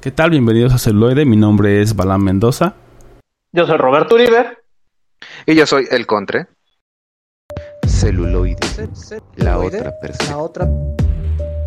¿Qué 0.00 0.10
tal? 0.10 0.30
Bienvenidos 0.30 0.72
a 0.72 0.78
Celuloide. 0.78 1.24
Mi 1.26 1.36
nombre 1.36 1.82
es 1.82 1.94
Balán 1.94 2.22
Mendoza. 2.24 2.74
Yo 3.52 3.66
soy 3.66 3.76
Roberto 3.76 4.14
Uribe. 4.14 4.56
Y 5.46 5.54
yo 5.54 5.66
soy 5.66 5.86
El 5.90 6.06
Contre. 6.06 6.46
Celuloide. 7.86 8.56
La 9.36 9.58
otra 9.58 9.84
La 9.84 10.00
perspectiva. 10.00 10.38
otra 10.38 10.68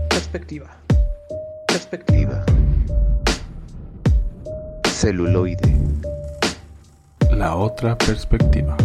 perspectiva. 0.09 0.67
Perspectiva. 1.67 2.45
Celuloide. 4.87 5.77
La 7.31 7.55
otra 7.55 7.97
perspectiva. 7.97 8.75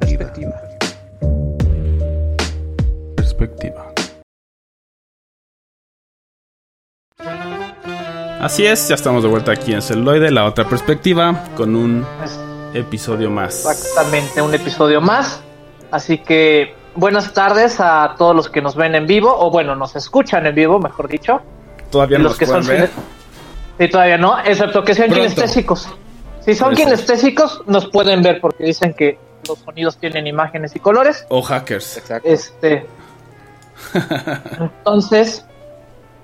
Perspectiva. 0.00 0.60
Perspectiva. 3.16 3.87
Así 8.40 8.64
es, 8.66 8.88
ya 8.88 8.94
estamos 8.94 9.22
de 9.22 9.28
vuelta 9.28 9.52
aquí 9.52 9.72
en 9.72 9.82
Celuloide, 9.82 10.30
la 10.30 10.44
otra 10.46 10.64
perspectiva, 10.68 11.44
con 11.56 11.74
un 11.74 12.06
episodio 12.72 13.30
más. 13.30 13.66
exactamente 13.68 14.40
un 14.40 14.54
episodio 14.54 15.00
más. 15.00 15.42
Así 15.90 16.18
que 16.18 16.74
buenas 16.94 17.32
tardes 17.32 17.80
a 17.80 18.14
todos 18.16 18.36
los 18.36 18.48
que 18.48 18.60
nos 18.62 18.76
ven 18.76 18.94
en 18.94 19.06
vivo, 19.06 19.34
o 19.36 19.50
bueno, 19.50 19.74
nos 19.74 19.96
escuchan 19.96 20.46
en 20.46 20.54
vivo, 20.54 20.78
mejor 20.78 21.08
dicho. 21.08 21.40
Todavía 21.90 22.18
no 22.18 22.24
los 22.24 22.32
los 22.32 22.38
que 22.38 22.46
son 22.46 22.64
pueden 22.64 22.82
ver. 22.82 22.90
cine- 22.90 23.02
Sí, 23.78 23.88
todavía 23.88 24.18
no, 24.18 24.38
excepto 24.40 24.82
que 24.84 24.94
sean 24.94 25.08
Pronto. 25.08 25.22
kinestésicos. 25.24 25.88
Si 26.40 26.54
son 26.54 26.74
kinestésicos, 26.74 27.62
nos 27.66 27.86
pueden 27.88 28.22
ver 28.22 28.40
porque 28.40 28.64
dicen 28.64 28.92
que 28.92 29.18
los 29.48 29.58
sonidos 29.60 29.96
tienen 29.98 30.26
imágenes 30.26 30.74
y 30.74 30.80
colores. 30.80 31.24
O 31.28 31.42
hackers. 31.42 31.96
Exacto. 31.96 32.28
Este. 32.28 32.86
Entonces, 34.60 35.44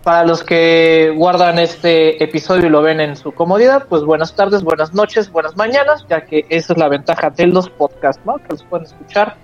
para 0.04 0.24
los 0.24 0.44
que 0.44 1.12
guardan 1.16 1.58
este 1.58 2.22
episodio 2.22 2.66
y 2.66 2.68
lo 2.70 2.82
ven 2.82 3.00
en 3.00 3.16
su 3.16 3.32
comodidad, 3.32 3.86
pues 3.88 4.02
buenas 4.05 4.34
tardes, 4.36 4.62
buenas 4.62 4.92
noches, 4.92 5.33
buenas 5.33 5.56
mañanas, 5.56 6.05
ya 6.10 6.27
que 6.27 6.44
esa 6.50 6.74
es 6.74 6.78
la 6.78 6.88
ventaja 6.88 7.30
de 7.30 7.47
los 7.47 7.70
podcasts, 7.70 8.22
¿no? 8.27 8.36
Que 8.36 8.48
los 8.50 8.62
pueden 8.64 8.84
escuchar 8.86 9.36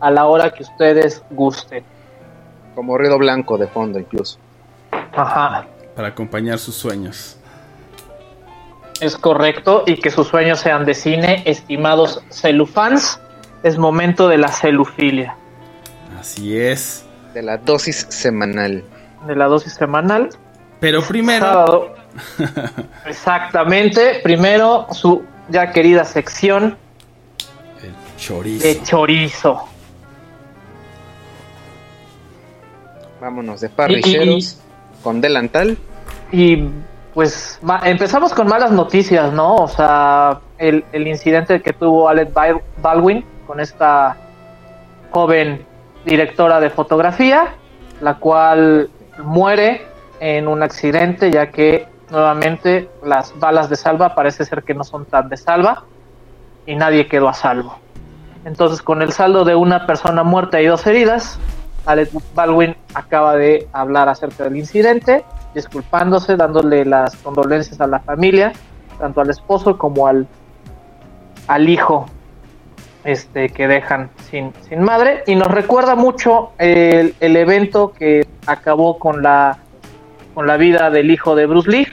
a 0.00 0.10
la 0.10 0.24
hora 0.24 0.50
que 0.52 0.62
ustedes 0.62 1.22
gusten. 1.30 1.84
Como 2.74 2.96
ruido 2.96 3.18
blanco 3.18 3.58
de 3.58 3.66
fondo 3.66 3.98
incluso. 3.98 4.38
Ajá, 5.14 5.66
Para 5.94 6.08
acompañar 6.08 6.58
sus 6.58 6.74
sueños. 6.74 7.36
es 9.00 9.16
correcto. 9.18 9.84
Y 9.86 9.96
que 9.98 10.10
sus 10.10 10.28
sueños 10.28 10.60
sean 10.60 10.86
de 10.86 10.94
cine, 10.94 11.42
estimados 11.44 12.22
celufans. 12.30 13.20
Es 13.62 13.76
momento 13.78 14.28
de 14.28 14.38
la 14.38 14.48
celufilia, 14.48 15.36
Así 16.18 16.56
es. 16.58 17.04
De 17.34 17.42
la 17.42 17.58
dosis 17.58 18.06
semanal. 18.08 18.82
De 19.26 19.36
la 19.36 19.46
dosis 19.46 19.74
semanal. 19.74 20.30
Pero 20.80 21.02
primero, 21.02 21.44
Sábado. 21.46 21.94
Exactamente. 23.06 24.20
Primero, 24.22 24.86
su 24.92 25.22
ya 25.48 25.70
querida 25.72 26.04
sección 26.04 26.76
el 27.82 27.94
chorizo. 28.18 28.66
de 28.66 28.82
chorizo. 28.82 29.62
Vámonos 33.20 33.60
de 33.60 33.68
parrilleros. 33.68 34.58
Con 35.02 35.20
delantal. 35.20 35.78
Y 36.32 36.68
pues 37.14 37.58
ma- 37.62 37.80
empezamos 37.84 38.34
con 38.34 38.46
malas 38.46 38.70
noticias, 38.72 39.32
¿no? 39.32 39.56
O 39.56 39.68
sea, 39.68 40.40
el, 40.58 40.84
el 40.92 41.06
incidente 41.06 41.62
que 41.62 41.72
tuvo 41.72 42.08
Alec 42.08 42.32
Bal- 42.34 42.60
Baldwin 42.82 43.24
con 43.46 43.60
esta 43.60 44.16
joven 45.10 45.64
directora 46.04 46.60
de 46.60 46.70
fotografía, 46.70 47.54
la 48.00 48.14
cual 48.16 48.90
muere 49.18 49.86
en 50.20 50.48
un 50.48 50.62
accidente, 50.62 51.30
ya 51.30 51.50
que 51.50 51.86
nuevamente 52.10 52.88
las 53.04 53.38
balas 53.38 53.68
de 53.68 53.76
salva 53.76 54.14
parece 54.14 54.44
ser 54.44 54.62
que 54.62 54.74
no 54.74 54.84
son 54.84 55.04
tan 55.04 55.28
de 55.28 55.36
salva 55.36 55.84
y 56.66 56.74
nadie 56.76 57.06
quedó 57.06 57.28
a 57.28 57.34
salvo. 57.34 57.78
Entonces, 58.44 58.80
con 58.80 59.02
el 59.02 59.12
saldo 59.12 59.44
de 59.44 59.54
una 59.54 59.86
persona 59.86 60.22
muerta 60.22 60.60
y 60.60 60.66
dos 60.66 60.86
heridas, 60.86 61.38
Alec 61.84 62.10
Baldwin 62.34 62.76
acaba 62.94 63.36
de 63.36 63.68
hablar 63.72 64.08
acerca 64.08 64.44
del 64.44 64.56
incidente, 64.56 65.24
disculpándose, 65.54 66.36
dándole 66.36 66.84
las 66.84 67.16
condolencias 67.16 67.80
a 67.80 67.86
la 67.86 68.00
familia, 68.00 68.52
tanto 68.98 69.20
al 69.20 69.30
esposo 69.30 69.76
como 69.78 70.06
al, 70.06 70.26
al 71.48 71.68
hijo 71.68 72.06
este, 73.06 73.48
que 73.48 73.66
dejan 73.68 74.10
sin, 74.30 74.52
sin 74.68 74.82
madre. 74.82 75.22
Y 75.26 75.34
nos 75.36 75.48
recuerda 75.48 75.94
mucho 75.94 76.50
el, 76.58 77.14
el 77.20 77.36
evento 77.36 77.92
que 77.92 78.26
acabó 78.46 78.98
con 78.98 79.22
la, 79.22 79.58
con 80.34 80.46
la 80.46 80.56
vida 80.58 80.90
del 80.90 81.10
hijo 81.10 81.34
de 81.34 81.46
Bruce 81.46 81.70
Lee, 81.70 81.86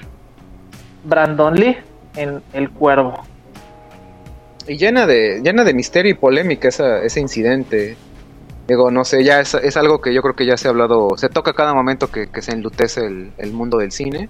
Brandon 1.06 1.56
Lee, 1.56 1.78
en 2.16 2.41
El 2.53 2.69
Cuervo. 2.72 3.23
Y 4.68 4.78
llena 4.78 5.06
de, 5.06 5.41
llena 5.44 5.63
de 5.63 5.73
misterio 5.73 6.12
y 6.12 6.16
polémica 6.16 6.68
esa, 6.69 7.00
ese 7.03 7.19
incidente. 7.19 7.97
Digo, 8.68 8.90
no 8.91 9.03
sé, 9.03 9.23
ya 9.25 9.41
es, 9.41 9.53
es 9.56 9.75
algo 9.75 10.00
que 10.00 10.13
yo 10.13 10.22
creo 10.22 10.35
que 10.35 10.46
ya 10.46 10.56
se 10.56 10.68
ha 10.68 10.72
hablado, 10.72 11.09
se 11.18 11.28
toca 11.28 11.52
cada 11.53 11.73
momento 11.73 12.09
que, 12.09 12.28
que 12.28 12.41
se 12.41 12.53
enlutece 12.53 13.02
el, 13.06 13.34
el 13.38 13.52
mundo 13.52 13.78
del 13.79 13.91
cine, 13.91 14.29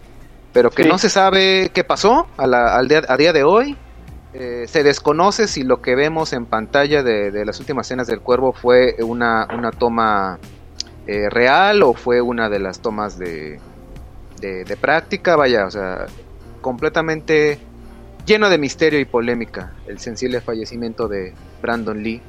pero 0.51 0.71
que 0.71 0.83
Sí. 0.83 0.89
no 0.89 0.97
se 0.97 1.09
sabe 1.09 1.69
qué 1.71 1.83
pasó 1.83 2.25
a, 2.37 2.47
la- 2.47 2.75
al 2.75 2.87
día, 2.87 3.03
a 3.07 3.15
día 3.15 3.31
de 3.31 3.43
hoy. 3.43 3.77
Eh, 4.33 4.65
se 4.67 4.83
desconoce 4.83 5.47
si 5.47 5.63
lo 5.63 5.81
que 5.81 5.95
vemos 5.95 6.33
en 6.33 6.45
pantalla 6.45 7.03
de, 7.03 7.29
de 7.31 7.45
las 7.45 7.59
últimas 7.59 7.85
escenas 7.87 8.07
del 8.07 8.19
cuervo 8.19 8.51
fue 8.53 8.95
una, 9.03 9.47
una 9.55 9.69
toma 9.71 10.39
eh, 11.05 11.29
real 11.29 11.83
o 11.83 11.93
fue 11.93 12.19
una 12.21 12.49
de 12.49 12.57
las 12.59 12.79
tomas 12.79 13.19
de, 13.19 13.59
de, 14.41 14.63
de 14.63 14.77
práctica, 14.77 15.35
vaya, 15.35 15.65
o 15.67 15.71
sea, 15.71 16.07
completamente 16.61 17.59
lleno 18.25 18.49
de 18.49 18.57
misterio 18.57 18.99
y 18.99 19.05
polémica 19.05 19.73
el 19.85 19.99
sensible 19.99 20.41
fallecimiento 20.41 21.07
de 21.07 21.33
Brandon 21.61 22.01
Lee 22.01 22.21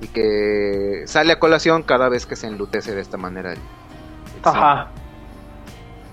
y 0.00 0.08
que 0.08 1.02
sale 1.06 1.34
a 1.34 1.38
colación 1.38 1.82
cada 1.84 2.08
vez 2.08 2.26
que 2.26 2.34
se 2.34 2.48
enlutece 2.48 2.94
de 2.94 3.00
esta 3.00 3.16
manera. 3.16 3.52
el- 3.52 3.58
el 3.58 4.40
Ajá. 4.42 4.90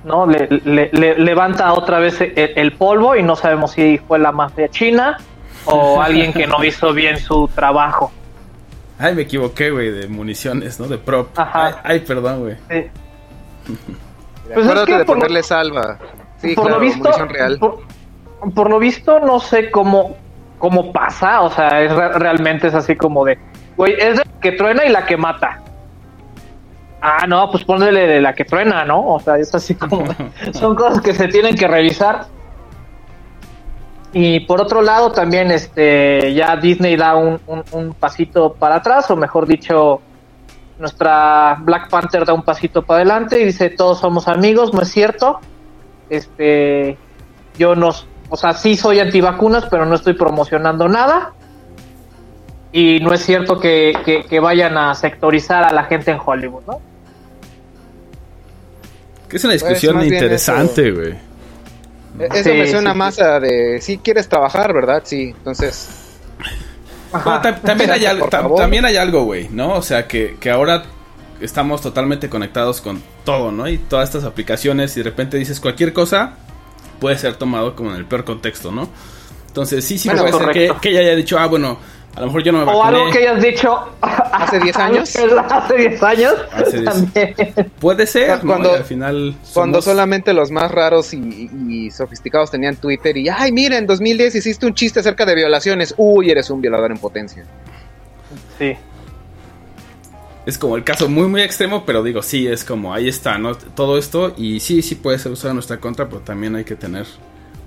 ¿No? 0.04 0.26
Le, 0.26 0.48
le- 0.64 0.90
le- 0.94 1.18
levanta 1.20 1.74
otra 1.74 2.00
vez 2.00 2.22
el, 2.22 2.34
el 2.36 2.72
polvo 2.74 3.16
y 3.16 3.24
no 3.24 3.36
sabemos 3.36 3.72
si 3.72 3.98
fue 3.98 4.18
la 4.20 4.32
mafia 4.32 4.70
china 4.70 5.18
o 5.66 6.02
alguien 6.02 6.32
que 6.34 6.48
no 6.48 6.64
hizo 6.64 6.94
bien 6.94 7.18
su 7.20 7.48
trabajo. 7.54 8.12
Ay, 8.98 9.16
me 9.16 9.22
equivoqué, 9.24 9.72
güey, 9.72 9.92
de 9.92 10.08
municiones, 10.08 10.80
¿no? 10.80 10.88
De 10.88 10.98
prop. 10.98 11.30
Ajá. 11.38 11.66
Ay, 11.68 11.74
ay, 11.84 12.00
perdón, 12.00 12.40
güey. 12.42 12.56
Sí. 12.70 12.88
Pues 14.52 14.66
es 14.66 14.72
Acuérdate 14.72 14.92
que 14.94 14.98
de 14.98 15.06
por 15.06 15.16
lo- 15.16 15.22
ponerle 15.22 15.44
salva. 15.44 16.00
Sí, 16.42 16.56
por 16.56 16.64
claro, 16.66 16.80
lo 16.80 16.84
visto, 16.86 17.00
munición 17.04 17.30
real. 17.30 17.60
Por, 17.60 17.80
por 18.56 18.70
lo 18.72 18.80
visto, 18.80 19.20
no 19.20 19.40
sé 19.40 19.70
cómo, 19.70 20.18
cómo 20.58 20.92
pasa. 20.92 21.42
O 21.42 21.52
sea, 21.52 21.84
es 21.84 21.92
re- 21.92 22.14
realmente 22.14 22.66
es 22.68 22.74
así 22.74 22.96
como 22.96 23.26
de, 23.26 23.38
güey, 23.78 23.94
es 24.00 24.18
de 24.18 24.24
la 24.26 24.40
que 24.42 24.54
truena 24.54 24.86
y 24.86 24.90
la 24.90 25.06
que 25.06 25.18
mata. 25.18 25.62
Ah, 27.02 27.26
no, 27.28 27.50
pues 27.50 27.64
ponle 27.64 27.92
de 27.92 28.20
la 28.22 28.34
que 28.34 28.44
truena, 28.46 28.84
¿no? 28.84 29.14
O 29.14 29.20
sea, 29.20 29.38
es 29.38 29.54
así 29.56 29.74
como, 29.76 30.04
son 30.54 30.76
cosas 30.76 31.02
que 31.02 31.14
se 31.14 31.28
tienen 31.30 31.56
que 31.56 31.68
revisar. 31.68 32.26
Y 34.12 34.42
por 34.42 34.60
otro 34.60 34.82
lado, 34.82 35.12
también 35.12 35.52
este 35.52 36.34
ya 36.34 36.56
Disney 36.58 36.96
da 36.96 37.16
un, 37.16 37.40
un- 37.48 37.64
un 37.72 37.94
pasito 37.94 38.54
para 38.54 38.76
atrás, 38.76 39.10
o 39.12 39.16
mejor 39.16 39.46
dicho, 39.48 40.02
nuestra 40.80 41.58
Black 41.62 41.90
Panther 41.90 42.26
da 42.26 42.34
un 42.34 42.42
pasito 42.44 42.82
para 42.82 43.02
adelante 43.02 43.40
y 43.40 43.46
dice 43.46 43.70
todos 43.70 44.00
somos 44.00 44.28
amigos, 44.28 44.74
no 44.74 44.82
es 44.82 44.90
cierto. 44.90 45.40
Este 46.10 46.98
yo 47.58 47.76
no, 47.76 47.90
o 48.30 48.36
sea, 48.38 48.54
sí 48.54 48.76
soy 48.76 49.00
antivacunas, 49.00 49.66
pero 49.70 49.86
no 49.86 49.94
estoy 49.96 50.14
promocionando 50.14 50.88
nada. 50.90 51.34
Y 52.72 53.00
no 53.00 53.14
es 53.14 53.24
cierto 53.26 53.60
que, 53.60 53.94
que- 54.06 54.24
que 54.26 54.40
vayan 54.40 54.78
a 54.78 54.94
sectorizar 54.96 55.64
a 55.64 55.74
la 55.74 55.86
gente 55.86 56.12
en 56.12 56.20
Hollywood, 56.24 56.62
¿no? 56.68 56.80
Que 59.28 59.38
es 59.38 59.44
una 59.44 59.54
discusión 59.54 60.00
bien 60.00 60.14
interesante, 60.14 60.92
güey. 60.92 61.12
E- 62.20 62.28
Eso 62.34 62.44
Sí, 62.50 62.50
me 62.58 62.68
suena 62.68 62.92
sí, 62.94 62.98
más 62.98 63.20
a 63.20 63.40
de 63.40 63.80
si 63.82 63.98
quieres 64.00 64.28
trabajar, 64.28 64.74
¿verdad? 64.74 65.02
Sí, 65.06 65.34
entonces 65.38 65.90
Bueno, 67.12 67.42
también, 67.64 67.90
hay 67.92 68.06
algo, 68.06 68.28
también 68.56 68.86
hay 68.86 68.98
algo, 68.98 69.24
güey, 69.24 69.48
¿no? 69.50 69.74
O 69.74 69.82
sea, 69.82 70.08
que, 70.08 70.38
que 70.40 70.50
ahora 70.52 70.84
estamos 71.42 71.82
totalmente 71.82 72.30
conectados 72.30 72.82
con 72.82 73.02
todo, 73.24 73.52
¿no? 73.52 73.68
Y 73.68 73.78
todas 73.78 74.10
estas 74.10 74.26
aplicaciones 74.26 74.96
y 74.98 75.00
de 75.00 75.06
repente 75.06 75.38
dices 75.38 75.60
cualquier 75.60 75.94
cosa 75.94 76.34
puede 77.00 77.18
ser 77.18 77.36
tomado 77.36 77.76
como 77.76 77.92
en 77.92 77.96
el 77.98 78.06
peor 78.06 78.26
contexto, 78.26 78.72
¿no? 78.72 78.90
Entonces 79.48 79.86
sí, 79.86 79.98
sí 79.98 80.10
Bueno, 80.10 80.24
puede 80.24 80.34
ser 80.46 80.52
que, 80.52 80.74
que 80.82 80.90
ella 80.90 81.00
haya 81.00 81.16
dicho, 81.16 81.40
ah, 81.40 81.48
bueno, 81.48 81.80
a 82.16 82.22
lo 82.22 82.26
mejor 82.28 82.44
yo 82.44 82.52
no 82.52 82.58
me 82.60 82.64
O 82.72 82.78
vacuné. 82.80 82.98
algo 83.00 83.12
que 83.12 83.18
hayas 83.20 83.42
dicho 83.42 83.78
¿Hace 84.02 84.60
10 84.60 84.76
años? 84.78 85.16
Hace 85.16 85.76
10 85.78 86.04
años. 86.04 86.34
Hace 86.52 86.82
10. 86.82 86.84
También. 86.86 87.36
Puede 87.80 88.06
ser. 88.08 88.40
Cuando- 88.40 88.74
al 88.74 88.84
final 88.84 89.36
cuando 89.54 89.82
solamente 89.82 90.34
los 90.34 90.52
más 90.52 90.72
raros 90.72 91.14
y, 91.14 91.18
y- 91.18 91.86
y 91.86 91.92
sofisticados 91.92 92.52
tenían 92.52 92.76
Twitter 92.76 93.16
y 93.18 93.30
ay, 93.30 93.52
mira, 93.52 93.78
en 93.78 93.86
2010 93.88 94.36
hiciste 94.36 94.66
un 94.66 94.74
chiste 94.74 95.00
acerca 95.00 95.26
de 95.26 95.36
violaciones. 95.36 95.94
Uy, 95.98 96.30
eres 96.32 96.50
un 96.50 96.62
violador 96.62 96.92
en 96.92 96.98
potencia. 96.98 97.46
Sí. 98.58 98.76
es 100.46 100.58
como 100.58 100.76
el 100.76 100.84
caso 100.84 101.08
muy 101.10 101.28
muy 101.28 101.42
extremo, 101.42 101.86
pero 101.86 102.02
digo, 102.04 102.22
sí, 102.24 102.48
es 102.48 102.64
como 102.64 102.94
ahí 102.94 103.08
está, 103.08 103.38
¿no? 103.38 103.56
Todo 103.56 103.98
esto 103.98 104.34
y 104.36 104.60
sí, 104.60 104.82
sí 104.82 104.96
puede 104.96 105.20
ser 105.20 105.32
usado 105.32 105.50
en 105.50 105.56
nuestra 105.56 105.80
contra, 105.80 106.08
pero 106.10 106.22
también 106.22 106.56
hay 106.56 106.64
que 106.64 106.76
tener 106.76 107.06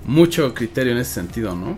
mucho 0.05 0.53
criterio 0.53 0.91
en 0.91 0.97
ese 0.99 1.13
sentido, 1.13 1.55
¿no? 1.55 1.77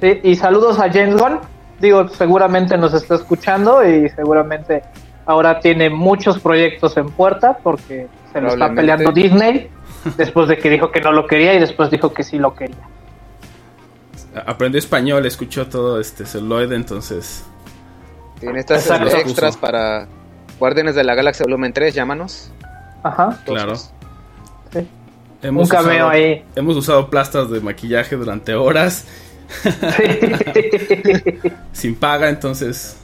Sí, 0.00 0.20
y 0.22 0.36
saludos 0.36 0.78
a 0.78 0.90
James 0.92 1.16
Gunn. 1.16 1.38
Digo, 1.84 2.08
seguramente 2.08 2.78
nos 2.78 2.94
está 2.94 3.16
escuchando 3.16 3.86
y 3.86 4.08
seguramente 4.08 4.82
ahora 5.26 5.60
tiene 5.60 5.90
muchos 5.90 6.40
proyectos 6.40 6.96
en 6.96 7.10
puerta 7.10 7.58
porque 7.62 8.06
se 8.32 8.40
lo 8.40 8.48
está 8.48 8.72
peleando 8.72 9.12
Disney 9.12 9.68
después 10.16 10.48
de 10.48 10.56
que 10.56 10.70
dijo 10.70 10.90
que 10.90 11.02
no 11.02 11.12
lo 11.12 11.26
quería 11.26 11.52
y 11.52 11.60
después 11.60 11.90
dijo 11.90 12.14
que 12.14 12.24
sí 12.24 12.38
lo 12.38 12.54
quería. 12.54 12.88
Aprendió 14.46 14.78
español, 14.78 15.26
escuchó 15.26 15.66
todo 15.68 16.00
este 16.00 16.24
celuloide, 16.24 16.74
entonces 16.74 17.44
Tiene 18.40 18.60
estas 18.60 18.86
Exacto. 18.86 19.14
extras 19.18 19.58
para 19.58 20.06
Guardianes 20.58 20.94
de 20.94 21.04
la 21.04 21.14
Galaxia 21.14 21.44
Volumen 21.44 21.74
3, 21.74 21.94
llámanos. 21.94 22.50
Ajá. 23.02 23.38
Claro. 23.44 23.76
Sí. 23.76 24.88
hemos 25.42 25.64
Un 25.64 25.68
cameo 25.68 26.06
usado, 26.06 26.08
ahí. 26.08 26.44
Hemos 26.56 26.78
usado 26.78 27.10
plastas 27.10 27.50
de 27.50 27.60
maquillaje 27.60 28.16
durante 28.16 28.54
horas 28.54 29.06
sin 31.72 31.94
paga, 31.94 32.28
entonces 32.28 32.98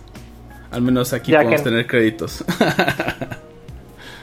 al 0.71 0.83
menos 0.83 1.13
aquí 1.13 1.33
Ya 1.33 1.39
podemos 1.41 1.61
que- 1.63 1.71
tener 1.71 1.87
créditos. 1.87 2.45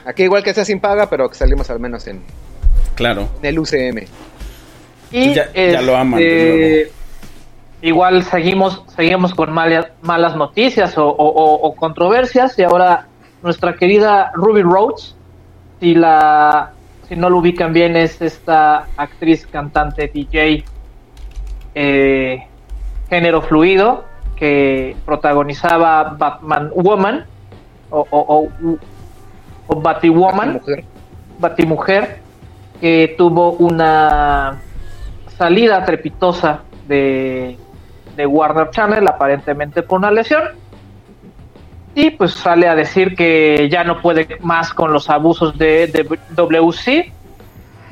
Aquí 0.04 0.22
igual 0.22 0.42
que 0.42 0.54
sea 0.54 0.64
sin 0.64 0.80
paga, 0.80 1.08
pero 1.10 1.28
que 1.28 1.34
salimos 1.34 1.68
al 1.70 1.80
menos 1.80 2.06
en, 2.06 2.22
claro. 2.94 3.28
en 3.40 3.46
el 3.46 3.58
UCM. 3.58 4.06
Y 5.10 5.34
Ya- 5.34 5.52
ya 5.52 5.82
lo 5.82 5.96
aman 5.96 6.20
este, 6.20 6.92
Igual 7.80 8.24
seguimos, 8.24 8.82
seguimos 8.96 9.34
con 9.34 9.52
malas, 9.52 9.86
malas 10.02 10.34
noticias 10.36 10.98
o, 10.98 11.06
o- 11.06 11.14
o- 11.14 11.54
o 11.68 11.76
controversias 11.76 12.58
y 12.58 12.64
ahora 12.64 13.06
nuestra 13.42 13.76
querida 13.76 14.32
Ruby 14.34 14.62
Rhodes, 14.62 15.14
si 15.78 15.94
la 15.94 16.72
si 17.08 17.14
no 17.16 17.30
lo 17.30 17.38
ubican 17.38 17.72
bien 17.72 17.96
es 17.96 18.20
esta 18.20 18.86
actriz, 18.96 19.46
cantante, 19.46 20.10
DJ, 20.12 20.64
eh, 21.74 22.46
género 23.08 23.42
fluido 23.42 24.04
que 24.36 24.96
protagonizaba 25.04 26.14
Batman 26.16 26.70
Woman 26.74 27.26
o, 27.90 28.06
o, 28.10 28.18
o, 28.20 28.78
o 29.66 29.80
Batwoman. 29.80 30.54
Mujer. 30.54 30.84
Batimujer, 31.38 32.18
que 32.80 33.14
tuvo 33.16 33.52
una 33.52 34.60
salida 35.36 35.84
trepitosa 35.84 36.62
de, 36.88 37.56
de 38.16 38.26
Warner 38.26 38.70
Channel, 38.70 39.06
aparentemente 39.06 39.82
por 39.82 40.00
una 40.00 40.10
lesión. 40.10 40.42
Y 41.94 42.10
pues 42.10 42.32
sale 42.32 42.68
a 42.68 42.74
decir 42.74 43.14
que 43.14 43.68
ya 43.70 43.84
no 43.84 44.00
puede 44.00 44.38
más 44.40 44.74
con 44.74 44.92
los 44.92 45.08
abusos 45.10 45.56
de, 45.58 45.86
de 45.86 46.18
WC 46.30 47.12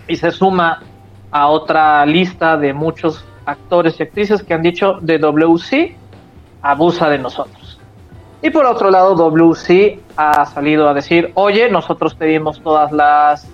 y 0.08 0.16
se 0.16 0.30
suma 0.30 0.82
a 1.30 1.48
otra 1.48 2.04
lista 2.06 2.56
de 2.56 2.72
muchos 2.72 3.24
actores 3.46 3.98
y 3.98 4.02
actrices 4.02 4.42
que 4.42 4.52
han 4.52 4.62
dicho 4.62 4.98
de 5.00 5.18
WC 5.18 5.96
abusa 6.62 7.08
de 7.08 7.18
nosotros. 7.18 7.80
Y 8.42 8.50
por 8.50 8.66
otro 8.66 8.90
lado, 8.90 9.14
WC 9.14 10.00
ha 10.16 10.44
salido 10.46 10.88
a 10.88 10.94
decir, 10.94 11.32
oye, 11.34 11.70
nosotros 11.70 12.16
te 12.18 12.26
dimos 12.26 12.60
todas 12.60 12.92
las 12.92 13.48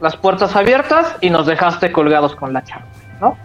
las 0.00 0.16
puertas 0.16 0.54
abiertas 0.54 1.16
y 1.22 1.30
nos 1.30 1.46
dejaste 1.46 1.90
colgados 1.90 2.34
con 2.36 2.52
la 2.52 2.62
chamba, 2.62 2.86
¿no? 3.18 3.36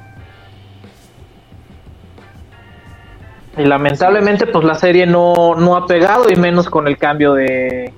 Y 3.58 3.64
lamentablemente, 3.64 4.48
pues 4.48 4.66
la 4.66 4.76
serie 4.76 5.06
no, 5.06 5.56
no 5.56 5.76
ha 5.76 5.86
pegado 5.86 6.30
y 6.30 6.36
menos 6.36 6.70
con 6.70 6.88
el 6.88 6.98
cambio 6.98 7.34
de, 7.34 7.94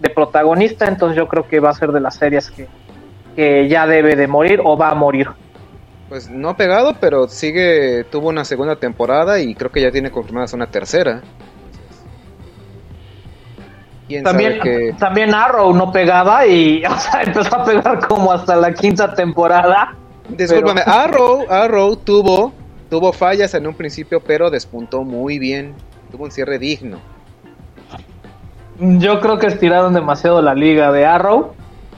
de 0.00 0.10
protagonista, 0.10 0.86
entonces 0.86 1.16
yo 1.16 1.28
creo 1.28 1.46
que 1.46 1.60
va 1.60 1.70
a 1.70 1.74
ser 1.74 1.92
de 1.92 2.00
las 2.00 2.16
series 2.16 2.50
que, 2.50 2.66
que 3.34 3.68
ya 3.68 3.86
debe 3.86 4.16
de 4.16 4.26
morir 4.26 4.60
o 4.64 4.76
va 4.76 4.90
a 4.90 4.94
morir. 4.94 5.28
Pues 6.08 6.30
no 6.30 6.50
ha 6.50 6.56
pegado, 6.56 6.94
pero 7.00 7.26
sigue, 7.28 8.04
tuvo 8.04 8.28
una 8.28 8.44
segunda 8.44 8.76
temporada 8.76 9.40
y 9.40 9.54
creo 9.54 9.72
que 9.72 9.82
ya 9.82 9.90
tiene 9.90 10.10
confirmadas 10.10 10.52
una 10.52 10.66
tercera. 10.68 11.22
¿Quién 14.06 14.22
También, 14.22 14.60
que... 14.60 14.94
también 14.98 15.34
Arrow 15.34 15.74
no 15.74 15.90
pegaba 15.90 16.46
y 16.46 16.84
o 16.88 16.96
sea, 16.98 17.22
empezó 17.22 17.56
a 17.56 17.64
pegar 17.64 18.06
como 18.06 18.32
hasta 18.32 18.54
la 18.54 18.72
quinta 18.72 19.12
temporada. 19.14 19.96
Discúlpame, 20.28 20.82
pero- 20.84 20.96
Arrow, 20.96 21.44
Arrow 21.50 21.96
tuvo, 21.96 22.52
tuvo 22.88 23.12
fallas 23.12 23.52
en 23.54 23.66
un 23.66 23.74
principio, 23.74 24.20
pero 24.20 24.48
despuntó 24.50 25.02
muy 25.02 25.38
bien. 25.40 25.74
Tuvo 26.12 26.24
un 26.24 26.30
cierre 26.30 26.58
digno. 26.60 26.98
Yo 28.78 29.20
creo 29.20 29.38
que 29.38 29.46
estiraron 29.46 29.92
demasiado 29.94 30.40
la 30.42 30.54
liga 30.54 30.92
de 30.92 31.04
Arrow, 31.04 31.54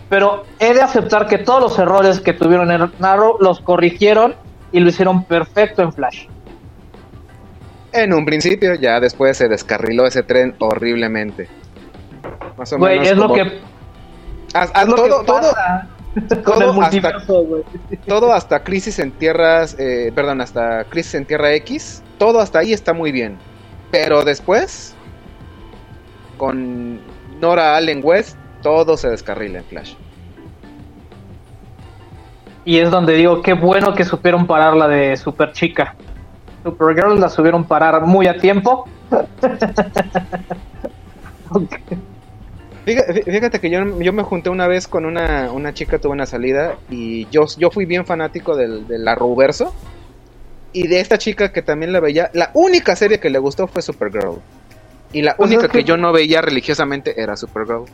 pero 0.09 0.45
he 0.59 0.73
de 0.75 0.81
aceptar 0.83 1.27
que 1.27 1.39
todos 1.39 1.61
los 1.61 1.79
errores 1.79 2.21
que 2.21 2.33
tuvieron 2.33 2.71
en 2.71 2.91
Arrow 3.05 3.37
los 3.41 3.61
corrigieron 3.61 4.35
y 4.73 4.81
lo 4.81 4.89
hicieron 4.89 5.25
perfecto 5.25 5.83
en 5.83 5.93
Flash. 5.93 6.27
En 7.93 8.13
un 8.13 8.25
principio, 8.25 8.75
ya 8.75 9.01
después 9.01 9.37
se 9.37 9.49
descarriló 9.49 10.07
ese 10.07 10.23
tren 10.23 10.55
horriblemente. 10.59 11.49
Más 12.57 12.73
o 12.73 12.79
Güey, 12.79 12.99
menos 13.01 13.13
es 13.13 13.17
lo 13.17 13.33
que, 13.33 13.41
es 13.43 14.89
lo 14.89 14.95
todo, 14.95 15.21
que 15.21 15.27
todo, 15.27 15.53
con 16.29 16.43
todo 16.43 16.55
el 16.57 16.63
hasta- 16.69 16.73
multiverso, 16.73 17.43
güey. 17.45 17.63
todo 18.07 18.33
hasta 18.33 18.63
Crisis 18.63 18.99
en 18.99 19.13
Tierras, 19.13 19.75
eh, 19.79 20.13
perdón, 20.15 20.41
hasta 20.41 20.85
Crisis 20.85 21.15
en 21.15 21.25
Tierra 21.25 21.53
X, 21.55 22.03
todo 22.19 22.41
hasta 22.41 22.59
ahí 22.59 22.73
está 22.73 22.93
muy 22.93 23.11
bien. 23.13 23.39
Pero 23.91 24.23
después, 24.23 24.95
con 26.37 27.01
Nora 27.41 27.77
Allen 27.77 28.01
West, 28.03 28.37
todo 28.69 28.97
se 28.99 29.09
descarrila 29.09 29.59
en 29.61 29.65
Flash. 29.65 29.95
Y 32.67 32.79
es 32.79 32.91
donde 32.91 33.15
digo, 33.15 33.41
qué 33.41 33.55
bueno 33.55 33.95
que 33.95 34.05
supieron 34.05 34.47
parar 34.47 34.77
la 34.77 34.87
de 34.89 35.17
Super 35.17 35.53
Chica. 35.53 35.95
Supergirl 36.63 37.19
la 37.19 37.31
supieron 37.31 37.65
parar 37.65 38.03
muy 38.03 38.27
a 38.27 38.37
tiempo. 38.37 38.87
Fíjate, 42.85 43.23
fíjate 43.23 43.61
que 43.61 43.69
yo, 43.71 44.01
yo 44.01 44.13
me 44.15 44.23
junté 44.23 44.49
una 44.51 44.67
vez 44.67 44.89
con 44.89 45.05
una, 45.05 45.51
una 45.53 45.75
chica, 45.75 45.99
tuve 45.99 46.13
una 46.13 46.25
salida 46.27 46.77
y 46.89 47.27
yo, 47.31 47.45
yo 47.59 47.71
fui 47.71 47.85
bien 47.85 48.07
fanático 48.07 48.57
del, 48.57 48.87
del 48.87 49.07
Arrowverso. 49.07 49.75
Y 50.73 50.87
de 50.87 51.01
esta 51.01 51.17
chica 51.19 51.51
que 51.53 51.63
también 51.63 51.93
la 51.93 52.01
veía, 52.01 52.31
la 52.35 52.51
única 52.55 52.95
serie 52.97 53.19
que 53.21 53.31
le 53.31 53.39
gustó 53.39 53.67
fue 53.67 53.81
Supergirl. 53.83 54.39
Y 55.13 55.23
la 55.23 55.37
Pues 55.37 55.49
única 55.51 55.67
es 55.67 55.73
que- 55.73 55.79
que 55.79 55.85
yo 55.85 55.97
no 55.97 56.13
veía 56.13 56.41
religiosamente 56.43 57.21
era 57.21 57.37
Supergirl. 57.37 57.85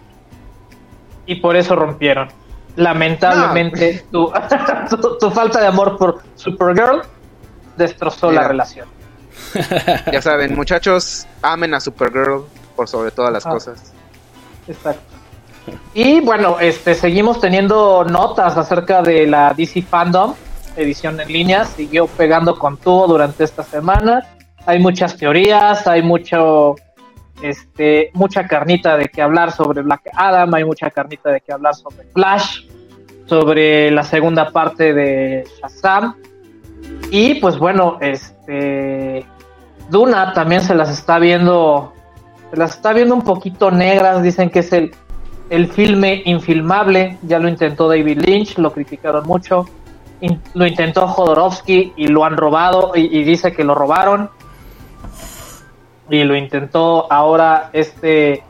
Y 1.27 1.37
por 1.37 1.57
eso 1.57 1.75
rompieron. 1.77 2.29
Lamentablemente, 2.77 4.05
tu, 4.11 4.33
tu, 4.91 5.19
tu 5.19 5.31
falta 5.31 5.61
de 5.61 5.67
amor 5.67 5.97
por 5.97 6.23
Supergirl 6.35 7.03
destrozó 7.77 8.29
Mira. 8.31 8.43
la 8.43 8.49
relación. 8.49 8.89
Ya 10.13 10.23
saben, 10.23 10.55
muchachos, 10.55 11.27
amen 11.43 11.75
a 11.75 11.81
Supergirl 11.81 12.45
por 12.77 12.89
sobre 12.89 13.11
todas 13.11 13.33
las 13.33 13.47
Ah. 13.47 13.51
cosas. 13.51 13.93
Exacto. 14.67 15.03
Y 15.95 16.21
bueno, 16.21 16.59
este 16.61 16.95
seguimos 16.95 17.41
teniendo 17.41 18.05
notas 18.05 18.57
acerca 18.57 19.03
de 19.03 19.27
la 19.27 19.55
DC 19.55 19.83
Fandom, 19.83 20.35
edición 20.77 21.21
en 21.21 21.29
línea, 21.29 21.65
siguió 21.65 22.07
pegando 22.07 22.59
con 22.59 22.77
todo 22.77 23.07
durante 23.09 23.45
esta 23.45 23.63
semana. 23.63 24.27
Hay 24.67 24.79
muchas 24.79 25.17
teorías, 25.17 25.87
hay 25.87 26.03
mucho 26.03 26.75
este 27.45 28.11
mucha 28.15 28.47
carnita 28.47 28.97
de 28.97 29.09
que 29.09 29.21
hablar 29.21 29.53
sobre 29.53 29.83
Black 29.83 30.11
Adam, 30.15 30.53
hay 30.55 30.65
mucha 30.65 30.91
carnita 30.91 31.31
de 31.31 31.43
que 31.43 31.53
hablar 31.53 31.75
sobre 31.75 32.05
Flash, 32.05 32.67
sobre 33.27 33.91
la 33.91 34.03
segunda 34.03 34.51
parte 34.51 34.95
de 34.95 35.47
Shazam. 35.61 36.15
Y 37.11 37.35
pues 37.35 37.59
bueno, 37.59 37.99
este 38.01 39.27
Duna 39.91 40.33
también 40.33 40.63
se 40.63 40.75
las 40.75 40.89
está 40.89 41.19
viendo 41.19 41.93
se 42.51 42.57
las 42.57 42.77
está 42.77 42.95
viendo 42.95 43.15
un 43.15 43.23
poquito 43.23 43.71
negras, 43.71 44.23
dicen 44.23 44.49
que 44.49 44.61
es 44.61 44.73
el, 44.73 44.95
el 45.51 45.69
filme 45.69 46.23
infilmable, 46.25 47.19
ya 47.23 47.39
lo 47.39 47.49
intentó 47.49 47.89
David 47.89 48.23
Lynch, 48.25 48.57
lo 48.57 48.73
criticaron 48.73 49.27
mucho, 49.27 49.67
lo 50.55 50.67
intentó 50.67 51.07
Jodorowsky 51.07 51.93
y 51.97 52.07
lo 52.09 52.25
han 52.25 52.39
robado 52.39 52.93
y, 52.95 53.19
y 53.19 53.25
dice 53.25 53.53
que 53.53 53.65
lo 53.65 53.75
robaron, 53.75 54.31
y 56.11 56.25
lo 56.25 56.37
intentó 56.37 57.11
ahora 57.11 57.71
este 57.73 58.43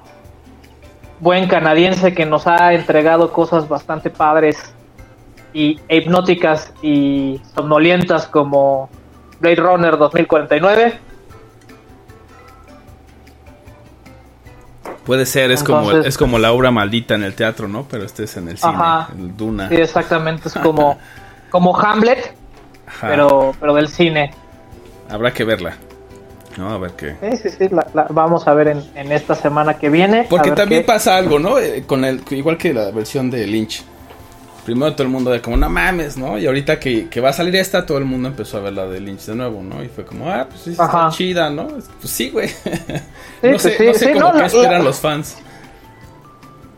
buen 1.20 1.48
canadiense 1.48 2.14
que 2.14 2.26
nos 2.26 2.46
ha 2.46 2.74
entregado 2.74 3.32
cosas 3.32 3.68
bastante 3.68 4.10
padres 4.10 4.74
y 5.52 5.80
hipnóticas 5.88 6.72
y 6.82 7.40
somnolientas 7.54 8.26
como 8.26 8.90
Blade 9.40 9.56
Runner 9.56 9.96
2049. 9.96 10.98
Puede 15.06 15.26
ser, 15.26 15.50
es 15.50 15.62
como 15.62 15.92
es 15.92 16.16
como 16.16 16.38
la 16.38 16.52
obra 16.52 16.70
maldita 16.70 17.14
en 17.14 17.24
el 17.24 17.34
teatro, 17.34 17.68
¿no? 17.68 17.86
Pero 17.90 18.04
este 18.04 18.24
es 18.24 18.36
en 18.36 18.48
el 18.48 18.56
cine, 18.56 18.72
Ajá. 18.74 19.08
Duna. 19.14 19.68
Sí, 19.68 19.76
exactamente, 19.76 20.48
es 20.48 20.54
como, 20.54 20.98
como 21.50 21.78
Hamlet, 21.78 22.34
Ajá. 22.86 23.08
pero, 23.08 23.54
pero 23.60 23.74
del 23.74 23.88
cine. 23.88 24.32
Habrá 25.10 25.32
que 25.32 25.44
verla. 25.44 25.76
No, 26.56 26.70
a 26.70 26.78
ver 26.78 26.92
qué. 26.92 27.16
Sí, 27.20 27.36
sí, 27.36 27.50
sí, 27.58 27.68
la, 27.70 27.86
la 27.94 28.06
vamos 28.10 28.46
a 28.46 28.54
ver 28.54 28.68
en, 28.68 28.82
en 28.94 29.10
esta 29.12 29.34
semana 29.34 29.74
que 29.74 29.88
viene. 29.90 30.26
Porque 30.30 30.52
también 30.52 30.82
qué- 30.82 30.86
pasa 30.86 31.16
algo, 31.16 31.38
¿no? 31.38 31.58
Eh, 31.58 31.84
con 31.86 32.04
el, 32.04 32.22
igual 32.30 32.56
que 32.58 32.72
la 32.72 32.90
versión 32.90 33.30
de 33.30 33.46
Lynch. 33.46 33.82
Primero 34.64 34.92
todo 34.94 35.02
el 35.02 35.10
mundo 35.10 35.30
de 35.30 35.42
como, 35.42 35.56
no 35.58 35.68
mames, 35.68 36.16
¿no? 36.16 36.38
Y 36.38 36.46
ahorita 36.46 36.80
que, 36.80 37.08
que 37.10 37.20
va 37.20 37.30
a 37.30 37.32
salir 37.34 37.54
esta, 37.56 37.84
todo 37.84 37.98
el 37.98 38.04
mundo 38.06 38.28
empezó 38.28 38.56
a 38.56 38.60
ver 38.60 38.72
la 38.72 38.86
de 38.86 38.98
Lynch 39.00 39.26
de 39.26 39.34
nuevo, 39.34 39.62
¿no? 39.62 39.82
Y 39.84 39.88
fue 39.88 40.06
como, 40.06 40.30
ah, 40.30 40.46
pues 40.48 40.62
sí, 40.62 40.70
está 40.70 40.84
Ajá. 40.84 41.08
chida, 41.10 41.50
¿no? 41.50 41.66
Pues 41.66 41.84
sí, 42.10 42.30
güey. 42.30 42.48
Sí, 43.44 43.50
no 43.50 43.50
pues 43.50 43.62
sé, 43.62 43.76
sí, 43.76 43.86
no 43.86 43.92
sé 43.94 44.06
sí, 44.06 44.12
cómo 44.14 44.32
no, 44.32 44.38
qué 44.38 44.46
esperan 44.46 44.72
la- 44.72 44.78
los 44.78 45.00
fans. 45.00 45.36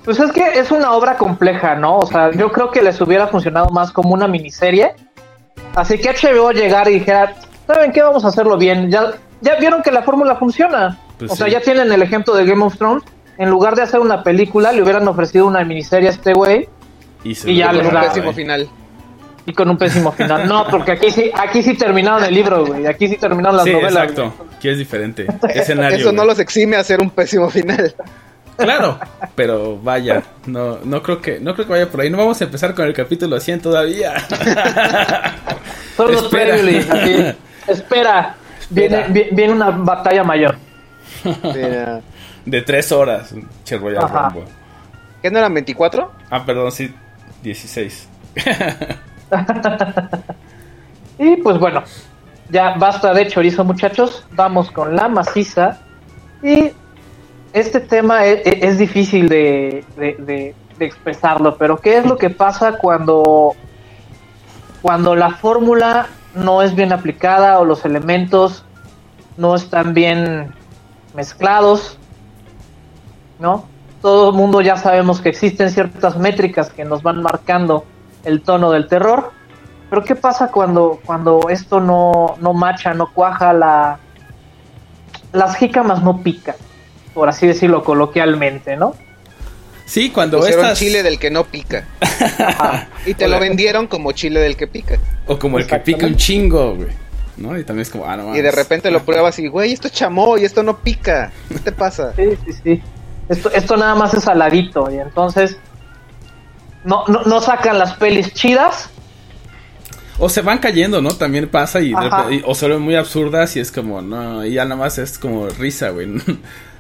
Pues 0.04 0.18
es 0.18 0.32
que 0.32 0.58
es 0.58 0.70
una 0.72 0.92
obra 0.92 1.16
compleja, 1.16 1.74
¿no? 1.76 1.98
O 1.98 2.06
sea, 2.06 2.32
yo 2.32 2.50
creo 2.50 2.70
que 2.70 2.82
les 2.82 3.00
hubiera 3.00 3.26
funcionado 3.28 3.68
más 3.70 3.90
como 3.92 4.14
una 4.14 4.26
miniserie. 4.26 4.94
Así 5.74 5.98
que 5.98 6.10
HBO 6.10 6.50
llegara 6.52 6.88
y 6.90 6.94
dijera, 6.94 7.34
¿saben 7.66 7.92
qué? 7.92 8.02
Vamos 8.02 8.24
a 8.24 8.28
hacerlo 8.28 8.56
bien. 8.56 8.90
Ya, 8.90 9.12
ya 9.46 9.56
vieron 9.60 9.82
que 9.82 9.90
la 9.92 10.02
fórmula 10.02 10.36
funciona. 10.36 10.98
Pues 11.18 11.30
o 11.30 11.36
sea, 11.36 11.48
ya 11.48 11.60
tienen 11.60 11.90
el 11.92 12.02
ejemplo 12.02 12.34
de 12.34 12.44
Game 12.44 12.62
of 12.64 12.76
Thrones. 12.76 13.04
En 13.38 13.50
lugar 13.50 13.76
de 13.76 13.82
hacer 13.82 14.00
una 14.00 14.22
película, 14.22 14.72
le 14.72 14.82
hubieran 14.82 15.06
ofrecido 15.08 15.46
una 15.46 15.62
miniserie 15.64 16.08
a 16.08 16.12
este 16.12 16.32
güey 16.32 16.68
Y, 17.22 17.34
se 17.34 17.50
Y 17.50 17.56
ya 17.58 17.70
les 17.72 17.90
da, 17.92 18.00
pésimo 18.02 18.32
final. 18.32 18.66
y 19.44 19.52
con 19.52 19.68
un 19.70 19.76
pésimo 19.76 20.10
final. 20.12 20.48
No, 20.48 20.66
porque 20.68 20.92
aquí 20.92 21.10
sí, 21.10 21.30
aquí 21.34 21.62
sí 21.62 21.74
terminaron 21.74 22.24
el 22.24 22.34
libro, 22.34 22.64
güey. 22.66 22.86
Aquí 22.86 23.08
sí 23.08 23.16
terminaron 23.16 23.56
las 23.58 23.64
Sí, 23.66 23.72
novelas. 23.72 23.92
exacto. 24.10 24.32
Aquí 24.56 24.68
es 24.70 24.78
diferente. 24.78 25.26
Escenario. 25.54 25.98
Eso 25.98 26.12
no 26.12 26.22
güey. 26.22 26.28
los 26.28 26.38
exime 26.38 26.76
a 26.76 26.80
hacer 26.80 27.00
un 27.00 27.10
pésimo 27.10 27.48
final. 27.50 27.94
Claro, 28.56 28.98
pero 29.34 29.76
vaya, 29.82 30.22
no, 30.46 30.78
no 30.82 31.02
creo 31.02 31.20
que, 31.20 31.38
no 31.38 31.52
creo 31.52 31.66
que 31.66 31.72
vaya 31.74 31.90
por 31.90 32.00
ahí. 32.00 32.08
No 32.08 32.16
vamos 32.16 32.40
a 32.40 32.44
empezar 32.44 32.74
con 32.74 32.86
el 32.86 32.94
capítulo 32.94 33.38
100 33.38 33.60
todavía. 33.60 34.14
Son 35.96 36.10
los 36.12 36.22
Espera. 36.24 36.56
Espera. 37.66 38.36
Viene, 38.70 39.04
vi- 39.08 39.28
viene 39.32 39.52
una 39.52 39.70
batalla 39.70 40.24
mayor. 40.24 40.56
De 42.44 42.62
tres 42.62 42.92
horas. 42.92 43.34
Che 43.64 43.76
Royal 43.78 44.04
Ajá. 44.04 44.28
Rumble. 44.28 44.44
¿Qué 45.22 45.30
no 45.30 45.38
eran 45.38 45.54
24? 45.54 46.12
Ah, 46.30 46.44
perdón, 46.44 46.70
sí, 46.72 46.94
16. 47.42 48.08
Y 51.18 51.36
pues 51.36 51.58
bueno, 51.58 51.82
ya 52.50 52.74
basta 52.76 53.14
de 53.14 53.26
chorizo 53.28 53.64
muchachos, 53.64 54.24
vamos 54.32 54.70
con 54.70 54.94
la 54.94 55.08
maciza. 55.08 55.78
Y 56.42 56.72
este 57.52 57.80
tema 57.80 58.26
e- 58.26 58.42
e- 58.44 58.58
es, 58.68 58.78
difícil 58.78 59.28
de, 59.28 59.82
de- 59.96 60.16
de- 60.18 60.54
de 60.78 60.84
expresarlo, 60.84 61.56
pero 61.56 61.78
¿qué 61.78 61.96
es 61.98 62.04
lo 62.06 62.18
que 62.18 62.28
pasa 62.28 62.76
cuando, 62.76 63.54
cuando 64.82 65.16
la 65.16 65.30
fórmula 65.30 66.06
no 66.36 66.62
es 66.62 66.74
bien 66.74 66.92
aplicada 66.92 67.58
o 67.58 67.64
los 67.64 67.84
elementos 67.84 68.64
no 69.36 69.54
están 69.54 69.94
bien 69.94 70.52
mezclados? 71.14 71.98
¿No? 73.38 73.64
Todo 74.02 74.30
el 74.30 74.36
mundo 74.36 74.60
ya 74.60 74.76
sabemos 74.76 75.20
que 75.20 75.30
existen 75.30 75.70
ciertas 75.70 76.16
métricas 76.16 76.70
que 76.70 76.84
nos 76.84 77.02
van 77.02 77.22
marcando 77.22 77.84
el 78.24 78.42
tono 78.42 78.70
del 78.70 78.86
terror. 78.86 79.32
Pero 79.90 80.04
¿qué 80.04 80.14
pasa 80.14 80.48
cuando, 80.48 81.00
cuando 81.04 81.48
esto 81.48 81.80
no, 81.80 82.34
no 82.40 82.52
macha, 82.52 82.92
no 82.92 83.12
cuaja, 83.12 83.52
la, 83.52 83.98
las 85.32 85.56
jícamas 85.56 86.02
no 86.02 86.22
pican, 86.22 86.56
por 87.14 87.28
así 87.28 87.46
decirlo 87.46 87.84
coloquialmente, 87.84 88.76
¿no? 88.76 88.94
Sí, 89.86 90.10
cuando 90.10 90.38
Pusieron 90.38 90.64
estas... 90.64 90.78
chile 90.80 91.02
del 91.04 91.18
que 91.18 91.30
no 91.30 91.44
pica. 91.44 91.84
y 93.06 93.14
te 93.14 93.28
lo 93.28 93.38
vendieron 93.38 93.86
como 93.86 94.12
chile 94.12 94.40
del 94.40 94.56
que 94.56 94.66
pica. 94.66 94.98
O 95.26 95.38
como 95.38 95.58
el 95.58 95.66
que 95.66 95.78
pica 95.78 96.06
un 96.06 96.16
chingo, 96.16 96.74
güey. 96.74 96.88
¿No? 97.36 97.56
Y 97.56 97.64
también 97.64 97.82
es 97.82 97.90
como, 97.90 98.04
ah, 98.04 98.16
no 98.16 98.34
Y 98.34 98.40
de 98.40 98.50
repente 98.50 98.90
lo 98.90 99.04
pruebas 99.04 99.38
y, 99.38 99.46
güey, 99.48 99.72
esto 99.72 99.88
es 99.88 99.94
chamoy, 99.94 100.44
esto 100.44 100.62
no 100.62 100.78
pica. 100.78 101.30
¿Qué 101.48 101.58
te 101.60 101.72
pasa? 101.72 102.12
Sí, 102.16 102.30
sí, 102.44 102.52
sí. 102.64 102.82
Esto, 103.28 103.50
esto 103.52 103.76
nada 103.76 103.94
más 103.94 104.12
es 104.14 104.24
saladito 104.24 104.88
y 104.90 104.98
entonces 104.98 105.56
no, 106.84 107.04
no, 107.08 107.22
no 107.22 107.40
sacan 107.40 107.78
las 107.78 107.94
pelis 107.94 108.32
chidas. 108.32 108.88
O 110.18 110.28
se 110.28 110.40
van 110.42 110.58
cayendo, 110.58 111.02
¿no? 111.02 111.10
También 111.10 111.48
pasa 111.48 111.80
y, 111.80 111.90
y- 112.30 112.42
o 112.44 112.54
se 112.54 112.68
ven 112.68 112.80
muy 112.80 112.94
absurdas 112.94 113.54
y 113.56 113.60
es 113.60 113.70
como, 113.70 114.00
no, 114.00 114.44
y 114.46 114.54
ya 114.54 114.64
nada 114.64 114.76
más 114.76 114.98
es 114.98 115.18
como 115.18 115.48
risa, 115.48 115.90
güey. 115.90 116.08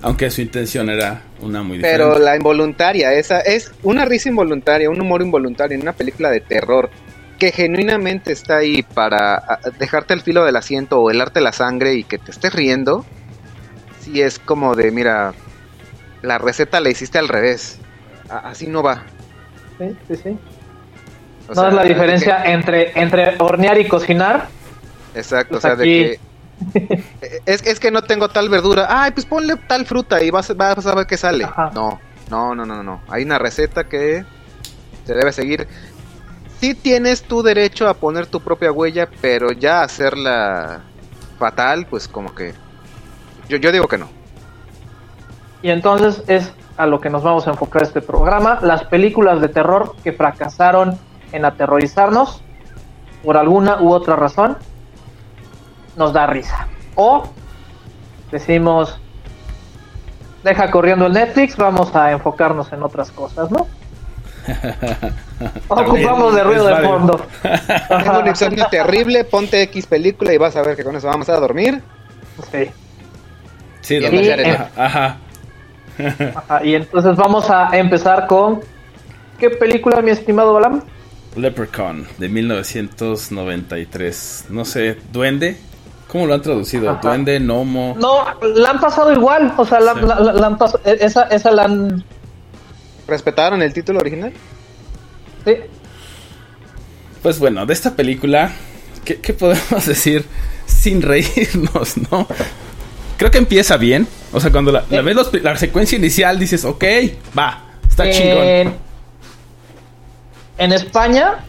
Aunque 0.02 0.30
su 0.30 0.40
intención 0.42 0.88
era 0.90 1.22
una 1.40 1.62
muy 1.62 1.78
diferente. 1.78 2.04
Pero 2.04 2.18
la 2.18 2.36
involuntaria, 2.36 3.12
esa 3.14 3.40
es 3.40 3.72
una 3.82 4.04
risa 4.04 4.28
involuntaria, 4.28 4.90
un 4.90 5.00
humor 5.00 5.22
involuntario 5.22 5.74
en 5.74 5.82
una 5.82 5.92
película 5.92 6.30
de 6.30 6.40
terror 6.40 6.90
que 7.38 7.50
genuinamente 7.52 8.32
está 8.32 8.58
ahí 8.58 8.82
para 8.82 9.34
a- 9.36 9.58
dejarte 9.78 10.14
el 10.14 10.20
filo 10.22 10.44
del 10.44 10.56
asiento 10.56 11.00
o 11.00 11.10
helarte 11.10 11.40
la 11.40 11.52
sangre 11.52 11.94
y 11.94 12.04
que 12.04 12.18
te 12.18 12.30
estés 12.30 12.52
riendo. 12.54 13.04
Sí 14.00 14.20
es 14.22 14.38
como 14.38 14.74
de, 14.76 14.90
mira, 14.90 15.34
la 16.22 16.38
receta 16.38 16.80
la 16.80 16.90
hiciste 16.90 17.18
al 17.18 17.28
revés. 17.28 17.78
A- 18.30 18.50
así 18.50 18.66
no 18.66 18.82
va. 18.82 19.02
Sí, 19.78 19.96
sí, 20.08 20.16
sí. 20.22 20.38
O 21.48 21.54
no 21.54 21.60
sea, 21.60 21.68
es 21.68 21.74
la 21.74 21.84
diferencia 21.84 22.42
entre, 22.44 22.92
entre 23.00 23.34
hornear 23.38 23.78
y 23.78 23.86
cocinar. 23.86 24.48
exacto, 25.14 25.52
Pues 25.54 25.64
o 25.64 25.68
sea, 25.68 25.76
de 25.76 25.84
que 25.84 26.20
es, 27.46 27.62
es 27.66 27.80
que 27.80 27.90
no 27.90 28.02
tengo 28.02 28.28
tal 28.28 28.48
verdura. 28.48 28.86
Ay, 28.88 29.12
pues 29.12 29.26
ponle 29.26 29.56
tal 29.68 29.86
fruta 29.86 30.22
y 30.22 30.30
vas, 30.30 30.54
vas 30.56 30.86
a 30.86 30.94
ver 30.94 31.06
qué 31.06 31.16
sale. 31.16 31.44
Ajá. 31.44 31.70
No, 31.74 32.00
no, 32.30 32.54
no, 32.54 32.66
no, 32.66 32.82
no. 32.82 33.00
Hay 33.08 33.24
una 33.24 33.38
receta 33.38 33.84
que 33.84 34.24
se 35.04 35.14
debe 35.14 35.32
seguir. 35.32 35.68
Sí 36.60 36.74
tienes 36.74 37.22
tu 37.22 37.42
derecho 37.42 37.88
a 37.88 37.94
poner 37.94 38.26
tu 38.26 38.40
propia 38.40 38.72
huella, 38.72 39.08
pero 39.20 39.52
ya 39.52 39.82
hacerla 39.82 40.82
fatal, 41.38 41.86
pues 41.86 42.08
como 42.08 42.34
que... 42.34 42.54
Yo, 43.48 43.58
yo 43.58 43.70
digo 43.70 43.86
que 43.86 43.98
no. 43.98 44.08
Y 45.62 45.70
entonces 45.70 46.22
es 46.26 46.50
a 46.76 46.86
lo 46.86 47.00
que 47.00 47.10
nos 47.10 47.22
vamos 47.22 47.46
a 47.46 47.50
enfocar 47.50 47.82
este 47.82 48.00
programa, 48.00 48.58
las 48.62 48.84
películas 48.84 49.40
de 49.40 49.48
terror 49.48 49.94
que 50.02 50.12
fracasaron 50.12 50.98
en 51.32 51.44
aterrorizarnos 51.44 52.42
por 53.24 53.36
alguna 53.36 53.80
u 53.80 53.92
otra 53.92 54.16
razón, 54.16 54.56
nos 55.96 56.12
da 56.12 56.26
risa. 56.26 56.68
O 56.94 57.28
decimos, 58.30 58.98
deja 60.44 60.70
corriendo 60.70 61.06
el 61.06 61.12
Netflix, 61.12 61.56
vamos 61.56 61.94
a 61.94 62.12
enfocarnos 62.12 62.72
en 62.72 62.82
otras 62.82 63.10
cosas, 63.10 63.50
¿no? 63.50 63.66
Ocupamos 65.68 66.34
de 66.34 66.44
ruido 66.44 66.66
de 66.66 66.76
fondo. 66.76 67.26
Tengo 67.88 68.20
un 68.20 68.28
insomnio 68.28 68.66
terrible, 68.70 69.24
ponte 69.24 69.60
X 69.62 69.86
película 69.86 70.32
y 70.32 70.38
vas 70.38 70.56
a 70.56 70.62
ver 70.62 70.76
que 70.76 70.84
con 70.84 70.96
eso 70.96 71.08
vamos 71.08 71.28
a 71.28 71.36
dormir. 71.36 71.82
Sí. 72.50 72.70
Sí, 73.80 73.96
Y 73.96 74.28
en. 74.28 74.56
Ajá. 74.76 75.18
Ajá, 76.34 76.64
y 76.64 76.74
entonces 76.74 77.16
vamos 77.16 77.48
a 77.48 77.70
empezar 77.76 78.26
con 78.26 78.60
¿qué 79.38 79.50
película, 79.50 80.02
mi 80.02 80.10
estimado 80.10 80.52
Balam? 80.52 80.82
Leprechaun 81.36 82.08
de 82.18 82.28
1993. 82.28 84.46
No 84.50 84.64
sé, 84.64 84.98
duende. 85.12 85.56
¿Cómo 86.16 86.26
lo 86.28 86.32
han 86.34 86.40
traducido? 86.40 86.88
Ajá. 86.90 87.00
Duende, 87.02 87.38
gnomo. 87.40 87.94
No, 88.00 88.24
la 88.54 88.70
han 88.70 88.80
pasado 88.80 89.12
igual, 89.12 89.52
o 89.58 89.66
sea, 89.66 89.80
la, 89.80 89.92
Sí. 89.92 90.00
la- 90.00 90.18
la- 90.20 90.32
la 90.32 90.46
han 90.46 90.56
pas- 90.58 90.80
e- 90.82 90.96
esa, 91.04 91.24
esa 91.24 91.50
la 91.50 91.64
han... 91.64 92.02
¿Respetaron 93.06 93.60
el 93.60 93.74
título 93.74 93.98
original? 94.00 94.32
sí, 95.44 95.52
Pues 97.22 97.38
bueno, 97.38 97.66
de 97.66 97.74
esta 97.74 97.94
película, 97.94 98.50
¿qué, 99.04 99.20
qué 99.20 99.34
podemos 99.34 99.84
decir 99.86 100.24
sin 100.64 101.02
reírnos, 101.02 101.98
no? 102.10 102.26
Creo 103.18 103.30
que 103.30 103.36
empieza 103.38 103.76
bien. 103.76 104.08
O 104.32 104.40
sea, 104.40 104.50
cuando 104.50 104.72
la, 104.72 104.84
la 104.88 105.02
ves 105.02 105.14
los 105.16 105.32
la 105.42 105.54
secuencia 105.58 105.98
inicial, 105.98 106.38
dices, 106.38 106.64
ok, 106.64 106.84
va, 107.38 107.62
está 107.86 108.10
chingón. 108.10 108.74
en 110.56 110.72
España 110.72 111.44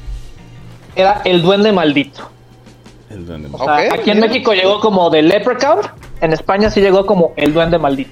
era 0.93 1.21
El 1.23 1.41
Duende 1.41 1.71
Maldito. 1.71 2.31
El 3.09 3.25
duende. 3.25 3.49
O 3.51 3.57
sea, 3.57 3.73
Ok, 3.73 3.93
aquí 3.99 4.11
en 4.11 4.17
bien. 4.19 4.29
México 4.29 4.53
llegó 4.53 4.79
como 4.79 5.09
The 5.09 5.21
Leprechaun, 5.21 5.79
en 6.21 6.33
España 6.33 6.69
sí 6.69 6.81
llegó 6.81 7.05
como 7.05 7.33
El 7.37 7.53
Duende 7.53 7.77
Maldito. 7.79 8.11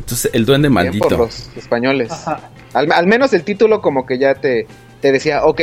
Entonces, 0.00 0.30
el 0.34 0.46
duende 0.46 0.68
Bien 0.68 0.74
maldito. 0.74 1.08
por 1.08 1.18
los 1.18 1.48
españoles. 1.56 2.12
Ajá. 2.12 2.50
Al, 2.74 2.92
al 2.92 3.06
menos 3.06 3.32
el 3.32 3.42
título 3.42 3.80
como 3.82 4.06
que 4.06 4.18
ya 4.18 4.34
te, 4.34 4.66
te 5.00 5.10
decía, 5.10 5.44
ok, 5.44 5.60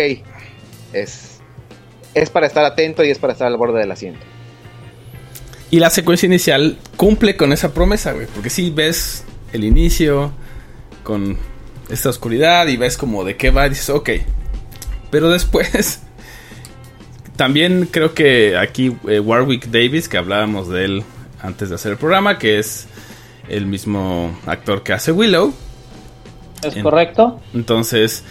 es, 0.92 1.40
es 2.14 2.30
para 2.30 2.48
estar 2.48 2.66
atento 2.66 3.04
y 3.06 3.10
es 3.12 3.20
para 3.20 3.34
estar 3.34 3.48
al 3.48 3.56
borde 3.58 3.80
del 3.80 3.92
asiento. 3.92 4.20
Y 5.72 5.80
la 5.80 5.90
secuencia 5.90 6.28
inicial 6.28 6.78
cumple 6.98 7.38
con 7.38 7.54
esa 7.54 7.74
promesa, 7.74 8.12
güey. 8.12 8.28
Porque 8.28 8.50
sí 8.50 8.70
ves 8.70 9.24
el 9.54 9.64
inicio 9.64 10.32
con 11.04 11.38
esta 11.90 12.10
oscuridad 12.10 12.68
y 12.68 12.78
ves 12.78 12.98
como 12.98 13.24
de 13.24 13.38
qué 13.38 13.50
va 13.50 13.66
y 13.68 13.70
dices, 13.70 13.90
ok. 13.90 14.10
Pero 15.10 15.30
después, 15.30 16.02
también 17.36 17.88
creo 17.92 18.14
que 18.14 18.58
aquí 18.58 18.96
eh, 19.08 19.20
Warwick 19.20 19.68
Davis, 19.68 20.08
que 20.10 20.18
hablábamos 20.18 20.70
de 20.70 20.86
él 20.86 21.04
antes 21.42 21.70
de 21.70 21.76
hacer 21.76 21.94
el 21.94 21.98
programa, 21.98 22.38
que 22.38 22.60
es 22.60 22.88
el 23.50 23.66
mismo 23.66 24.38
actor 24.46 24.84
que 24.84 24.94
hace 24.94 25.12
Willow. 25.12 25.54
¿Es 26.64 26.76
En- 26.76 26.84
correcto? 26.84 27.42
Entonces, 27.54 28.24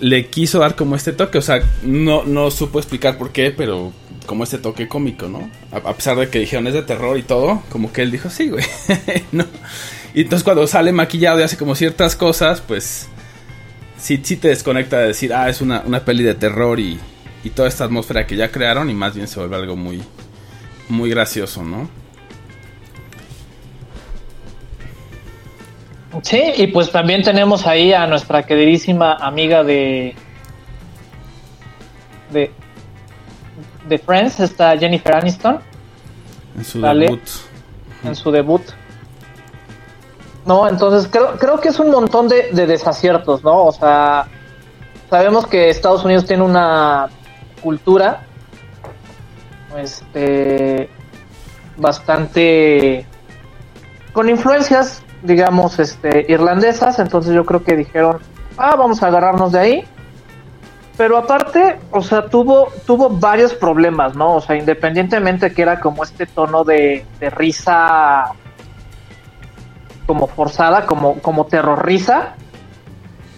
le 0.00 0.26
quiso 0.26 0.60
dar 0.60 0.76
como 0.76 0.96
este 0.96 1.12
toque. 1.12 1.38
O 1.38 1.42
sea, 1.42 1.60
no, 1.82 2.24
no 2.24 2.50
supo 2.50 2.78
explicar 2.78 3.18
por 3.18 3.32
qué, 3.32 3.50
pero 3.50 3.92
como 4.26 4.44
este 4.44 4.58
toque 4.58 4.86
cómico, 4.86 5.26
¿no? 5.28 5.50
A, 5.72 5.78
a 5.90 5.94
pesar 5.94 6.16
de 6.16 6.28
que 6.28 6.38
dijeron 6.38 6.66
es 6.68 6.74
de 6.74 6.82
terror 6.82 7.18
y 7.18 7.22
todo, 7.22 7.62
como 7.70 7.92
que 7.92 8.02
él 8.02 8.10
dijo, 8.12 8.30
sí, 8.30 8.48
güey. 8.50 8.64
no. 9.32 9.44
Y 10.14 10.22
entonces 10.22 10.44
cuando 10.44 10.66
sale 10.66 10.92
maquillado 10.92 11.40
y 11.40 11.42
hace 11.42 11.56
como 11.56 11.74
ciertas 11.74 12.14
cosas, 12.16 12.60
pues 12.60 13.08
sí, 13.98 14.20
sí 14.22 14.36
te 14.36 14.48
desconecta 14.48 14.98
de 14.98 15.08
decir, 15.08 15.32
ah, 15.34 15.48
es 15.48 15.60
una, 15.60 15.82
una 15.84 16.04
peli 16.04 16.22
de 16.22 16.34
terror 16.34 16.78
y, 16.78 16.98
y 17.42 17.50
toda 17.50 17.68
esta 17.68 17.84
atmósfera 17.84 18.26
que 18.26 18.36
ya 18.36 18.50
crearon 18.50 18.90
y 18.90 18.94
más 18.94 19.14
bien 19.14 19.26
se 19.26 19.38
vuelve 19.40 19.56
algo 19.56 19.76
muy, 19.76 20.02
muy 20.88 21.10
gracioso, 21.10 21.62
¿no? 21.62 21.88
Sí, 26.22 26.42
y 26.56 26.66
pues 26.66 26.90
también 26.90 27.22
tenemos 27.22 27.66
ahí 27.66 27.92
a 27.92 28.06
nuestra 28.06 28.42
queridísima 28.42 29.14
amiga 29.14 29.62
de. 29.62 30.14
de. 32.32 32.50
de 33.88 33.98
Friends, 33.98 34.40
está 34.40 34.76
Jennifer 34.76 35.14
Aniston, 35.14 35.60
En 36.56 36.64
su 36.64 36.80
debut. 36.80 37.20
en 38.02 38.16
su 38.16 38.30
debut. 38.32 38.62
No, 40.44 40.68
entonces 40.68 41.08
creo, 41.10 41.36
creo 41.38 41.60
que 41.60 41.68
es 41.68 41.78
un 41.78 41.90
montón 41.90 42.26
de, 42.26 42.50
de 42.52 42.66
desaciertos, 42.66 43.44
¿no? 43.44 43.66
O 43.66 43.72
sea, 43.72 44.26
sabemos 45.08 45.46
que 45.46 45.70
Estados 45.70 46.04
Unidos 46.04 46.24
tiene 46.26 46.42
una 46.42 47.08
cultura 47.60 48.22
este 49.76 50.88
bastante 51.76 53.06
con 54.12 54.28
influencias 54.28 55.02
digamos 55.22 55.78
este 55.78 56.26
irlandesas 56.28 56.98
entonces 56.98 57.34
yo 57.34 57.44
creo 57.44 57.62
que 57.62 57.76
dijeron 57.76 58.18
ah 58.56 58.74
vamos 58.76 59.02
a 59.02 59.06
agarrarnos 59.06 59.52
de 59.52 59.60
ahí 59.60 59.84
pero 60.96 61.16
aparte 61.16 61.78
o 61.92 62.02
sea 62.02 62.26
tuvo 62.26 62.68
tuvo 62.86 63.10
varios 63.10 63.54
problemas 63.54 64.16
no 64.16 64.36
o 64.36 64.40
sea 64.40 64.56
independientemente 64.56 65.52
que 65.52 65.62
era 65.62 65.80
como 65.80 66.02
este 66.02 66.26
tono 66.26 66.64
de, 66.64 67.04
de 67.20 67.30
risa 67.30 68.32
como 70.06 70.26
forzada 70.26 70.86
como 70.86 71.20
como 71.20 71.46
terrorrisa 71.46 72.34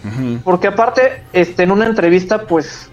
Ujú. 0.03 0.39
porque 0.43 0.67
aparte, 0.67 1.23
este, 1.31 1.63
en 1.63 1.71
una 1.71 1.85
entrevista, 1.85 2.45
pues, 2.45 2.89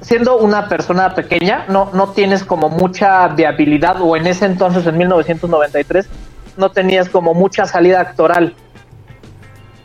siendo 0.00 0.38
una 0.38 0.68
persona 0.68 1.14
pequeña, 1.14 1.64
no, 1.68 1.90
no 1.92 2.10
tienes 2.10 2.44
como 2.44 2.68
mucha 2.68 3.28
viabilidad, 3.28 4.00
o 4.00 4.16
en 4.16 4.26
ese 4.26 4.46
entonces, 4.46 4.86
en 4.86 4.96
1993, 4.98 6.06
no 6.56 6.70
tenías 6.70 7.08
como 7.08 7.34
mucha 7.34 7.66
salida 7.66 8.00
actoral. 8.00 8.54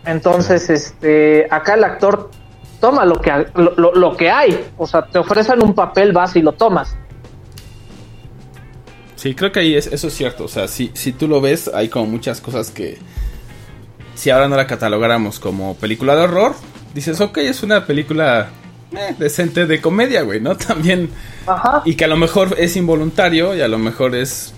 Entonces, 0.06 0.70
este, 0.70 1.48
acá 1.51 1.75
el 1.75 1.84
actor 1.84 2.32
toma 2.80 3.06
lo 3.06 3.22
que, 3.22 3.32
lo, 3.56 3.94
lo- 3.94 4.18
que 4.18 4.32
hay, 4.32 4.68
o 4.77 4.88
sea, 4.88 5.03
te 5.06 5.20
ofrecen 5.20 5.63
un 5.63 5.74
papel, 5.75 6.12
vas 6.13 6.36
y 6.36 6.41
lo 6.41 6.53
tomas. 6.53 6.96
Sí, 9.15 9.36
creo 9.36 9.51
que 9.51 9.60
ahí 9.60 9.75
es, 9.75 9.86
eso 9.88 10.08
es 10.08 10.13
cierto. 10.15 10.46
O 10.46 10.48
sea, 10.48 10.68
si, 10.68 10.89
si 10.96 11.12
tú 11.13 11.27
lo 11.27 11.41
ves, 11.41 11.70
hay 11.74 11.89
como 11.89 12.08
muchas 12.08 12.41
cosas 12.41 12.72
que. 12.72 12.98
Si 14.15 14.30
ahora 14.32 14.48
no 14.48 14.56
la 14.56 14.65
catalogáramos 14.68 15.39
como 15.39 15.75
película 15.75 16.15
de 16.15 16.24
horror, 16.24 16.56
dices, 16.96 17.22
ok, 17.22 17.38
es 17.38 17.62
una 17.62 17.86
película 17.86 18.50
eh, 18.95 19.15
decente 19.17 19.65
de 19.65 19.81
comedia, 19.81 20.21
güey, 20.24 20.39
¿no? 20.39 20.57
También. 20.57 21.10
Ajá. 21.48 21.81
Y 21.86 21.95
que 21.95 22.05
a 22.05 22.07
lo 22.07 22.17
mejor 22.17 22.55
es 22.57 22.75
involuntario 22.75 23.55
y 23.55 23.62
a 23.62 23.67
lo 23.67 23.77
mejor 23.77 24.15
es, 24.15 24.53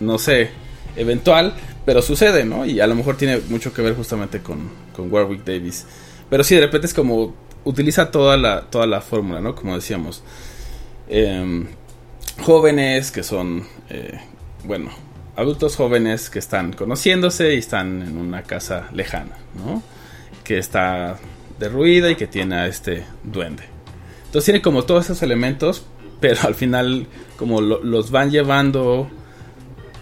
no 0.00 0.18
sé, 0.18 0.50
eventual, 0.96 1.54
pero 1.84 2.02
sucede, 2.02 2.44
¿no? 2.44 2.64
Y 2.64 2.80
a 2.80 2.86
lo 2.86 2.94
mejor 2.94 3.16
tiene 3.16 3.40
mucho 3.48 3.72
que 3.72 3.82
ver 3.82 3.94
justamente 3.94 4.40
con, 4.40 4.70
con 4.94 5.12
Warwick 5.12 5.44
Davis. 5.44 5.86
Pero 6.30 6.44
sí, 6.44 6.54
de 6.54 6.62
repente 6.62 6.86
es 6.86 6.94
como. 6.94 7.34
Utiliza 7.66 8.10
toda 8.10 8.36
la, 8.36 8.62
toda 8.62 8.86
la 8.86 9.00
fórmula, 9.00 9.40
¿no? 9.40 9.54
Como 9.54 9.74
decíamos. 9.74 10.22
Em, 11.08 11.66
jóvenes 12.42 13.10
que 13.10 13.22
son, 13.22 13.64
eh, 13.88 14.18
bueno, 14.64 14.90
adultos 15.36 15.76
jóvenes 15.76 16.30
que 16.30 16.38
están 16.38 16.72
conociéndose 16.72 17.54
y 17.54 17.58
están 17.58 18.02
en 18.02 18.16
una 18.16 18.42
casa 18.42 18.88
lejana, 18.92 19.36
¿no? 19.54 19.82
Que 20.42 20.58
está 20.58 21.16
derruida 21.58 22.10
y 22.10 22.16
que 22.16 22.26
tiene 22.26 22.56
a 22.56 22.66
este 22.66 23.04
duende. 23.22 23.73
Entonces 24.34 24.46
tiene 24.46 24.62
como 24.62 24.82
todos 24.82 25.04
esos 25.04 25.22
elementos, 25.22 25.84
pero 26.18 26.40
al 26.42 26.56
final 26.56 27.06
como 27.36 27.60
lo- 27.60 27.84
los 27.84 28.10
van 28.10 28.32
llevando, 28.32 29.08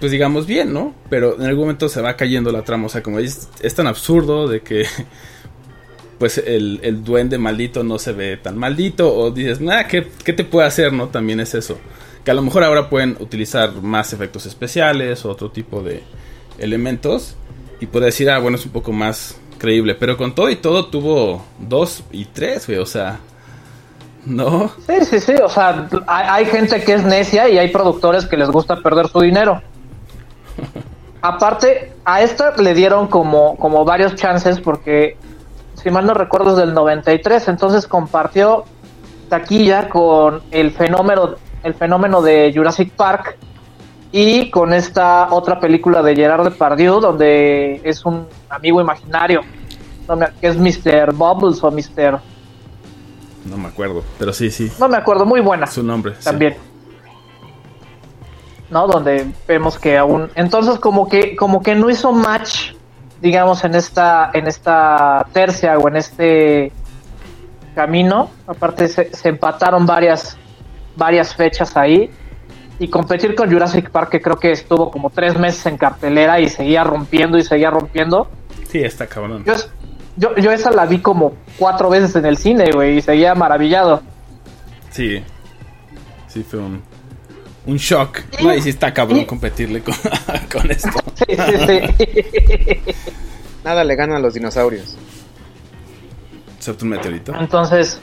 pues 0.00 0.10
digamos 0.10 0.46
bien, 0.46 0.72
¿no? 0.72 0.94
Pero 1.10 1.34
en 1.34 1.42
algún 1.42 1.64
momento 1.64 1.90
se 1.90 2.00
va 2.00 2.16
cayendo 2.16 2.50
la 2.50 2.62
trama, 2.62 2.86
o 2.86 2.88
sea, 2.88 3.02
como 3.02 3.18
es, 3.18 3.50
tan 3.76 3.86
absurdo 3.86 4.48
de 4.48 4.62
que 4.62 4.86
pues 6.18 6.38
el, 6.38 7.04
duende 7.04 7.36
maldito 7.36 7.84
no 7.84 7.98
se 7.98 8.12
ve 8.12 8.38
tan 8.38 8.56
maldito 8.56 9.14
o 9.14 9.30
dices, 9.30 9.60
nada, 9.60 9.86
¿qué, 9.86 10.08
¿qué 10.24 10.32
te 10.32 10.44
puede 10.44 10.66
hacer, 10.66 10.94
no? 10.94 11.08
También 11.08 11.38
es 11.38 11.52
eso. 11.52 11.76
Que 12.24 12.30
a 12.30 12.34
lo 12.34 12.40
mejor 12.40 12.64
ahora 12.64 12.88
pueden 12.88 13.18
utilizar 13.20 13.82
más 13.82 14.14
efectos 14.14 14.46
especiales 14.46 15.26
o 15.26 15.30
otro 15.30 15.50
tipo 15.50 15.82
de 15.82 16.02
elementos 16.56 17.34
y 17.82 17.86
puede 17.86 18.06
decir, 18.06 18.30
ah, 18.30 18.38
bueno, 18.38 18.56
es 18.56 18.64
un 18.64 18.72
poco 18.72 18.92
más 18.92 19.36
creíble. 19.58 19.94
Pero 19.94 20.16
con 20.16 20.34
todo 20.34 20.48
y 20.48 20.56
todo 20.56 20.86
tuvo 20.86 21.44
dos 21.58 22.02
y 22.12 22.24
tres, 22.24 22.66
güey, 22.66 22.78
o 22.78 22.86
sea, 22.86 23.20
no. 24.24 24.70
Sí, 24.86 25.04
sí, 25.04 25.20
sí, 25.20 25.34
o 25.42 25.48
sea, 25.48 25.88
hay, 26.06 26.44
hay 26.44 26.46
gente 26.46 26.82
que 26.84 26.94
es 26.94 27.04
necia 27.04 27.48
y 27.48 27.58
hay 27.58 27.68
productores 27.68 28.26
que 28.26 28.36
les 28.36 28.50
gusta 28.50 28.76
perder 28.76 29.08
su 29.08 29.20
dinero. 29.20 29.60
Aparte, 31.22 31.92
a 32.04 32.20
esta 32.20 32.56
le 32.56 32.74
dieron 32.74 33.06
como, 33.06 33.56
como 33.56 33.84
varios 33.84 34.16
chances 34.16 34.60
porque, 34.60 35.16
si 35.74 35.88
mal 35.90 36.04
no 36.04 36.14
recuerdo, 36.14 36.50
es 36.50 36.56
del 36.56 36.74
93, 36.74 37.46
entonces 37.48 37.86
compartió 37.86 38.64
taquilla 39.28 39.88
con 39.88 40.42
el 40.50 40.72
fenómeno, 40.72 41.36
el 41.62 41.74
fenómeno 41.74 42.22
de 42.22 42.52
Jurassic 42.54 42.92
Park 42.92 43.38
y 44.10 44.50
con 44.50 44.74
esta 44.74 45.32
otra 45.32 45.58
película 45.58 46.02
de 46.02 46.14
Gerard 46.14 46.44
Depardieu 46.44 47.00
donde 47.00 47.80
es 47.84 48.04
un 48.04 48.26
amigo 48.50 48.80
imaginario, 48.80 49.40
que 50.40 50.46
es 50.48 50.56
Mr. 50.58 51.14
Bubbles 51.14 51.62
o 51.62 51.70
Mr. 51.70 52.20
No 53.44 53.56
me 53.56 53.68
acuerdo, 53.68 54.04
pero 54.18 54.32
sí, 54.32 54.50
sí, 54.50 54.70
No 54.78 54.88
me 54.88 54.96
acuerdo, 54.96 55.26
muy 55.26 55.40
buena 55.40 55.66
su 55.66 55.82
nombre. 55.82 56.14
sí. 56.18 56.24
también. 56.24 56.56
¿No? 58.70 58.86
Donde 58.86 59.26
vemos 59.46 59.78
que 59.78 59.98
aún. 59.98 60.30
Entonces, 60.34 60.78
como 60.78 61.08
que, 61.08 61.36
como 61.36 61.62
que 61.62 61.74
no 61.74 61.90
hizo 61.90 62.10
match, 62.12 62.72
digamos, 63.20 63.64
en 63.64 63.74
esta, 63.74 64.30
en 64.32 64.46
esta 64.46 65.26
tercia 65.32 65.78
o 65.78 65.88
en 65.88 65.96
este 65.96 66.72
camino. 67.74 68.30
Aparte, 68.46 68.88
se, 68.88 69.14
se 69.14 69.28
empataron 69.28 69.84
varias, 69.84 70.38
varias 70.96 71.34
fechas 71.34 71.76
ahí. 71.76 72.10
Y 72.78 72.88
competir 72.88 73.34
con 73.34 73.52
Jurassic 73.52 73.90
Park, 73.90 74.08
que 74.10 74.20
creo 74.22 74.36
que 74.36 74.52
estuvo 74.52 74.90
como 74.90 75.10
tres 75.10 75.38
meses 75.38 75.64
en 75.66 75.76
cartelera 75.76 76.40
y 76.40 76.48
seguía 76.48 76.82
rompiendo 76.82 77.36
y 77.36 77.42
seguía 77.44 77.70
rompiendo. 77.70 78.28
Sí, 78.70 78.78
está 78.82 79.06
cabrón. 79.06 79.44
Yo, 79.44 79.52
yo, 80.16 80.34
yo 80.36 80.52
esa 80.52 80.70
la 80.70 80.86
vi 80.86 80.98
como 80.98 81.34
cuatro 81.58 81.88
veces 81.88 82.14
en 82.16 82.26
el 82.26 82.36
cine, 82.36 82.70
güey, 82.72 82.98
y 82.98 83.02
seguía 83.02 83.34
maravillado. 83.34 84.02
Sí. 84.90 85.22
Sí, 86.28 86.42
fue 86.42 86.60
un, 86.60 86.82
un 87.66 87.76
shock. 87.76 88.20
No, 88.42 88.54
y 88.54 88.60
sí 88.60 88.70
está 88.70 88.92
cabrón 88.92 89.24
competirle 89.24 89.82
con, 89.82 89.94
con 90.52 90.70
esto. 90.70 90.90
Sí, 91.22 91.36
sí, 91.36 91.66
sí. 91.66 92.94
Nada 93.64 93.84
le 93.84 93.94
gana 93.94 94.16
a 94.16 94.18
los 94.18 94.34
dinosaurios. 94.34 94.96
Excepto 96.56 96.84
un 96.84 96.90
meteorito. 96.90 97.32
Entonces, 97.38 98.00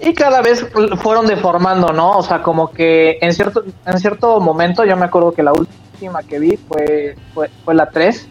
y 0.00 0.14
cada 0.14 0.40
vez 0.40 0.66
fueron 0.96 1.26
deformando, 1.26 1.92
¿no? 1.92 2.18
O 2.18 2.22
sea, 2.22 2.42
como 2.42 2.70
que 2.70 3.18
en 3.20 3.32
cierto, 3.32 3.64
en 3.84 3.98
cierto 3.98 4.40
momento, 4.40 4.84
yo 4.84 4.96
me 4.96 5.04
acuerdo 5.04 5.32
que 5.32 5.42
la 5.42 5.52
última 5.52 6.22
que 6.22 6.38
vi 6.38 6.56
fue, 6.56 7.16
fue, 7.34 7.50
fue 7.64 7.74
la 7.74 7.90
3 7.90 8.26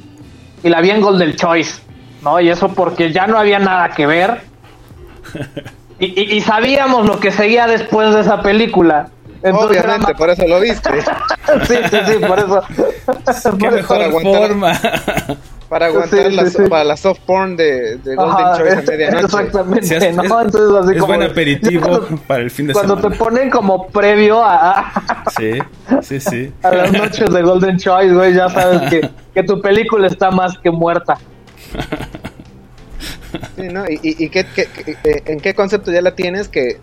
y 0.64 0.70
la 0.70 0.82
vi 0.82 0.90
en 0.90 1.02
Golden 1.02 1.36
Choice, 1.36 1.82
¿no? 2.24 2.40
Y 2.40 2.50
eso 2.50 2.70
porque 2.70 3.12
ya 3.12 3.28
no 3.28 3.38
había 3.38 3.60
nada 3.60 3.90
que 3.90 4.06
ver. 4.06 4.42
Y, 6.00 6.06
y- 6.20 6.36
y 6.38 6.42
sabíamos 6.42 7.06
lo 7.06 7.20
que 7.20 7.32
seguía 7.32 7.68
después 7.68 8.14
de 8.14 8.22
esa 8.22 8.42
película. 8.42 9.08
Entonces 9.44 9.78
era 9.78 9.82
Obviamente, 9.96 10.14
más- 10.14 10.18
por 10.20 10.30
eso 10.30 10.48
lo 10.48 10.60
viste. 10.62 10.90
sí, 11.68 11.76
sí, 11.90 11.98
sí, 12.08 12.26
por 12.26 12.40
eso. 12.40 12.64
Qué 13.58 13.66
Por- 13.66 13.74
mejor 13.74 14.02
aguantar- 14.02 14.48
forma. 14.48 14.80
Para 15.70 15.88
aguantar 15.88 16.30
Sí, 16.30 16.36
la, 16.36 16.46
sí, 16.46 16.52
sí. 16.52 16.70
para 16.70 16.84
la 16.84 16.96
soft 16.96 17.20
porn 17.26 17.56
de, 17.58 17.98
de 17.98 18.16
Golden 18.16 18.46
Ajá, 18.46 18.58
Choice 18.58 18.74
a 18.78 18.82
medianoche. 18.92 19.26
Exactamente, 19.26 19.88
Sí, 19.88 19.96
es, 19.96 20.16
¿no? 20.16 20.22
es- 20.24 20.46
Entonces, 20.46 20.84
así 20.84 20.92
es 20.96 21.02
como 21.02 21.08
buen 21.16 21.24
aperitivo 21.24 21.84
cuando- 21.88 22.18
para 22.28 22.42
el 22.44 22.52
fin 22.52 22.68
de 22.68 22.74
Cuando 22.74 22.96
te 22.96 23.02
semana. 23.02 23.18
ponen 23.18 23.50
como 23.50 23.88
previo 23.88 24.44
a, 24.44 24.80
a- 24.80 25.24
Sí, 25.36 25.60
sí, 26.02 26.20
sí. 26.20 26.52
a 26.64 26.70
las 26.72 26.92
noches 26.94 27.30
de 27.34 27.42
Golden 27.42 27.78
Choice, 27.78 28.14
güey, 28.14 28.34
ya 28.36 28.50
sabes 28.50 28.82
que, 28.90 29.10
que 29.34 29.44
tu 29.44 29.60
película 29.62 30.08
está 30.08 30.30
más 30.32 30.58
que 30.60 30.70
muerta. 30.72 31.18
Sí, 33.56 33.64
¿no? 33.64 33.86
¿Y, 33.90 34.00
y, 34.04 34.26
y 34.26 34.30
qué, 34.30 34.46
qué- 34.46 34.68
qué- 34.68 34.98
eh, 35.04 35.24
en 35.26 35.40
qué 35.40 35.56
concepto 35.56 35.92
ya 35.92 36.02
la 36.02 36.16
tienes 36.16 36.48
que, 36.48 36.80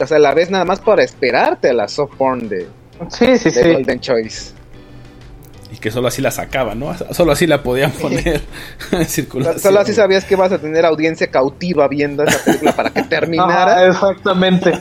o 0.00 0.06
sea, 0.06 0.18
la 0.20 0.32
ves 0.32 0.48
nada 0.50 0.64
más 0.64 0.80
para 0.80 1.02
esperarte 1.02 1.70
a 1.70 1.72
la 1.72 1.88
soft 1.88 2.14
porn 2.16 2.48
de, 2.48 2.68
Sí, 3.10 3.36
sí, 3.38 3.50
de 3.50 3.62
sí. 3.62 3.72
Golden 3.72 4.00
Choice? 4.00 4.52
Y 5.72 5.76
que 5.78 5.90
solo 5.90 6.08
así 6.08 6.22
la 6.22 6.30
sacaban, 6.30 6.78
¿no? 6.80 6.94
Solo 7.10 7.32
así 7.32 7.46
la 7.46 7.62
podían 7.62 7.90
poner 7.92 8.40
en 8.92 9.04
circulación. 9.06 9.58
Solo 9.60 9.80
así 9.80 9.92
sabías 9.92 10.24
que 10.24 10.34
vas 10.36 10.52
a 10.52 10.58
tener 10.58 10.84
audiencia 10.86 11.26
cautiva 11.30 11.88
viendo 11.88 12.22
esa 12.24 12.42
película 12.44 12.72
para 12.76 12.90
que 12.90 13.02
terminara. 13.08 13.86
exactamente. 13.86 14.72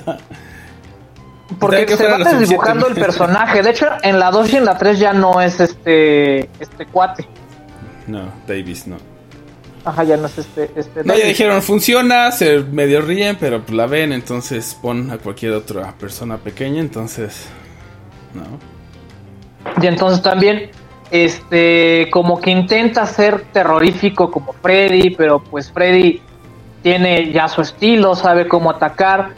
Porque 1.60 1.86
que 1.86 1.98
se 1.98 2.08
va 2.08 2.18
desdibujando 2.20 2.88
el 2.88 2.96
personaje. 2.96 3.62
De 3.64 3.72
hecho, 3.72 3.88
en 4.04 4.20
la 4.20 4.30
2 4.32 4.54
y 4.54 4.58
en 4.58 4.66
la 4.66 4.78
3 4.78 5.00
ya 5.00 5.14
no 5.14 5.42
es 5.42 5.60
este 5.60 6.42
este 6.60 6.86
cuate. 6.92 7.28
No, 8.06 8.32
Davis 8.48 8.86
no. 8.88 8.98
Ajá, 9.88 10.04
ya 10.04 10.18
no 10.18 10.26
es 10.28 10.38
este. 10.38 10.70
este 10.76 11.04
No, 11.06 11.16
ya 11.16 11.26
dijeron, 11.26 11.62
funciona, 11.62 12.30
se 12.34 12.60
medio 12.60 13.00
ríen, 13.02 13.38
pero 13.40 13.62
pues 13.62 13.72
la 13.72 13.86
ven, 13.88 14.12
entonces 14.12 14.78
pon 14.82 15.10
a 15.12 15.18
cualquier 15.18 15.54
otra 15.54 15.94
persona 15.94 16.38
pequeña, 16.38 16.82
entonces... 16.82 17.48
No. 18.34 18.44
Y 19.82 19.88
entonces 19.88 20.22
también, 20.22 20.72
este, 21.10 22.10
como 22.12 22.42
que 22.42 22.52
intenta 22.52 23.06
ser 23.06 23.46
terrorífico 23.54 24.30
como 24.30 24.52
Freddy, 24.62 25.12
pero 25.16 25.40
pues 25.42 25.72
Freddy 25.72 26.22
tiene 26.84 27.32
ya 27.32 27.48
su 27.48 27.62
estilo, 27.62 28.14
sabe 28.14 28.48
cómo 28.48 28.70
atacar. 28.70 29.30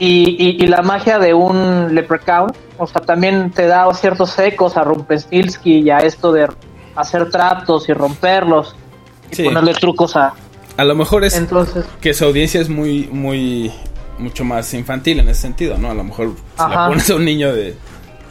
Y, 0.00 0.36
y- 0.38 0.64
y 0.64 0.66
la 0.66 0.82
magia 0.82 1.20
de 1.20 1.34
un 1.34 1.94
Leprechaun, 1.94 2.50
o 2.78 2.86
sea, 2.88 3.00
también 3.02 3.52
te 3.52 3.66
da 3.68 3.92
ciertos 3.94 4.36
ecos 4.40 4.76
a 4.76 4.82
Rumpelstiltskin 4.82 5.86
y 5.86 5.90
a 5.90 5.98
esto 5.98 6.32
de 6.32 6.48
hacer 6.96 7.30
tratos 7.30 7.88
y 7.88 7.92
romperlos 7.92 8.74
y 9.32 9.36
Sí. 9.36 9.44
ponerle 9.44 9.72
trucos 9.74 10.14
a. 10.16 10.34
A 10.76 10.84
lo 10.84 10.94
mejor 10.94 11.24
es 11.24 11.36
Entonces, 11.36 11.84
que 12.00 12.14
su 12.14 12.24
audiencia 12.24 12.60
es 12.60 12.68
muy, 12.68 13.08
muy, 13.12 13.70
mucho 14.18 14.44
más 14.44 14.72
infantil 14.74 15.20
en 15.20 15.28
ese 15.28 15.42
sentido, 15.42 15.76
¿no? 15.78 15.90
A 15.90 15.94
lo 15.94 16.04
mejor 16.04 16.28
si 16.56 16.62
Ajá. 16.62 16.84
le 16.84 16.88
pones 16.90 17.10
a 17.10 17.14
un 17.16 17.24
niño 17.24 17.52
de 17.52 17.74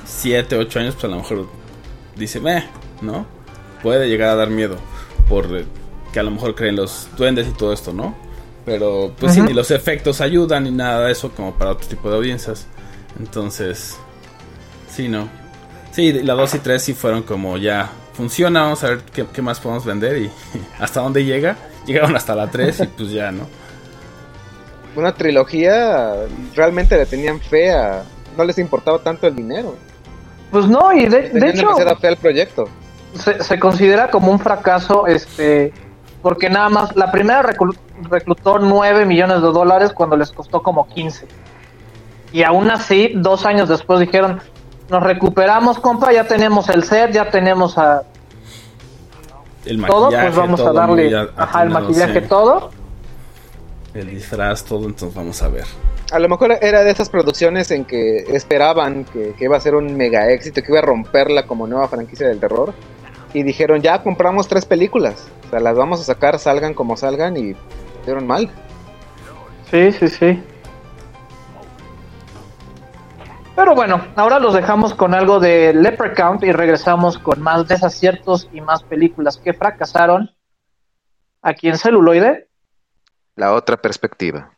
7, 0.05 0.55
8 0.57 0.79
años, 0.79 0.93
pues 0.95 1.05
a 1.05 1.07
lo 1.07 1.17
mejor 1.17 1.47
dice, 2.15 2.39
meh, 2.39 2.63
¿no? 3.01 3.25
Puede 3.83 4.07
llegar 4.09 4.29
a 4.29 4.35
dar 4.35 4.49
miedo 4.49 4.77
por 5.29 5.45
eh, 5.55 5.65
que 6.13 6.19
a 6.19 6.23
lo 6.23 6.31
mejor 6.31 6.55
creen 6.55 6.75
los 6.75 7.07
duendes 7.17 7.47
y 7.47 7.51
todo 7.51 7.73
esto, 7.73 7.93
¿no? 7.93 8.15
Pero 8.65 9.13
pues 9.19 9.33
sí, 9.33 9.41
ni 9.41 9.53
los 9.53 9.71
efectos 9.71 10.21
ayudan 10.21 10.65
ni 10.65 10.71
nada 10.71 11.05
de 11.05 11.11
eso 11.11 11.31
como 11.31 11.53
para 11.55 11.71
otro 11.71 11.87
tipo 11.87 12.09
de 12.09 12.15
audiencias. 12.17 12.67
Entonces, 13.19 13.97
sí, 14.89 15.07
¿no? 15.09 15.27
Sí, 15.91 16.13
la 16.13 16.33
2 16.35 16.55
y 16.55 16.59
3 16.59 16.81
sí 16.81 16.93
fueron 16.93 17.23
como 17.23 17.57
ya 17.57 17.89
funciona, 18.21 18.61
vamos 18.61 18.83
a 18.83 18.89
ver 18.89 18.99
qué, 19.11 19.25
qué 19.33 19.41
más 19.41 19.59
podemos 19.59 19.83
vender 19.83 20.15
y 20.17 20.31
hasta 20.79 21.01
dónde 21.01 21.25
llega. 21.25 21.55
Llegaron 21.87 22.15
hasta 22.15 22.35
la 22.35 22.47
3 22.47 22.81
y 22.81 22.87
pues 22.87 23.09
ya, 23.09 23.31
¿no? 23.31 23.47
Una 24.95 25.11
trilogía 25.13 26.13
realmente 26.55 26.95
le 26.97 27.07
tenían 27.07 27.39
fe 27.39 27.71
a... 27.71 28.03
No 28.37 28.43
les 28.43 28.59
importaba 28.59 28.99
tanto 28.99 29.25
el 29.25 29.35
dinero. 29.35 29.75
pues 30.51 30.67
no, 30.67 30.93
y 30.93 31.07
de, 31.07 31.29
de 31.29 31.49
hecho, 31.49 31.75
fe 31.99 32.07
al 32.07 32.17
proyecto. 32.17 32.65
se, 33.15 33.41
se 33.43 33.59
considera 33.59 34.11
como 34.11 34.31
un 34.31 34.39
fracaso, 34.39 35.07
este, 35.07 35.73
porque 36.21 36.47
nada 36.49 36.69
más, 36.69 36.95
la 36.95 37.11
primera 37.11 37.41
reclu- 37.41 37.75
reclutó 38.09 38.59
9 38.59 39.05
millones 39.07 39.41
de 39.41 39.47
dólares 39.47 39.91
cuando 39.93 40.15
les 40.15 40.31
costó 40.31 40.61
como 40.61 40.87
15. 40.87 41.25
Y 42.33 42.43
aún 42.43 42.69
así, 42.69 43.13
dos 43.15 43.45
años 43.47 43.67
después 43.67 43.99
dijeron, 43.99 44.39
nos 44.89 45.01
recuperamos, 45.03 45.79
compa, 45.79 46.13
ya 46.13 46.25
tenemos 46.25 46.69
el 46.69 46.83
set, 46.83 47.11
ya 47.11 47.29
tenemos 47.31 47.77
a 47.77 48.03
El 49.65 49.85
todo, 49.85 50.03
maquillaje, 50.03 50.27
pues 50.27 50.35
vamos 50.37 50.59
a 50.59 50.63
todo 50.63 50.73
darle, 50.73 51.29
ajá, 51.35 51.63
el 51.63 51.69
maquillaje, 51.69 52.21
sí. 52.21 52.27
todo. 52.27 52.71
El 53.93 54.09
disfraz, 54.09 54.63
todo, 54.63 54.87
entonces 54.87 55.15
vamos 55.15 55.41
a 55.43 55.49
ver. 55.49 55.65
A 56.11 56.19
lo 56.19 56.27
mejor 56.27 56.57
era 56.61 56.83
de 56.83 56.91
esas 56.91 57.09
producciones 57.09 57.71
en 57.71 57.85
que 57.85 58.17
esperaban 58.35 59.05
que, 59.05 59.33
que 59.37 59.45
iba 59.45 59.57
a 59.57 59.59
ser 59.61 59.75
un 59.75 59.95
mega 59.95 60.29
éxito, 60.31 60.61
que 60.61 60.71
iba 60.71 60.79
a 60.79 60.83
romperla 60.83 61.45
como 61.45 61.67
nueva 61.67 61.87
franquicia 61.87 62.27
del 62.27 62.39
terror. 62.39 62.73
Y 63.33 63.43
dijeron, 63.43 63.81
ya 63.81 64.03
compramos 64.03 64.47
tres 64.47 64.65
películas. 64.65 65.27
O 65.47 65.49
sea, 65.49 65.59
las 65.59 65.75
vamos 65.75 66.01
a 66.01 66.03
sacar, 66.03 66.37
salgan 66.37 66.73
como 66.73 66.97
salgan 66.97 67.37
y 67.37 67.55
dieron 68.05 68.27
mal. 68.27 68.49
Sí, 69.69 69.91
sí, 69.93 70.07
sí. 70.09 70.43
Pero 73.55 73.75
bueno, 73.75 74.01
ahora 74.15 74.39
los 74.39 74.53
dejamos 74.53 74.93
con 74.93 75.13
algo 75.13 75.39
de 75.39 75.73
Leprechaun 75.73 76.39
y 76.41 76.51
regresamos 76.51 77.17
con 77.17 77.41
más 77.41 77.67
desaciertos 77.67 78.49
y 78.53 78.61
más 78.61 78.83
películas 78.83 79.37
que 79.37 79.53
fracasaron 79.53 80.31
aquí 81.41 81.67
en 81.67 81.77
celuloide. 81.77 82.47
La 83.35 83.53
otra 83.53 83.77
perspectiva. 83.77 84.51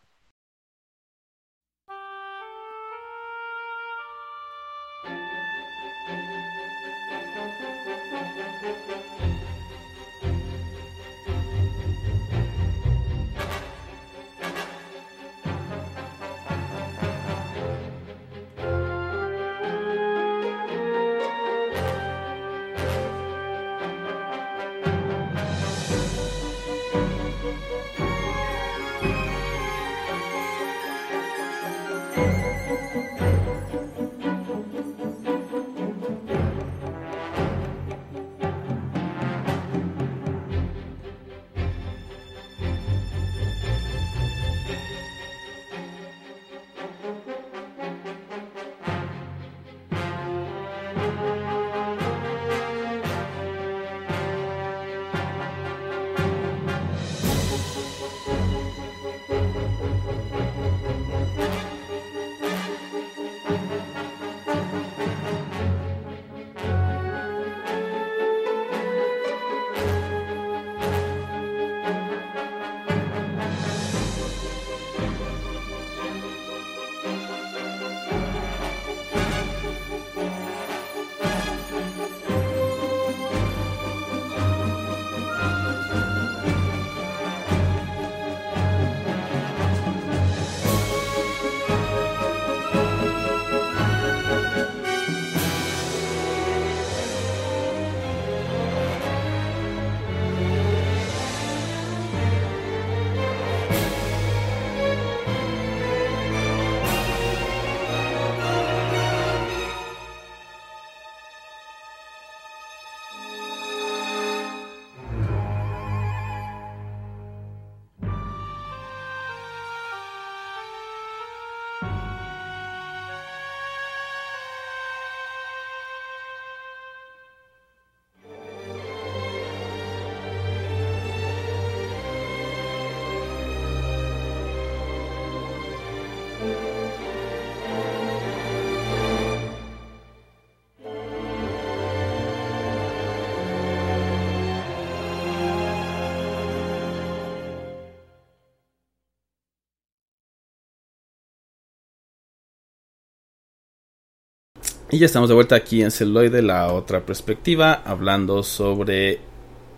Y 154.94 155.00
ya 155.00 155.08
estamos 155.08 155.28
de 155.28 155.34
vuelta 155.34 155.56
aquí 155.56 155.82
en 155.82 155.90
Celuloide, 155.90 156.44
la 156.44 156.72
otra 156.72 157.00
perspectiva, 157.00 157.82
hablando 157.84 158.44
sobre 158.44 159.22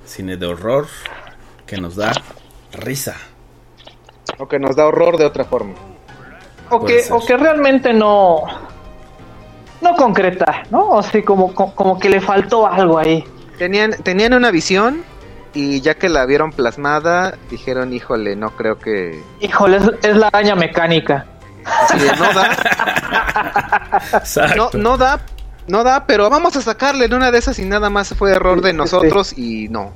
cine 0.04 0.36
de 0.36 0.46
horror 0.46 0.88
que 1.66 1.78
nos 1.78 1.96
da 1.96 2.12
risa. 2.74 3.16
O 4.40 4.46
que 4.46 4.60
nos 4.60 4.76
da 4.76 4.86
horror 4.86 5.16
de 5.16 5.24
otra 5.24 5.46
forma. 5.46 5.74
O 6.70 6.82
Puede 6.82 6.98
que, 6.98 7.04
ser. 7.04 7.14
o 7.14 7.26
que 7.26 7.38
realmente 7.38 7.94
no. 7.94 8.44
No 9.80 9.96
concreta, 9.96 10.64
¿no? 10.70 10.90
O 10.90 11.02
sea, 11.02 11.24
como, 11.24 11.56
como, 11.56 11.74
como 11.74 11.98
que 11.98 12.10
le 12.10 12.20
faltó 12.20 12.68
algo 12.68 12.98
ahí. 12.98 13.24
Tenían, 13.58 13.94
tenían 14.04 14.34
una 14.34 14.52
visión 14.52 15.02
y 15.54 15.80
ya 15.80 15.94
que 15.94 16.10
la 16.10 16.26
vieron 16.26 16.52
plasmada, 16.52 17.38
dijeron, 17.50 17.94
híjole, 17.94 18.36
no 18.36 18.50
creo 18.58 18.80
que... 18.80 19.24
Híjole, 19.40 19.78
es, 19.78 19.92
es 20.04 20.18
la 20.18 20.28
araña 20.28 20.56
mecánica. 20.58 21.26
Así 21.66 22.00
de, 22.00 22.12
no 22.16 22.34
da, 22.34 24.00
no, 24.12 24.18
Exacto. 24.18 24.70
no 24.78 24.98
da, 24.98 25.26
no 25.68 25.84
da, 25.84 26.06
pero 26.06 26.30
vamos 26.30 26.56
a 26.56 26.62
sacarle 26.62 27.06
en 27.06 27.14
una 27.14 27.32
de 27.32 27.40
esas 27.40 27.58
y 27.60 27.66
nada 27.66 27.90
más 27.90 28.10
fue 28.16 28.32
error 28.32 28.62
de 28.62 28.74
nosotros 28.74 29.38
y 29.38 29.68
no. 29.70 29.92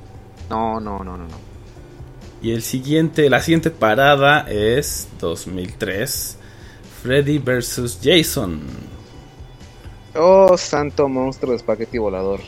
No, 0.49 0.79
no, 0.79 1.03
no, 1.03 1.17
no, 1.17 1.25
no. 1.27 1.49
Y 2.41 2.53
el 2.53 2.63
siguiente, 2.63 3.29
la 3.29 3.41
siguiente 3.41 3.69
parada 3.69 4.45
es 4.49 5.07
2003. 5.19 6.37
Freddy 7.03 7.37
vs. 7.37 7.99
Jason. 8.03 8.61
Oh, 10.15 10.57
santo 10.57 11.07
monstruo 11.07 11.51
de 11.51 11.57
espagueti 11.57 11.97
volador. 11.97 12.39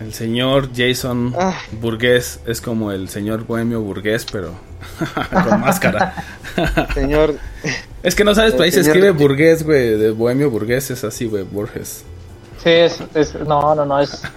El 0.00 0.12
señor 0.14 0.70
Jason 0.74 1.34
Ah. 1.38 1.54
Burgués 1.72 2.40
es 2.46 2.60
como 2.60 2.92
el 2.92 3.08
señor 3.08 3.44
bohemio 3.46 3.80
burgués, 3.80 4.26
pero 4.30 4.54
con 5.30 5.60
máscara. 5.60 6.14
Señor, 6.94 7.34
es 8.02 8.14
que 8.14 8.24
no 8.24 8.34
sabes, 8.34 8.54
ahí 8.60 8.70
se 8.70 8.82
señor- 8.82 8.96
escribe 8.96 9.10
burgués, 9.12 9.62
güey. 9.64 9.96
De 9.98 10.10
bohemio 10.10 10.50
burgués 10.50 10.90
es 10.90 11.04
así, 11.04 11.26
güey, 11.26 11.44
Borges. 11.44 12.04
Sí, 12.62 12.70
es, 12.70 12.98
es- 13.14 13.34
no, 13.34 13.74
no, 13.74 13.84
no, 13.84 14.00
es. 14.00 14.22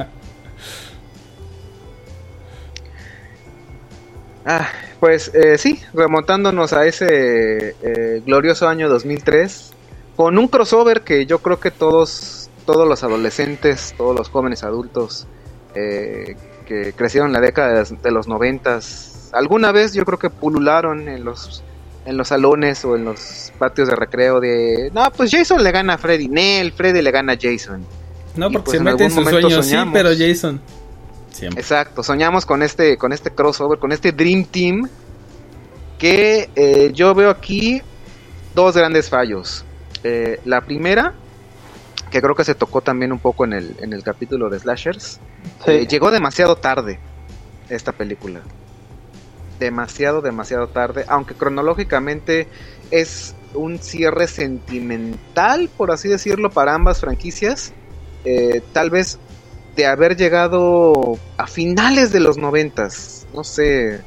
Ah, 4.46 4.68
pues 5.00 5.32
eh, 5.34 5.58
sí, 5.58 5.82
remontándonos 5.94 6.72
a 6.74 6.86
ese 6.86 7.76
eh, 7.82 8.22
glorioso 8.26 8.68
año 8.68 8.88
2003, 8.90 9.72
con 10.16 10.38
un 10.38 10.48
crossover 10.48 11.02
que 11.02 11.26
yo 11.26 11.40
creo 11.40 11.60
que 11.60 11.72
todos, 11.72 12.50
todos 12.66 12.88
los 12.88 13.04
adolescentes, 13.04 13.96
todos 13.98 14.16
los 14.16 14.30
jóvenes 14.30 14.64
adultos 14.64 15.26
eh, 15.74 16.36
que 16.68 16.94
crecieron 16.94 17.30
en 17.30 17.34
la 17.34 17.40
década 17.42 17.70
de 17.74 17.80
los- 17.80 18.02
de 18.04 18.12
alguna 19.34 19.72
vez 19.72 19.94
yo 19.94 20.06
creo 20.06 20.18
que 20.20 20.30
pulularon 20.30 21.08
en 21.08 21.24
los 21.24 21.64
en 22.06 22.18
los 22.18 22.28
salones 22.28 22.86
o 22.86 22.96
en 22.96 23.04
los 23.06 23.52
patios 23.58 23.88
de 23.88 23.96
recreo 23.96 24.40
de, 24.40 24.92
no, 24.94 25.10
pues 25.12 25.32
Jason 25.32 25.64
le 25.64 25.72
gana 25.72 25.96
a 25.96 25.98
Freddy, 25.98 26.28
Nel, 26.28 26.72
Freddy 26.72 27.02
le 27.02 27.10
gana 27.10 27.34
a 27.34 27.38
Jason. 27.42 27.84
No, 28.36 28.52
porque 28.52 28.66
pues 28.66 28.72
se 28.74 28.78
en 28.78 28.84
mete 28.84 29.06
en 29.06 29.12
algún 29.12 29.24
sus 29.24 29.34
momento 29.34 29.50
sueños, 29.50 29.66
sí, 29.66 29.90
pero 29.92 30.10
Jason. 30.16 30.62
Siempre. 31.32 31.60
Exacto, 31.62 32.04
soñamos 32.04 32.46
con 32.46 32.62
este, 32.62 32.96
con 32.98 33.12
este 33.12 33.32
crossover, 33.32 33.80
con 33.80 33.92
este 33.92 34.12
Dream 34.12 34.46
Team, 34.46 34.88
que 35.98 36.50
eh, 36.56 36.92
yo 36.94 37.16
veo 37.16 37.30
aquí 37.32 37.82
dos 38.54 38.76
grandes 38.78 39.10
fallos. 39.10 39.66
Eh, 40.04 40.40
la 40.46 40.62
primera, 40.62 41.14
que 42.12 42.22
creo 42.22 42.36
que 42.36 42.44
se 42.44 42.54
tocó 42.56 42.82
también 42.82 43.12
un 43.12 43.20
poco 43.20 43.46
en 43.46 43.54
el, 43.54 43.76
en 43.82 43.94
el 43.94 44.04
capítulo 44.04 44.50
de 44.50 44.60
Slashers, 44.60 45.20
Sí. 45.66 45.72
eh, 45.72 45.88
llegó 45.88 46.12
demasiado 46.12 46.56
tarde 46.56 47.00
esta 47.70 47.92
película. 47.92 48.42
Demasiado, 49.60 50.22
demasiado 50.22 50.68
tarde, 50.68 51.06
aunque 51.08 51.34
cronológicamente 51.34 52.48
es 52.92 53.36
un 53.54 53.80
cierre 53.80 54.28
sentimental, 54.28 55.70
por 55.76 55.92
así 55.92 56.10
decirlo, 56.10 56.50
para 56.50 56.74
ambas 56.74 57.00
franquicias. 57.00 57.74
Eh, 58.26 58.62
tal 58.74 58.90
vez 58.90 59.18
de 59.76 59.86
haber 59.86 60.16
llegado 60.18 61.18
a 61.38 61.48
finales 61.48 62.12
de 62.12 62.20
los 62.20 62.38
noventas, 62.38 63.28
no 63.34 63.44
sé, 63.44 64.02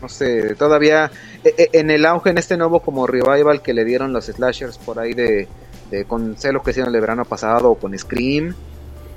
no 0.00 0.08
sé, 0.08 0.54
todavía 0.56 1.10
eh, 1.44 1.54
eh, 1.56 1.68
en 1.72 1.90
el 1.90 2.04
auge, 2.06 2.30
en 2.30 2.38
este 2.38 2.56
nuevo 2.56 2.80
como 2.80 3.06
revival 3.06 3.62
que 3.62 3.74
le 3.74 3.84
dieron 3.84 4.12
los 4.12 4.26
slashers 4.26 4.78
por 4.78 4.98
ahí 4.98 5.12
de, 5.12 5.48
de 5.90 6.04
con 6.06 6.36
sé 6.38 6.52
lo 6.52 6.62
que 6.62 6.70
hicieron 6.70 6.94
el 6.94 7.00
verano 7.00 7.24
pasado 7.24 7.70
o 7.70 7.74
con 7.76 7.96
Scream, 7.96 8.54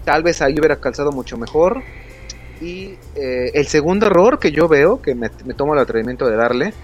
tal 0.04 0.22
vez 0.22 0.42
ahí 0.42 0.54
hubiera 0.58 0.78
calzado 0.78 1.12
mucho 1.12 1.38
mejor. 1.38 1.82
Y 2.60 3.00
eh, 3.16 3.52
el 3.54 3.68
segundo 3.68 4.08
error 4.08 4.40
que 4.40 4.52
yo 4.52 4.68
veo, 4.68 5.02
que 5.02 5.16
me, 5.16 5.30
me 5.46 5.54
tomo 5.54 5.74
el 5.74 5.80
atrevimiento 5.80 6.28
de 6.28 6.36
darle, 6.38 6.76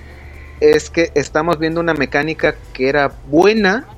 es 0.60 0.90
que 0.90 1.12
estamos 1.16 1.60
viendo 1.60 1.82
una 1.82 1.94
mecánica 1.94 2.58
que 2.74 2.90
era 2.90 3.20
buena 3.24 3.90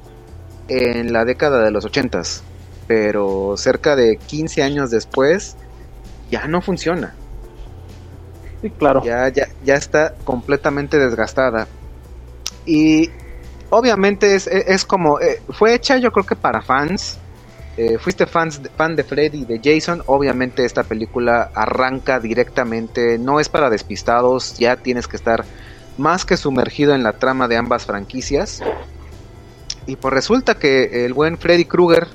en 0.68 1.14
la 1.14 1.26
década 1.26 1.64
de 1.64 1.72
los 1.72 1.86
ochentas, 1.86 2.46
pero 2.88 3.56
cerca 3.58 3.96
de 3.96 4.20
15 4.26 4.64
años 4.64 4.92
después 4.92 5.58
ya 6.30 6.48
no 6.48 6.62
funciona, 6.62 7.20
Sí, 8.62 8.72
claro. 8.72 9.02
ya, 9.02 9.30
ya, 9.30 9.48
ya 9.62 9.76
está 9.76 10.16
completamente 10.24 10.98
desgastada. 10.98 11.70
Y 12.66 13.12
obviamente 13.70 14.36
es, 14.36 14.48
es- 14.48 14.66
es 14.68 14.86
como, 14.86 15.20
eh, 15.22 15.44
fue 15.50 15.76
hecha 15.76 15.98
yo 15.98 16.12
creo 16.12 16.26
que 16.26 16.36
para 16.38 16.62
fans, 16.62 17.23
eh, 17.76 17.98
fuiste 17.98 18.28
fan 18.28 18.52
de 18.96 19.04
Freddy 19.04 19.42
y 19.42 19.46
de 19.46 19.60
Jason, 19.64 20.04
obviamente 20.06 20.64
esta 20.64 20.84
película 20.84 21.50
arranca 21.56 22.20
directamente, 22.20 23.18
no 23.18 23.40
es 23.40 23.50
para 23.50 23.70
despistados, 23.70 24.58
ya 24.60 24.76
tienes 24.78 25.08
que 25.08 25.16
estar 25.16 25.44
más 25.98 26.26
que 26.26 26.38
sumergido 26.38 26.94
en 26.94 27.04
la 27.04 27.14
trama 27.14 27.48
de 27.48 27.58
ambas 27.58 27.86
franquicias. 27.86 28.62
Y 29.86 29.96
pues 29.96 30.14
resulta 30.14 30.56
que 30.56 31.06
el 31.06 31.14
buen 31.14 31.38
Freddy 31.38 31.66
Krueger 31.66 32.08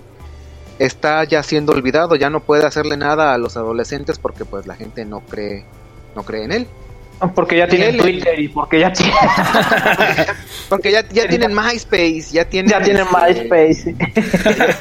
está 0.79 1.25
ya 1.25 1.43
siendo 1.43 1.73
olvidado, 1.73 2.15
ya 2.15 2.31
no 2.31 2.41
puede 2.41 2.65
hacerle 2.65 2.97
nada 2.97 3.35
a 3.35 3.39
los 3.39 3.57
adolescentes 3.57 4.19
porque 4.19 4.45
pues 4.45 4.67
la 4.67 4.77
gente 4.77 5.05
no 5.05 5.21
cree, 5.21 5.65
no 6.15 6.23
cree 6.23 6.45
en 6.45 6.53
él. 6.53 6.67
Porque 7.35 7.57
ya 7.57 7.67
tienen 7.67 7.97
Twitter 7.97 8.39
y 8.39 8.49
porque 8.49 8.79
ya 8.81 8.93
tienen, 8.93 9.15
Porque 10.69 10.93
ya, 10.93 11.03
ya 11.09 11.27
tienen 11.29 11.55
MySpace, 11.55 12.27
ya 12.33 12.45
tienen, 12.45 12.71
ya 12.71 12.81
tienen 12.81 13.07
este, 13.27 13.49
MySpace. 13.49 13.95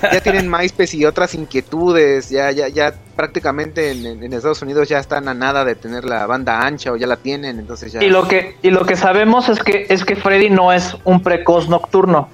ya, 0.02 0.12
ya 0.14 0.22
tienen 0.22 0.50
MySpace 0.52 0.98
y 0.98 1.06
otras 1.06 1.34
inquietudes, 1.34 2.30
ya, 2.30 2.52
ya, 2.52 2.68
ya 2.68 2.94
prácticamente 3.16 3.92
en, 3.92 4.06
en- 4.06 4.24
en 4.24 4.34
Estados 4.34 4.62
Unidos 4.62 4.90
ya 4.90 5.00
están 5.00 5.28
a 5.30 5.34
nada 5.34 5.66
de 5.66 5.76
tener 5.76 6.04
la 6.06 6.26
banda 6.28 6.62
ancha 6.66 6.92
o 6.92 6.98
ya 6.98 7.08
la 7.08 7.16
tienen, 7.18 7.58
entonces 7.60 7.92
ya. 7.94 8.04
Y 8.04 8.10
lo 8.10 8.28
que 8.28 8.58
y 8.62 8.70
lo 8.70 8.86
que 8.86 8.96
sabemos 8.96 9.50
es 9.50 9.60
que 9.60 9.88
es 9.90 10.04
que 10.06 10.16
Freddy 10.16 10.50
no 10.50 10.72
es 10.74 10.96
un 11.06 11.22
precoz 11.24 11.70
nocturno. 11.70 12.30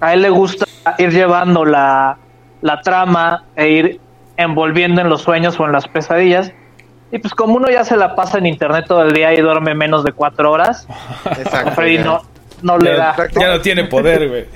A 0.00 0.14
él 0.14 0.22
le 0.22 0.30
gusta 0.30 0.66
ir 0.98 1.10
llevando 1.12 1.64
la, 1.64 2.18
la 2.62 2.80
trama 2.82 3.44
e 3.56 3.68
ir 3.70 4.00
envolviendo 4.36 5.00
en 5.00 5.08
los 5.08 5.22
sueños 5.22 5.58
o 5.60 5.64
en 5.66 5.72
las 5.72 5.86
pesadillas. 5.88 6.52
Y 7.12 7.18
pues 7.18 7.34
como 7.34 7.54
uno 7.56 7.68
ya 7.70 7.84
se 7.84 7.96
la 7.96 8.14
pasa 8.14 8.38
en 8.38 8.46
internet 8.46 8.84
todo 8.86 9.02
el 9.02 9.12
día 9.12 9.34
y 9.34 9.40
duerme 9.40 9.74
menos 9.74 10.04
de 10.04 10.12
cuatro 10.12 10.52
horas, 10.52 10.86
Exacto, 11.38 11.70
a 11.70 11.72
Freddy 11.72 11.96
ya. 11.96 12.04
no, 12.04 12.22
no 12.62 12.78
le 12.78 12.96
da. 12.96 13.16
Ya, 13.38 13.48
no 13.48 13.60
tiene 13.60 13.84
poder, 13.84 14.28
güey. 14.28 14.46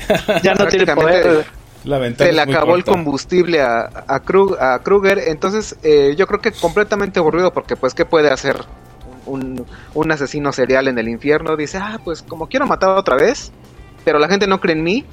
Ya 0.43 0.55
no 0.55 0.67
tiene 0.69 0.87
poder. 0.95 1.45
La 1.85 1.99
se 2.14 2.33
le 2.33 2.40
acabó 2.40 2.77
el 2.77 2.85
combustible 2.85 3.61
a, 3.61 3.90
a, 4.07 4.23
Krug- 4.23 4.57
a 4.59 4.79
Kruger, 4.79 5.19
entonces 5.27 5.77
eh, 5.83 6.14
yo 6.17 6.27
creo 6.27 6.40
que 6.40 6.51
completamente 6.53 7.19
aburrido 7.19 7.53
porque 7.53 7.77
pues 7.77 7.93
¿qué 7.93 8.07
puede 8.07 8.31
hacer 8.31 8.57
un, 9.27 9.67
un 9.93 10.11
asesino 10.12 10.51
serial 10.53 10.88
en 10.88 10.99
el 10.99 11.09
infierno? 11.09 11.57
Dice, 11.57 11.77
ah, 11.77 11.99
pues 12.03 12.23
como 12.23 12.47
quiero 12.47 12.67
matar 12.67 12.90
otra 12.90 13.17
vez, 13.17 13.53
pero 14.03 14.19
la 14.19 14.29
gente 14.29 14.47
no 14.47 14.61
cree 14.61 14.75
en 14.77 14.83
mí. 14.83 15.05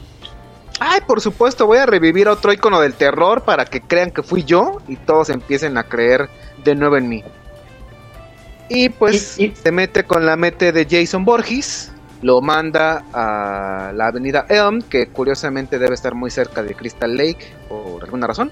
Ay, 0.80 1.02
por 1.06 1.22
supuesto, 1.22 1.68
voy 1.68 1.78
a 1.78 1.86
revivir 1.86 2.28
a 2.28 2.32
otro 2.34 2.52
icono 2.54 2.80
del 2.82 2.94
terror 2.94 3.44
para 3.44 3.66
que 3.66 3.82
crean 3.82 4.12
que 4.12 4.24
fui 4.24 4.44
yo 4.44 4.78
y 4.88 4.96
todos 4.96 5.30
empiecen 5.30 5.78
a 5.78 5.84
creer 5.84 6.30
de 6.64 6.76
nuevo 6.76 6.98
en 6.98 7.08
mí. 7.10 7.24
Y 8.70 8.90
pues 8.90 9.38
Y- 9.38 9.46
y- 9.46 9.56
se 9.56 9.72
mete 9.72 10.06
con 10.06 10.26
la 10.26 10.36
mete 10.38 10.72
de 10.72 10.88
Jason 10.90 11.26
Borges, 11.26 11.92
lo 12.22 12.42
manda 12.42 13.04
a 13.14 13.92
la 13.94 14.08
avenida 14.08 14.46
Elm, 14.50 14.82
que 14.82 15.08
curiosamente 15.08 15.78
debe 15.78 15.94
estar 15.94 16.16
muy 16.16 16.32
cerca 16.32 16.64
de 16.64 16.74
Crystal 16.74 17.16
Lake 17.16 17.54
por 17.68 18.04
alguna 18.04 18.28
razón. 18.28 18.52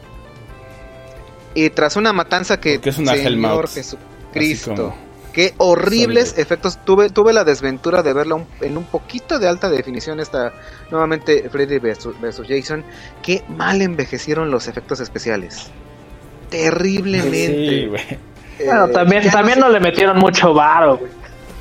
Y 1.55 1.69
tras 1.71 1.95
una 1.95 2.13
matanza 2.13 2.59
que 2.59 2.75
Porque 2.75 2.89
es 2.89 2.97
una 2.99 3.13
Señor. 3.15 3.69
Jesucristo, 3.69 4.71
Así 4.73 4.81
como- 4.81 5.08
qué 5.33 5.53
horribles 5.57 6.37
efectos. 6.37 6.77
Tuve, 6.85 7.09
tuve 7.09 7.33
la 7.33 7.43
desventura 7.43 8.03
de 8.03 8.13
verla 8.13 8.35
un- 8.35 8.47
en 8.61 8.77
un 8.77 8.83
poquito 8.85 9.39
de 9.39 9.47
alta 9.47 9.69
definición 9.69 10.19
esta 10.19 10.53
nuevamente 10.91 11.49
Freddy 11.49 11.77
vs 11.79 12.19
vs 12.21 12.41
Jason. 12.47 12.83
Qué 13.21 13.43
mal 13.49 13.81
envejecieron 13.81 14.51
los 14.51 14.67
efectos 14.67 14.99
especiales. 14.99 15.67
Terriblemente. 16.49 17.69
Sí, 17.69 17.85
güey. 17.87 18.01
Eh, 18.59 18.65
Bueno, 18.65 18.89
también, 18.89 19.29
también 19.31 19.55
sé- 19.55 19.61
no 19.61 19.69
le 19.69 19.79
metieron 19.79 20.17
mucho 20.17 20.53
varo, 20.53 20.97
güey. 20.97 21.11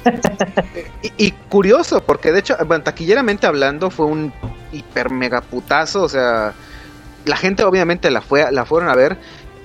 Y, 1.03 1.27
y 1.27 1.31
curioso, 1.49 2.03
porque 2.03 2.33
de 2.33 2.41
hecho, 2.41 2.57
bueno, 2.67 2.83
taquilleramente 2.83 3.47
hablando, 3.47 3.91
fue 3.91 4.07
un 4.07 4.33
hiper 4.73 5.11
mega 5.11 5.41
putazo. 5.41 6.03
O 6.03 6.09
sea, 6.09 6.55
la 7.25 7.37
gente 7.37 7.63
obviamente 7.65 8.11
la, 8.11 8.21
fue, 8.21 8.51
la 8.51 8.65
fueron 8.65 8.89
a 8.89 8.95
ver. 8.95 9.17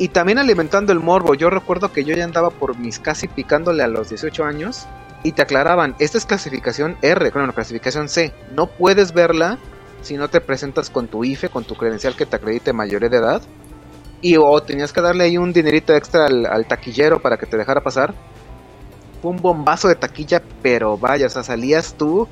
Y 0.04 0.10
también 0.10 0.38
alimentando 0.38 0.92
el 0.92 1.00
morbo. 1.00 1.34
Yo 1.34 1.50
recuerdo 1.50 1.94
que 1.94 2.04
yo 2.04 2.14
ya 2.14 2.26
andaba 2.26 2.50
por 2.50 2.78
mis 2.78 3.00
casi 3.00 3.30
picándole 3.30 3.84
a 3.84 3.88
los 3.88 4.10
18 4.10 4.44
años. 4.44 4.86
Y 5.24 5.32
te 5.32 5.44
aclaraban, 5.44 5.96
esta 5.98 6.18
es 6.18 6.26
clasificación 6.26 6.98
R, 7.02 7.30
bueno, 7.30 7.54
clasificación 7.54 8.10
C. 8.10 8.34
No 8.54 8.68
puedes 8.68 9.14
verla 9.14 9.60
si 10.02 10.18
no 10.18 10.28
te 10.28 10.42
presentas 10.42 10.90
con 10.90 11.08
tu 11.08 11.24
IFE, 11.24 11.48
con 11.48 11.64
tu 11.64 11.76
credencial 11.76 12.18
que 12.18 12.26
te 12.26 12.36
acredite 12.36 12.74
mayoría 12.74 13.08
de 13.08 13.16
edad. 13.16 13.42
Y 14.20 14.36
o 14.36 14.62
tenías 14.62 14.92
que 14.92 15.00
darle 15.00 15.24
ahí 15.24 15.38
un 15.38 15.54
dinerito 15.54 15.96
extra 15.96 16.26
al, 16.26 16.48
al 16.48 16.66
taquillero 16.66 17.22
para 17.22 17.38
que 17.38 17.46
te 17.46 17.56
dejara 17.56 17.80
pasar 17.80 18.14
fue 19.22 19.32
un 19.32 19.38
bombazo 19.38 19.88
de 19.88 19.96
taquilla, 19.96 20.44
pero 20.62 20.98
vaya, 20.98 21.28
o 21.28 21.30
sea, 21.30 21.44
salías 21.44 21.94
tú 21.94 22.28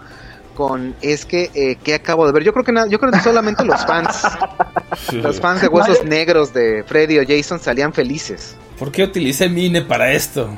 con 0.53 0.95
es 1.01 1.25
que 1.25 1.49
eh, 1.53 1.75
que 1.83 1.93
acabo 1.95 2.25
de 2.27 2.33
ver. 2.33 2.43
Yo 2.43 2.53
creo 2.53 2.63
que 2.65 2.73
yo 2.89 2.99
creo 2.99 3.11
que 3.11 3.19
solamente 3.19 3.63
los 3.65 3.85
fans, 3.85 4.21
los 5.13 5.39
fans 5.39 5.61
de 5.61 5.67
huesos 5.67 6.03
negros 6.03 6.53
de 6.53 6.83
Freddy 6.85 7.19
o 7.19 7.23
Jason 7.27 7.59
salían 7.59 7.93
felices. 7.93 8.55
¿Por 8.77 8.91
qué 8.91 9.03
utilicé 9.03 9.47
mi 9.49 9.67
INE 9.67 9.83
para 9.83 10.11
esto? 10.11 10.49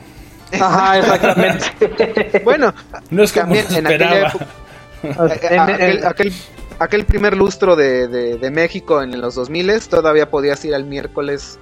Ajá, 0.59 0.99
exactamente. 0.99 2.41
Bueno, 2.43 2.73
No 3.09 3.23
es 3.23 3.31
como 3.33 3.45
también 3.45 3.65
en 3.75 3.87
aquella 3.87 4.27
esperaba. 4.27 4.29
época, 4.29 5.47
En- 5.49 5.69
eh, 5.69 5.73
aquel, 5.73 6.05
aquel, 6.05 6.33
aquel 6.79 7.05
primer 7.05 7.35
lustro 7.35 7.75
de, 7.75 8.07
de, 8.07 8.37
de 8.37 8.51
México 8.51 9.01
en 9.01 9.19
los 9.19 9.35
2000 9.35 9.79
todavía 9.89 10.29
podías 10.29 10.63
ir 10.65 10.73
al 10.75 10.85
miércoles 10.85 11.59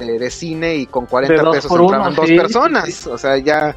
eh, 0.00 0.04
de 0.18 0.30
cine 0.30 0.76
y 0.76 0.86
con 0.86 1.06
40 1.06 1.34
De 1.36 1.42
dos 1.42 1.56
pesos 1.56 1.80
entraban 1.80 2.14
dos 2.14 2.28
sí, 2.28 2.36
personas. 2.36 2.88
sí. 2.94 3.08
O 3.10 3.18
sea, 3.18 3.36
ya 3.38 3.74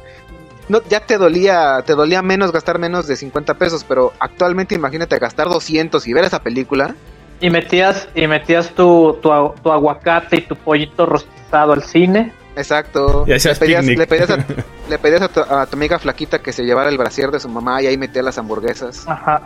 no, 0.68 0.80
ya 0.88 1.00
te 1.00 1.18
dolía, 1.18 1.82
te 1.86 1.94
dolía 1.94 2.22
menos 2.22 2.52
gastar 2.52 2.78
menos 2.78 3.06
de 3.06 3.16
50 3.16 3.54
pesos, 3.54 3.84
pero 3.84 4.12
actualmente 4.20 4.74
imagínate 4.74 5.18
gastar 5.18 5.48
200 5.48 6.06
y 6.06 6.12
ver 6.12 6.24
esa 6.24 6.42
película. 6.42 6.94
y 7.40 7.50
metías, 7.50 8.08
y 8.14 8.26
metías 8.26 8.70
tu, 8.70 9.18
tu, 9.22 9.30
tu 9.62 9.70
aguacate 9.72 10.36
y 10.36 10.40
tu 10.42 10.56
pollito 10.56 11.06
rostizado 11.06 11.72
al 11.72 11.82
cine. 11.82 12.32
Exacto. 12.56 13.24
Y 13.26 13.32
hacías 13.32 13.60
le 13.60 13.66
pedías, 13.66 13.84
le 13.86 14.06
pedías, 14.06 14.30
a, 14.30 14.36
le 14.90 14.98
pedías 14.98 15.22
a, 15.22 15.28
tu, 15.28 15.40
a 15.40 15.64
tu 15.66 15.76
amiga 15.76 15.98
flaquita 16.00 16.40
que 16.40 16.52
se 16.52 16.64
llevara 16.64 16.88
el 16.90 16.98
brasier 16.98 17.30
de 17.30 17.38
su 17.38 17.48
mamá 17.48 17.80
y 17.82 17.86
ahí 17.86 17.96
metía 17.96 18.22
las 18.22 18.36
hamburguesas. 18.38 19.06
Ajá. 19.06 19.42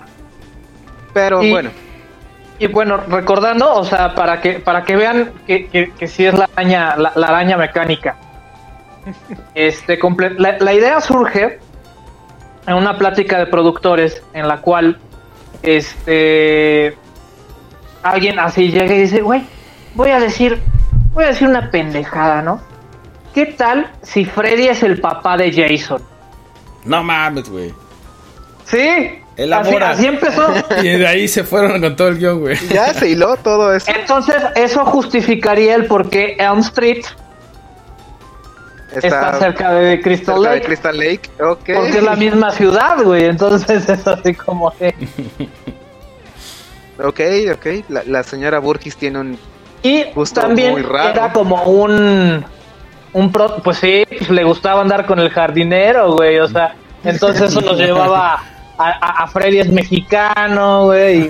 Pero 1.12 1.42
Y- 1.42 1.50
bueno, 1.50 1.70
Y 2.58 2.66
bueno, 2.68 2.96
recordando, 3.08 3.74
o 3.74 3.84
sea, 3.84 4.14
para 4.14 4.40
que, 4.40 4.54
para 4.60 4.84
que 4.84 4.96
vean 4.96 5.32
que, 5.46 5.66
que, 5.66 5.90
que 5.92 6.06
sí 6.08 6.24
es 6.24 6.32
la 6.38 6.48
araña, 6.56 6.96
la, 6.96 7.12
la 7.14 7.26
araña 7.28 7.56
mecánica. 7.58 8.16
Este, 9.54 9.98
comple- 9.98 10.36
la, 10.38 10.58
la 10.58 10.72
idea 10.74 11.00
surge 11.00 11.58
en 12.66 12.74
una 12.74 12.96
plática 12.98 13.38
de 13.38 13.46
productores 13.46 14.22
en 14.32 14.46
la 14.48 14.58
cual 14.60 14.98
este 15.62 16.96
alguien 18.02 18.38
así 18.38 18.68
llega 18.70 18.94
y 18.94 19.00
dice, 19.02 19.22
güey, 19.22 19.42
voy 19.94 20.10
a 20.10 20.18
decir, 20.20 20.60
voy 21.12 21.24
a 21.24 21.28
decir 21.28 21.48
una 21.48 21.70
pendejada, 21.70 22.42
¿no? 22.42 22.60
¿Qué 23.34 23.46
tal 23.46 23.90
si 24.02 24.24
Freddy 24.24 24.68
es 24.68 24.82
el 24.82 25.00
papá 25.00 25.36
de 25.36 25.50
Jason? 25.52 26.02
No 26.84 27.02
mames, 27.02 27.48
güey. 27.48 27.72
Sí, 28.64 29.20
así 29.92 30.06
empezó. 30.06 30.46
Y 30.82 30.88
de 30.88 31.06
ahí 31.06 31.28
se 31.28 31.42
fueron 31.44 31.80
con 31.80 31.96
todo 31.96 32.08
el 32.08 32.18
guion, 32.18 32.40
güey. 32.40 32.56
ya 32.68 32.92
se 32.92 33.10
hiló 33.10 33.36
todo 33.36 33.74
eso. 33.74 33.90
Entonces, 33.94 34.36
eso 34.56 34.84
justificaría 34.84 35.74
el 35.74 35.86
por 35.86 36.10
qué 36.10 36.36
Elm 36.38 36.58
Street 36.60 37.04
está, 38.94 39.38
cerca 39.38 39.72
de 39.72 40.00
Crystal 40.00 40.36
cerca 40.36 40.50
de 40.50 40.56
Lake. 40.56 40.66
Crystal 40.66 40.98
Lake. 40.98 41.30
Ok. 41.40 41.60
Porque 41.74 41.98
es 41.98 42.02
la 42.02 42.16
misma 42.16 42.50
ciudad, 42.50 43.02
güey. 43.02 43.24
Entonces 43.24 43.88
es 43.88 44.06
así 44.06 44.34
como 44.34 44.70
que. 44.72 44.94
Ok, 47.02 47.20
ok. 47.54 47.66
La, 47.88 48.02
la 48.06 48.22
señora 48.22 48.58
Burgis 48.60 48.96
tiene 48.96 49.18
un. 49.18 49.38
Y 49.82 50.04
Gusto 50.14 50.42
también 50.42 50.72
muy 50.72 50.82
raro. 50.82 51.10
era 51.10 51.32
como 51.32 51.62
un. 51.64 52.44
Un 53.14 53.32
pro, 53.32 53.56
pues 53.56 53.78
sí, 53.78 54.04
pues 54.08 54.30
le 54.30 54.44
gustaba 54.44 54.80
andar 54.82 55.04
con 55.06 55.18
el 55.18 55.30
jardinero, 55.30 56.12
güey. 56.12 56.38
O 56.38 56.48
sea, 56.48 56.76
entonces 57.04 57.50
eso 57.50 57.60
nos 57.60 57.76
llevaba 57.76 58.34
a, 58.78 58.90
a, 58.90 59.24
a 59.24 59.26
Freddy 59.26 59.58
es 59.60 59.70
mexicano, 59.70 60.84
güey. 60.84 61.28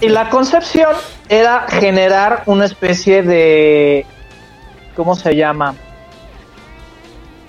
Y 0.00 0.08
la 0.08 0.28
concepción 0.28 0.94
era 1.28 1.66
generar 1.68 2.42
una 2.46 2.66
especie 2.66 3.22
de. 3.22 4.06
¿Cómo 4.96 5.14
se 5.14 5.34
llama? 5.34 5.74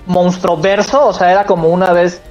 Monstruoverso, 0.06 1.08
o 1.08 1.14
sea, 1.14 1.32
era 1.32 1.46
como 1.46 1.68
una 1.70 1.92
vez 1.94 2.22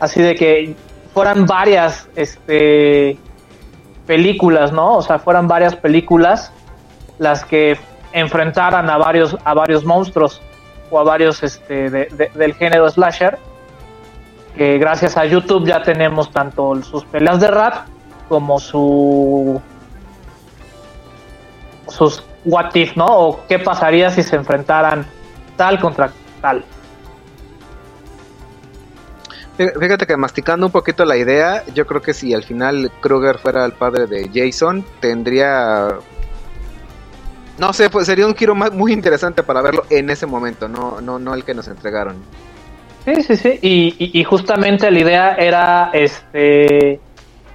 así 0.00 0.20
de 0.20 0.34
que 0.34 0.74
fueran 1.14 1.46
varias 1.46 2.08
este 2.16 3.18
películas, 4.06 4.72
¿no? 4.72 4.96
O 4.96 5.02
sea, 5.02 5.18
fueran 5.18 5.46
varias 5.46 5.76
películas 5.76 6.52
las 7.18 7.44
que 7.44 7.78
enfrentaran 8.12 8.90
a 8.90 8.98
varios 8.98 9.36
a 9.44 9.54
varios 9.54 9.84
monstruos 9.84 10.40
o 10.90 10.98
a 10.98 11.04
varios 11.04 11.42
este 11.44 11.88
de- 11.90 12.06
de- 12.06 12.30
del 12.34 12.54
género 12.54 12.90
slasher 12.90 13.38
que 14.56 14.78
gracias 14.78 15.16
a 15.16 15.24
YouTube 15.24 15.66
ya 15.66 15.82
tenemos 15.82 16.32
tanto 16.32 16.82
sus 16.82 17.04
peleas 17.04 17.38
de 17.38 17.46
rap 17.48 17.86
como 18.28 18.58
su 18.58 19.60
sus 21.86 22.24
what 22.44 22.74
if, 22.74 22.96
¿no? 22.96 23.06
O 23.06 23.46
qué 23.46 23.58
pasaría 23.58 24.10
si 24.10 24.22
se 24.22 24.36
enfrentaran 24.36 25.06
tal 25.56 25.78
contra 25.80 26.10
tal. 26.40 26.64
Fí- 29.58 29.72
Fíjate 29.78 30.06
que 30.06 30.16
masticando 30.16 30.66
un 30.66 30.72
poquito 30.72 31.04
la 31.04 31.16
idea, 31.16 31.64
yo 31.74 31.86
creo 31.86 32.00
que 32.00 32.14
si 32.14 32.32
al 32.34 32.42
final 32.44 32.90
Krueger 33.00 33.38
fuera 33.38 33.64
el 33.64 33.72
padre 33.72 34.06
de 34.06 34.30
Jason, 34.32 34.84
tendría. 35.00 35.88
No 37.58 37.72
sé, 37.74 37.90
pues 37.90 38.06
sería 38.06 38.26
un 38.26 38.34
giro 38.34 38.54
ma- 38.54 38.70
muy 38.70 38.92
interesante 38.92 39.42
para 39.42 39.60
verlo 39.60 39.84
en 39.90 40.08
ese 40.08 40.24
momento, 40.26 40.66
no, 40.66 41.00
no, 41.02 41.18
no 41.18 41.34
el 41.34 41.44
que 41.44 41.52
nos 41.52 41.68
entregaron. 41.68 42.16
Sí, 43.04 43.22
sí, 43.22 43.36
sí. 43.36 43.58
Y, 43.60 43.94
y- 43.98 44.20
y 44.20 44.24
justamente 44.24 44.90
la 44.90 44.98
idea 44.98 45.34
era 45.34 45.90
este 45.92 47.00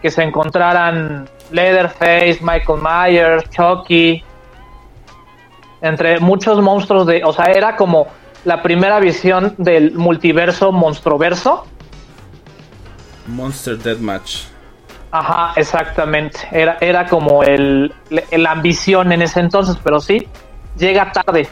que 0.01 0.11
se 0.11 0.21
encontraran 0.21 1.27
Leatherface, 1.49 2.37
Michael 2.41 2.79
Myers, 2.83 3.49
Chucky, 3.49 4.23
entre 5.85 6.19
muchos 6.19 6.61
monstruos 6.61 7.05
de, 7.07 7.23
o 7.23 7.31
sea, 7.33 7.45
era 7.45 7.75
como 7.75 8.07
la 8.43 8.61
primera 8.61 8.99
visión 8.99 9.55
del 9.57 9.93
multiverso 9.93 10.71
monstroverso. 10.71 11.65
Monster 13.27 13.77
Deathmatch. 13.77 14.43
Ajá, 15.11 15.53
exactamente. 15.55 16.39
Era, 16.51 16.77
era 16.81 17.05
como 17.07 17.43
el, 17.43 17.93
el- 18.31 18.43
la 18.43 18.51
ambición 18.51 19.11
en 19.11 19.21
ese 19.21 19.39
entonces, 19.39 19.77
pero 19.83 19.99
sí, 20.01 20.27
llega 20.77 21.11
tarde, 21.11 21.47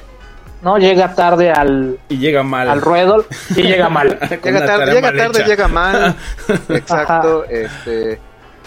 ¿no? 0.62 0.78
Llega 0.78 1.16
tarde 1.16 1.52
al, 1.52 1.98
Y 2.10 2.18
llega 2.18 2.44
mal. 2.44 2.70
al 2.70 2.82
ruedo 2.82 3.26
y 3.56 3.62
llega 3.64 3.90
mal. 3.90 4.20
Llega 4.44 4.66
tarde, 4.66 4.94
llega, 4.94 5.08
mal 5.12 5.18
tarde 5.18 5.40
hecha. 5.40 5.48
llega 5.48 5.68
mal. 5.68 6.16
Exacto. 6.70 7.46
Este, 7.46 8.20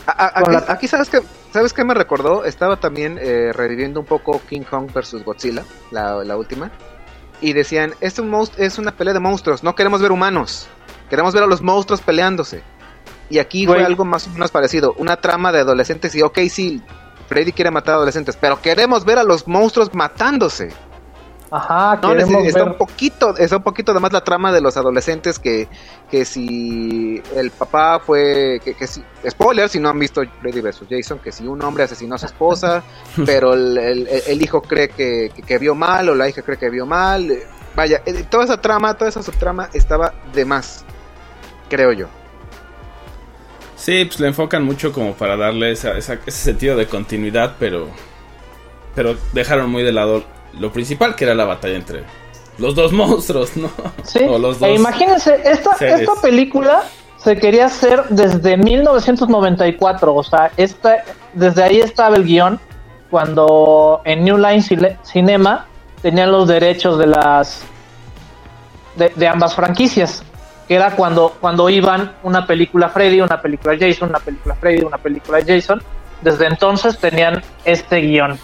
a- 0.06 0.26
a- 0.40 0.72
aquí 0.72 0.88
sabes 0.88 1.10
que 1.10 1.20
sabes 1.56 1.72
qué 1.72 1.84
me 1.84 1.94
recordó. 1.94 2.44
Estaba 2.44 2.76
también 2.76 3.18
eh, 3.20 3.52
reviviendo 3.52 4.00
un 4.00 4.06
poco 4.06 4.40
King 4.48 4.62
Kong 4.62 4.90
versus 4.94 5.24
Godzilla, 5.24 5.64
la, 5.90 6.22
la 6.22 6.36
última, 6.36 6.70
y 7.40 7.52
decían 7.54 7.94
es 8.00 8.18
un 8.18 8.30
monst- 8.30 8.58
es 8.58 8.78
una 8.78 8.92
pelea 8.92 9.14
de 9.14 9.20
monstruos. 9.20 9.62
No 9.62 9.74
queremos 9.74 10.00
ver 10.02 10.12
humanos, 10.12 10.66
queremos 11.08 11.32
ver 11.34 11.42
a 11.42 11.46
los 11.46 11.62
monstruos 11.62 12.00
peleándose. 12.00 12.62
Y 13.28 13.38
aquí 13.38 13.66
fue 13.66 13.84
algo 13.84 14.04
más 14.04 14.26
o 14.28 14.30
menos 14.30 14.50
parecido, 14.50 14.94
una 14.98 15.16
trama 15.16 15.50
de 15.50 15.58
adolescentes 15.60 16.14
y 16.14 16.22
ok 16.22 16.38
sí, 16.48 16.80
Freddy 17.28 17.50
quiere 17.52 17.72
matar 17.72 17.94
a 17.94 17.96
adolescentes, 17.96 18.36
pero 18.40 18.60
queremos 18.62 19.04
ver 19.04 19.18
a 19.18 19.24
los 19.24 19.48
monstruos 19.48 19.92
matándose. 19.94 20.72
Ajá, 21.50 21.98
No, 22.02 22.12
está 22.12 22.58
ver- 22.58 22.68
un 22.72 22.74
poquito, 22.76 23.36
está 23.36 23.56
un 23.58 23.62
poquito 23.62 23.94
de 23.94 24.00
más 24.00 24.12
la 24.12 24.22
trama 24.24 24.52
de 24.52 24.60
los 24.60 24.76
adolescentes 24.76 25.38
que, 25.38 25.68
que 26.10 26.24
si 26.24 27.22
el 27.36 27.50
papá 27.52 28.00
fue, 28.00 28.60
que, 28.64 28.74
que 28.74 28.86
si, 28.88 29.02
spoiler 29.30 29.68
si 29.68 29.78
no 29.78 29.88
han 29.88 29.98
visto 29.98 30.22
Freddy 30.40 30.60
vs 30.60 30.80
Jason, 30.90 31.20
que 31.20 31.30
si 31.30 31.46
un 31.46 31.62
hombre 31.62 31.84
asesinó 31.84 32.16
a 32.16 32.18
su 32.18 32.26
esposa, 32.26 32.82
pero 33.26 33.54
el, 33.54 33.78
el- 33.78 34.08
el 34.26 34.42
hijo 34.42 34.60
cree 34.60 34.88
que, 34.88 35.30
que- 35.34 35.42
que 35.42 35.58
vio 35.58 35.74
mal 35.76 36.08
o 36.08 36.14
la 36.16 36.28
hija 36.28 36.42
cree 36.42 36.58
que 36.58 36.68
vio 36.68 36.84
mal, 36.84 37.30
eh, 37.30 37.46
vaya, 37.76 38.02
eh, 38.06 38.24
toda 38.28 38.44
esa 38.44 38.60
trama, 38.60 38.94
toda 38.94 39.08
esa 39.10 39.22
subtrama 39.22 39.68
estaba 39.72 40.14
de 40.34 40.44
más, 40.44 40.84
creo 41.70 41.92
yo. 41.92 42.06
Sí, 43.76 44.04
pues 44.06 44.18
le 44.20 44.28
enfocan 44.28 44.64
mucho 44.64 44.92
como 44.92 45.14
para 45.14 45.36
darle 45.36 45.70
esa- 45.72 45.96
esa- 45.96 46.14
ese 46.26 46.38
sentido 46.44 46.76
de 46.76 46.86
continuidad, 46.86 47.54
pero 47.58 47.88
pero 48.94 49.14
dejaron 49.34 49.68
muy 49.70 49.82
de 49.82 49.92
lado 49.92 50.24
lo 50.54 50.72
principal, 50.72 51.14
que 51.14 51.24
era 51.24 51.34
la 51.34 51.44
batalla 51.44 51.76
entre 51.76 52.04
los 52.58 52.74
dos 52.74 52.92
monstruos, 53.00 53.56
¿no? 53.56 53.70
Sí, 54.04 54.20
O 54.28 54.38
los 54.38 54.60
e 54.62 54.68
dos. 54.68 54.78
imagínense, 54.78 55.40
esta, 55.44 55.74
seres. 55.76 56.00
esta 56.00 56.20
película 56.20 56.82
se 57.18 57.36
quería 57.36 57.66
hacer 57.66 58.04
desde 58.10 58.56
1994, 58.56 60.14
o 60.14 60.22
sea, 60.22 60.50
esta, 60.56 61.04
desde 61.34 61.62
ahí 61.62 61.80
estaba 61.80 62.16
el 62.16 62.24
guion, 62.24 62.60
cuando 63.10 64.00
en 64.04 64.24
New 64.24 64.36
Line 64.36 64.62
Cine- 64.62 64.96
Cinema 65.02 65.66
tenían 66.02 66.30
los 66.32 66.46
derechos 66.48 66.98
de 66.98 67.06
las 67.06 67.62
de, 68.96 69.10
de 69.14 69.28
ambas 69.28 69.54
franquicias, 69.54 70.22
que 70.68 70.74
era 70.74 70.92
cuando, 70.96 71.36
cuando 71.40 71.68
iban 71.68 72.12
una 72.22 72.46
película 72.46 72.88
Freddy, 72.88 73.20
una 73.20 73.40
película 73.40 73.76
Jason, 73.78 74.08
una 74.10 74.18
película 74.20 74.54
Freddy, 74.54 74.82
una 74.84 74.98
película 74.98 75.38
Jason, 75.46 75.82
desde 76.22 76.46
entonces 76.46 76.98
tenían 76.98 77.42
este 77.64 77.96
guion 78.00 78.38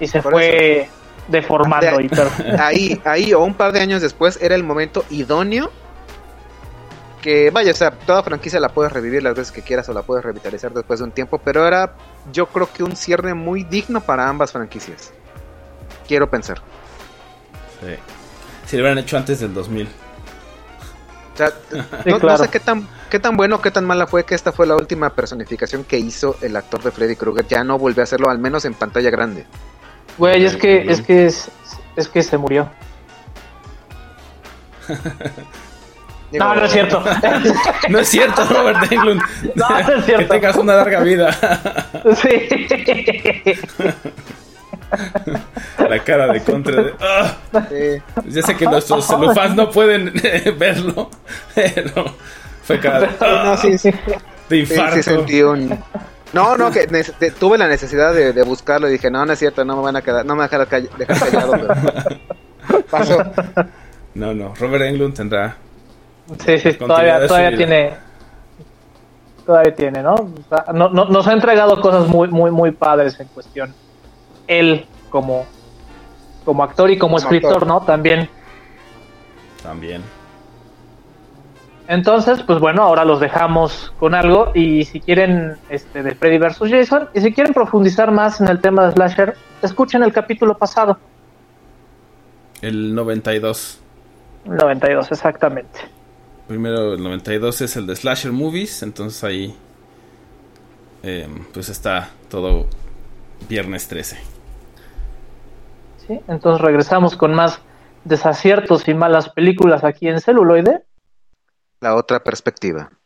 y 0.00 0.06
se 0.06 0.22
Por 0.22 0.32
fue 0.32 0.88
deformando 1.28 1.96
De- 1.98 2.04
y 2.04 2.08
pero- 2.08 2.30
ahí, 2.58 3.00
ahí 3.04 3.32
o 3.32 3.40
un 3.44 3.54
par 3.54 3.72
de 3.72 3.80
años 3.80 4.02
después 4.02 4.38
era 4.42 4.54
el 4.54 4.64
momento 4.64 5.04
idóneo 5.10 5.70
que 7.22 7.50
vaya, 7.50 7.72
o 7.72 7.74
sea, 7.74 7.90
toda 7.90 8.22
franquicia 8.22 8.60
la 8.60 8.68
puedes 8.68 8.92
revivir 8.92 9.22
las 9.22 9.34
veces 9.34 9.52
que 9.52 9.62
quieras 9.62 9.88
o 9.88 9.92
la 9.92 10.02
puedes 10.02 10.24
revitalizar 10.24 10.72
después 10.72 11.00
de 11.00 11.04
un 11.04 11.10
tiempo, 11.12 11.38
pero 11.38 11.66
era 11.66 11.94
yo 12.32 12.46
creo 12.46 12.68
que 12.72 12.84
un 12.84 12.94
cierre 12.96 13.34
muy 13.34 13.64
digno 13.64 14.00
para 14.00 14.28
ambas 14.28 14.52
franquicias. 14.52 15.12
Quiero 16.06 16.30
pensar. 16.30 16.60
Sí. 17.80 17.94
Si 18.66 18.76
lo 18.76 18.82
hubieran 18.82 18.98
hecho 18.98 19.16
antes 19.16 19.40
del 19.40 19.52
2000. 19.52 19.88
sea, 21.34 21.48
Sí, 22.04 22.10
no, 22.22 22.36
sé 22.36 22.48
qué 22.48 22.60
tan, 22.60 22.88
qué 23.10 23.18
tan 23.18 23.36
bueno 23.36 23.56
o 23.56 23.60
qué 23.62 23.70
tan 23.70 23.84
mala 23.84 24.06
fue 24.06 24.24
que 24.24 24.34
esta 24.34 24.52
fue 24.52 24.66
la 24.66 24.76
última 24.76 25.10
personificación 25.10 25.84
que 25.84 25.98
hizo 25.98 26.36
el 26.40 26.54
actor 26.56 26.82
de 26.82 26.90
Freddy 26.90 27.16
Krueger. 27.16 27.46
Ya 27.46 27.64
no 27.64 27.78
volvió 27.78 28.02
a 28.02 28.04
hacerlo, 28.04 28.30
al 28.30 28.38
menos 28.38 28.64
en 28.64 28.74
pantalla 28.74 29.10
grande. 29.10 29.44
Güey, 30.18 30.44
es 30.44 30.56
que, 30.56 30.90
es 30.90 31.00
que 31.00 31.26
es, 31.26 31.50
es 31.96 32.08
que 32.08 32.22
se 32.22 32.36
murió. 32.36 32.68
Digo, 36.30 36.44
No, 36.44 36.54
no 36.54 36.64
es 36.64 36.72
cierto. 36.72 37.02
No 37.88 37.98
es 38.00 38.08
cierto, 38.08 38.44
Robert 38.44 38.92
Englund. 38.92 39.22
No, 39.54 39.68
no 39.68 39.78
es 39.78 40.04
cierto. 40.04 40.24
Que 40.24 40.40
tengas 40.40 40.56
una 40.56 40.74
larga 40.76 41.00
vida. 41.00 41.32
sí. 42.16 42.66
La 45.88 45.98
cara 46.02 46.32
de 46.32 46.42
contra 46.42 46.82
de. 46.82 46.94
¡Ah! 47.00 47.36
sí. 47.68 48.02
Ya 48.26 48.42
sé 48.42 48.56
que 48.56 48.64
nuestros 48.64 49.06
celufans 49.06 49.54
no 49.54 49.70
pueden 49.70 50.12
eh, 50.22 50.54
verlo, 50.56 51.10
pero 51.54 52.16
fue 52.62 52.80
cara 52.80 53.00
de, 53.00 53.08
¡ah! 53.20 53.42
No, 53.44 53.56
sí, 53.56 53.76
sí, 53.76 53.90
de 53.90 54.66
sí, 54.66 54.72
infarto. 54.72 54.96
sí 54.96 55.02
sentí 55.02 55.42
un... 55.42 55.78
No, 56.32 56.56
no, 56.56 56.70
que 56.70 56.86
tuve 57.38 57.56
la 57.58 57.68
necesidad 57.68 58.12
de, 58.12 58.32
de 58.32 58.42
buscarlo 58.42 58.88
y 58.88 58.92
dije, 58.92 59.10
no, 59.10 59.24
no 59.24 59.32
es 59.32 59.38
cierto, 59.38 59.64
no 59.64 59.76
me 59.76 59.82
van 59.82 59.96
a 59.96 60.02
quedar, 60.02 60.26
no 60.26 60.34
me 60.34 60.40
van 60.46 60.54
a 60.54 60.58
dejar, 60.64 60.68
call- 60.68 60.96
dejar 60.98 61.18
callado, 61.30 61.52
pero 61.52 62.84
pasó. 62.90 63.22
No, 64.14 64.34
no, 64.34 64.54
Robert 64.56 64.84
Englund 64.84 65.14
tendrá. 65.14 65.56
Sí, 66.44 66.58
sí, 66.58 66.74
todavía, 66.74 67.26
todavía 67.26 67.56
tiene. 67.56 67.92
Todavía 69.46 69.74
tiene, 69.74 70.02
¿no? 70.02 70.14
O 70.14 70.30
sea, 70.50 70.66
no, 70.74 70.90
no- 70.90 71.06
Nos 71.06 71.26
ha 71.26 71.32
entregado 71.32 71.80
cosas 71.80 72.06
muy, 72.08 72.28
muy, 72.28 72.50
muy 72.50 72.70
padres 72.72 73.18
en 73.20 73.28
cuestión. 73.28 73.74
Él 74.46 74.86
como, 75.08 75.46
como 76.44 76.62
actor 76.62 76.90
y 76.90 76.98
como, 76.98 77.16
Como 77.16 77.18
escritor, 77.26 77.52
actor. 77.54 77.66
¿no? 77.66 77.80
También. 77.80 78.28
También. 79.62 80.02
Entonces, 81.88 82.42
pues 82.44 82.60
bueno, 82.60 82.82
ahora 82.82 83.04
los 83.06 83.18
dejamos 83.20 83.94
con 83.98 84.14
algo. 84.14 84.52
Y 84.54 84.84
si 84.84 85.00
quieren, 85.00 85.58
este, 85.70 86.02
de 86.04 86.14
Freddy 86.14 86.38
vs. 86.38 86.58
Jason, 86.70 87.10
y 87.14 87.20
si 87.22 87.32
quieren 87.34 87.54
profundizar 87.54 88.12
más 88.12 88.40
en 88.42 88.48
el 88.48 88.60
tema 88.60 88.86
de 88.86 88.92
Slasher, 88.92 89.40
escuchen 89.62 90.02
el 90.04 90.12
capítulo 90.12 90.58
pasado, 90.58 91.02
El 92.60 92.94
92. 92.94 93.80
el 94.44 94.56
92, 94.56 95.12
exactamente. 95.12 95.80
Primero, 96.46 96.94
el 96.94 97.02
92 97.02 97.60
es 97.62 97.76
el 97.76 97.86
de 97.86 97.96
Slasher 97.96 98.32
Movies. 98.32 98.82
Entonces 98.82 99.24
ahí. 99.24 99.56
eh, 101.02 101.28
pues 101.54 101.68
está 101.70 102.10
todo 102.28 102.68
viernes 103.48 103.88
13. 103.88 104.18
¿sí? 106.06 106.20
Entonces 106.28 106.60
regresamos 106.60 107.16
con 107.16 107.34
más 107.34 107.60
desaciertos 108.04 108.88
y 108.88 108.94
malas 108.94 109.30
películas 109.30 109.84
aquí 109.84 110.08
en 110.08 110.20
celuloide. 110.20 110.82
La 111.80 111.96
otra 111.96 112.22
perspectiva. 112.22 112.97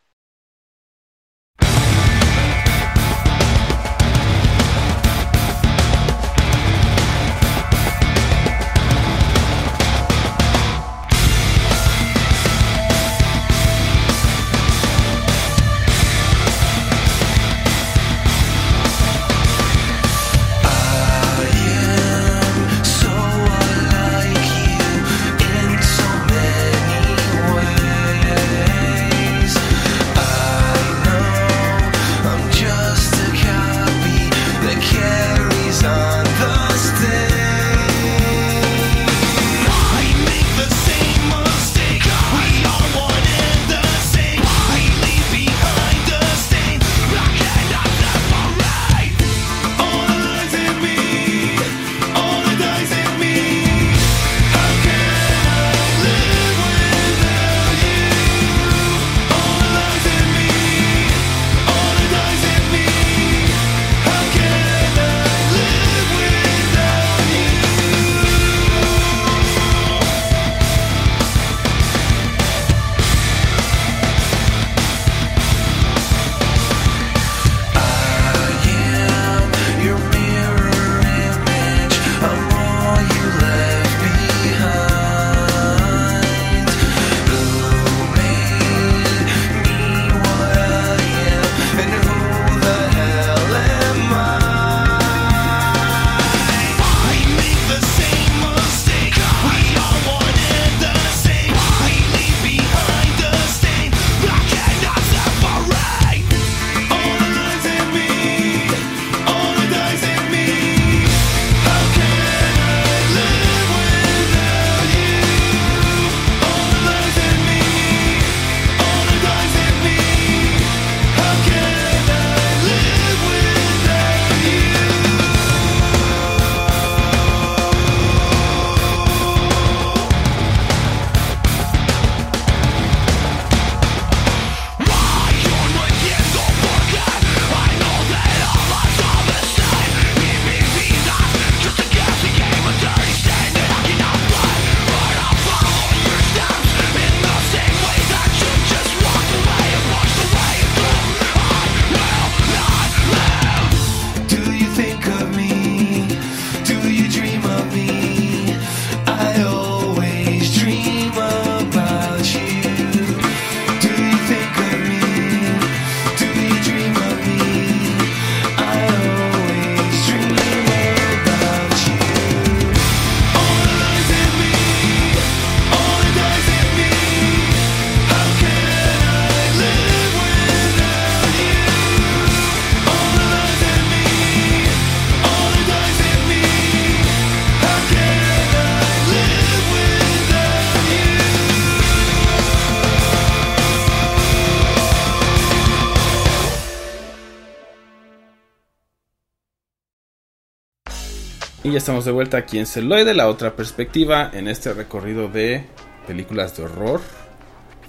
Y 201.72 201.76
ya 201.76 201.78
estamos 201.78 202.04
de 202.04 202.12
vuelta 202.12 202.36
aquí 202.36 202.58
en 202.58 202.66
Celoide, 202.66 203.14
la 203.14 203.28
otra 203.28 203.52
perspectiva, 203.56 204.28
en 204.34 204.46
este 204.46 204.74
recorrido 204.74 205.28
de 205.28 205.64
películas 206.06 206.54
de 206.54 206.64
horror, 206.64 207.00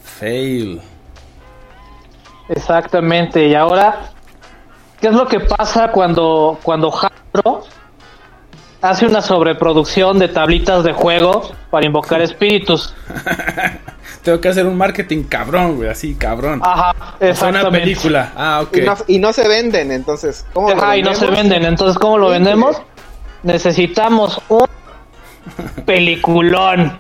Fail. 0.02 0.80
Exactamente. 2.48 3.46
Y 3.46 3.56
ahora, 3.56 4.12
¿qué 5.02 5.08
es 5.08 5.14
lo 5.14 5.28
que 5.28 5.42
pasa 5.42 5.92
cuando, 5.92 6.58
cuando 6.64 6.94
Hasbro 6.96 7.66
hace 8.82 9.06
una 9.06 9.22
sobreproducción 9.22 10.18
de 10.18 10.30
tablitas 10.30 10.86
de 10.86 10.94
juego 10.94 11.52
para 11.70 11.86
invocar 11.86 12.22
espíritus? 12.22 12.96
Tengo 14.24 14.40
que 14.40 14.48
hacer 14.48 14.66
un 14.66 14.78
marketing 14.78 15.24
cabrón, 15.24 15.76
güey, 15.76 15.90
así, 15.90 16.16
cabrón. 16.16 16.62
Ajá, 16.64 16.94
sea, 16.94 17.18
una 17.20 17.30
exactamente. 17.32 17.80
película. 17.82 18.32
Ah, 18.38 18.62
ok. 18.64 18.78
Y, 18.78 18.82
no, 18.82 18.96
y 19.08 19.20
no 19.20 19.34
se 19.34 19.46
venden, 19.46 19.92
entonces, 19.92 20.46
¿cómo 20.54 20.70
lo 20.70 20.78
Ajá, 20.78 20.96
y 20.96 21.04
no 21.04 21.14
se 21.14 21.30
venden. 21.30 21.66
Entonces, 21.66 21.98
¿cómo 22.00 22.18
lo 22.18 22.28
Sí, 22.28 22.32
vendemos? 22.32 22.82
Necesitamos 23.44 24.42
un 24.50 24.66
peliculón. 25.86 26.98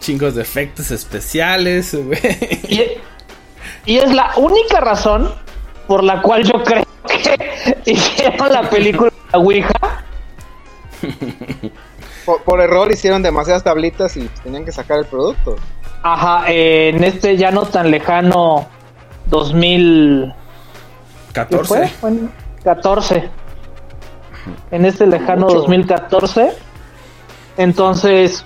Chingos 0.00 0.34
de 0.34 0.42
efectos 0.42 0.90
especiales, 0.90 1.94
güey. 1.94 2.18
Y, 2.68 3.92
y 3.92 3.98
es 3.98 4.12
la 4.12 4.32
única 4.36 4.80
razón 4.80 5.32
por 5.86 6.02
la 6.02 6.22
cual 6.22 6.44
yo 6.44 6.62
creo 6.62 6.84
que 7.06 7.76
hicieron 7.90 8.52
la 8.52 8.68
película 8.70 9.10
de 9.10 9.32
la 9.32 9.38
Ouija. 9.38 10.04
Por, 12.24 12.42
por 12.42 12.60
error 12.60 12.90
hicieron 12.92 13.22
demasiadas 13.22 13.64
tablitas 13.64 14.16
y 14.16 14.28
tenían 14.44 14.64
que 14.64 14.70
sacar 14.70 15.00
el 15.00 15.06
producto. 15.06 15.56
Ajá, 16.02 16.44
eh, 16.48 16.90
en 16.90 17.02
este 17.04 17.36
ya 17.36 17.50
no 17.50 17.66
tan 17.66 17.90
lejano 17.90 18.68
2000... 19.26 20.32
¿qué 21.28 21.32
14. 21.32 21.66
fue? 21.66 21.90
Bueno, 22.00 22.30
14. 22.64 23.30
En 24.70 24.84
este 24.84 25.06
lejano 25.06 25.46
Mucho. 25.46 25.58
2014. 25.60 26.52
Entonces, 27.56 28.44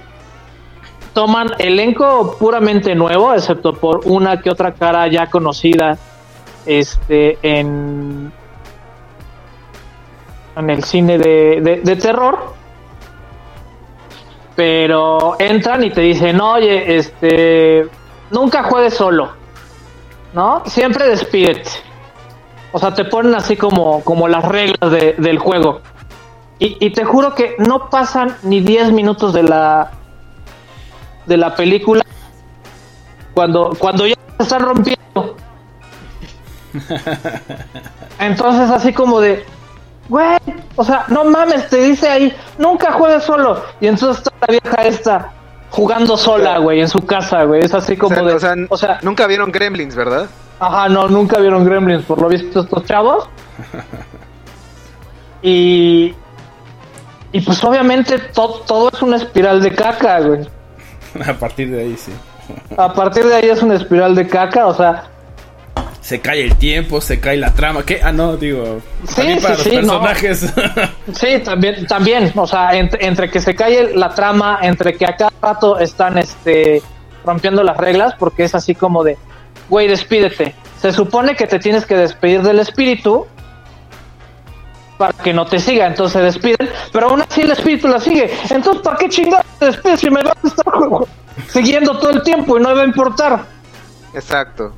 toman 1.15 1.49
elenco 1.59 2.37
puramente 2.39 2.95
nuevo, 2.95 3.33
excepto 3.33 3.73
por 3.75 4.01
una 4.05 4.41
que 4.41 4.51
otra 4.51 4.73
cara 4.75 5.07
ya 5.09 5.29
conocida 5.31 5.97
este 6.67 7.39
en 7.43 8.33
en 10.57 10.71
el 10.71 10.83
cine 10.85 11.17
de, 11.19 11.61
de- 11.63 11.81
de 11.83 11.97
terror 11.97 12.55
pero 14.55 15.37
entran 15.39 15.85
y 15.85 15.91
te 15.91 16.01
dicen 16.01 16.41
oye 16.41 16.97
este 16.97 17.87
nunca 18.31 18.63
juegues 18.65 18.95
solo 18.95 19.31
no 20.33 20.63
siempre 20.67 21.09
despídete 21.09 21.71
o 22.77 22.79
sea 22.79 22.93
te 22.93 23.07
ponen 23.07 23.35
así 23.35 23.57
como 23.57 24.05
como 24.05 24.29
las 24.29 24.45
reglas 24.45 24.91
de- 24.91 25.15
del 25.17 25.39
juego. 25.39 25.81
Y, 26.59 26.77
y 26.85 26.91
te 26.91 27.05
juro 27.05 27.35
que 27.35 27.55
no 27.59 27.89
pasan 27.89 28.37
ni 28.43 28.61
10 28.61 28.93
minutos 28.93 29.33
de 29.33 29.43
la 29.45 29.93
de 31.25 31.37
la 31.39 31.55
película 31.55 32.03
cuando 33.33 33.73
cuando 33.79 34.07
ya 34.07 34.15
se 34.37 34.43
están 34.43 34.61
rompiendo. 34.61 35.37
Entonces 38.19 38.71
así 38.71 38.93
como 38.93 39.21
de 39.21 39.45
güey 40.09 40.37
o 40.77 40.85
sea 40.85 41.05
no 41.09 41.25
mames 41.25 41.69
te 41.71 41.79
dice 41.79 42.09
ahí 42.09 42.37
nunca 42.59 42.93
juegues 42.93 43.25
solo 43.25 43.63
y 43.81 43.87
entonces 43.89 44.19
está 44.19 44.31
la 44.47 44.59
vieja 44.61 44.83
esta 44.83 45.33
jugando 45.71 46.17
sola 46.17 46.59
güey 46.59 46.81
en 46.81 46.89
su 46.89 47.01
casa 47.05 47.45
güey 47.45 47.61
es 47.65 47.75
así 47.75 47.97
como 47.97 48.15
o 48.15 48.19
sea, 48.19 48.25
de 48.29 48.35
o 48.35 48.39
sea, 48.41 48.55
o 48.71 48.77
sea 48.77 48.99
nunca 49.03 49.27
vieron 49.27 49.51
Gremlins, 49.53 49.95
¿verdad? 49.95 50.27
Ajá, 50.59 50.89
no, 50.89 51.07
nunca 51.09 51.39
vieron 51.39 51.65
Gremlins, 51.67 52.05
por 52.05 52.21
lo 52.21 52.29
visto 52.29 52.61
estos 52.61 52.85
chavos. 52.85 53.29
Y. 55.43 56.15
Y 57.33 57.41
pues 57.43 57.63
obviamente 57.65 58.19
to- 58.19 58.63
todo 58.67 58.89
es 58.93 59.03
una 59.03 59.17
espiral 59.17 59.61
de 59.63 59.75
caca, 59.75 60.21
güey. 60.21 60.49
A 61.29 61.35
partir 61.35 61.71
de 61.71 61.81
ahí, 61.83 61.97
sí. 61.97 62.13
A 62.77 62.93
partir 62.93 63.27
de 63.27 63.35
ahí 63.35 63.49
es 63.49 63.63
una 63.63 63.75
espiral 63.75 64.15
de 64.15 64.27
caca, 64.27 64.67
o 64.67 64.75
sea, 64.75 65.05
Se 66.07 66.21
cae 66.21 66.45
el 66.45 66.55
tiempo, 66.55 67.01
se 67.01 67.19
cae 67.19 67.37
la 67.37 67.53
trama. 67.53 67.85
¿Qué? 67.85 67.99
Ah, 68.01 68.13
no, 68.13 68.37
digo. 68.37 68.81
Sí, 69.09 69.17
también 69.17 69.43
para 69.43 69.57
sí, 69.57 69.71
los 69.71 69.81
sí, 69.81 69.87
no. 69.87 70.01
personajes. 70.01 70.55
sí, 71.13 71.39
también, 71.45 71.85
también, 71.89 72.33
o 72.37 72.47
sea, 72.47 72.77
entre, 72.77 73.05
entre 73.05 73.29
que 73.29 73.41
se 73.41 73.57
cae 73.57 73.93
la 73.93 74.15
trama, 74.15 74.61
entre 74.63 74.97
que 74.97 75.05
a 75.05 75.17
cada 75.17 75.33
rato 75.43 75.81
están 75.81 76.17
este 76.17 76.81
rompiendo 77.25 77.65
las 77.65 77.77
reglas, 77.77 78.15
porque 78.17 78.45
es 78.45 78.55
así 78.55 78.77
como 78.77 79.03
de, 79.03 79.19
güey, 79.69 79.89
despídete. 79.89 80.55
Se 80.81 80.93
supone 80.93 81.35
que 81.35 81.49
te 81.49 81.59
tienes 81.59 81.85
que 81.85 81.97
despedir 81.97 82.41
del 82.43 82.61
espíritu 82.61 83.27
para 84.99 85.13
que 85.13 85.33
no 85.33 85.45
te 85.45 85.59
siga, 85.59 85.89
entonces 85.89 86.13
se 86.13 86.23
despiden, 86.23 86.71
pero 86.93 87.09
aún 87.09 87.23
así 87.23 87.41
el 87.41 87.51
espíritu 87.51 87.89
la 87.89 87.99
sigue. 87.99 88.31
Entonces, 88.49 88.81
¿para 88.81 88.97
qué 88.97 89.09
chingados 89.09 89.45
te 89.59 89.67
despides 89.67 89.99
si 89.99 90.11
me 90.11 90.23
vas 90.23 90.37
a 90.41 90.47
estar 90.47 90.73
siguiendo 91.49 91.99
todo 91.99 92.11
el 92.11 92.23
tiempo 92.23 92.57
y 92.57 92.63
no 92.63 92.69
me 92.69 92.75
va 92.77 92.83
a 92.83 92.87
importar? 92.87 93.45
Exacto. 94.15 94.73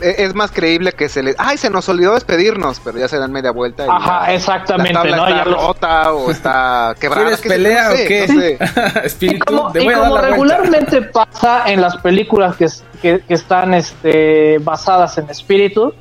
E- 0.00 0.14
Es 0.24 0.34
más 0.34 0.50
creíble 0.50 0.92
que 0.92 1.08
se 1.08 1.22
le... 1.22 1.34
¡Ay, 1.38 1.56
se 1.58 1.70
nos 1.70 1.88
olvidó 1.88 2.14
despedirnos! 2.14 2.80
Pero 2.84 2.98
ya 2.98 3.08
se 3.08 3.18
dan 3.18 3.32
media 3.32 3.50
vuelta. 3.50 3.86
y 3.86 3.88
Ajá, 3.88 4.26
ya 4.26 4.34
exactamente, 4.34 4.92
La 4.92 5.00
tabla 5.02 5.16
¿no? 5.16 5.26
está 5.28 5.36
Ya 5.36 5.44
lo- 5.50 5.56
rota 5.68 6.12
o 6.12 6.30
está 6.30 6.94
quebrada. 7.00 7.22
¿Quieres 7.36 7.40
pelea 7.42 7.88
no 7.88 7.94
o 7.94 7.96
qué? 8.08 8.26
no 8.28 8.40
sé. 8.40 8.58
Y 8.58 8.98
Espíritu, 9.06 9.44
como, 9.46 9.72
te 9.72 9.82
y 9.82 9.86
como 9.86 9.96
la 10.02 10.08
vuelta. 10.08 10.28
regularmente 10.28 11.02
pasa 11.02 11.64
en 11.70 11.80
las 11.80 11.96
películas 11.98 12.56
que, 12.56 12.66
que- 13.02 13.20
que 13.20 13.34
están 13.34 13.74
este, 13.74 14.58
basadas 14.58 15.18
en 15.18 15.28
espíritus, 15.30 15.94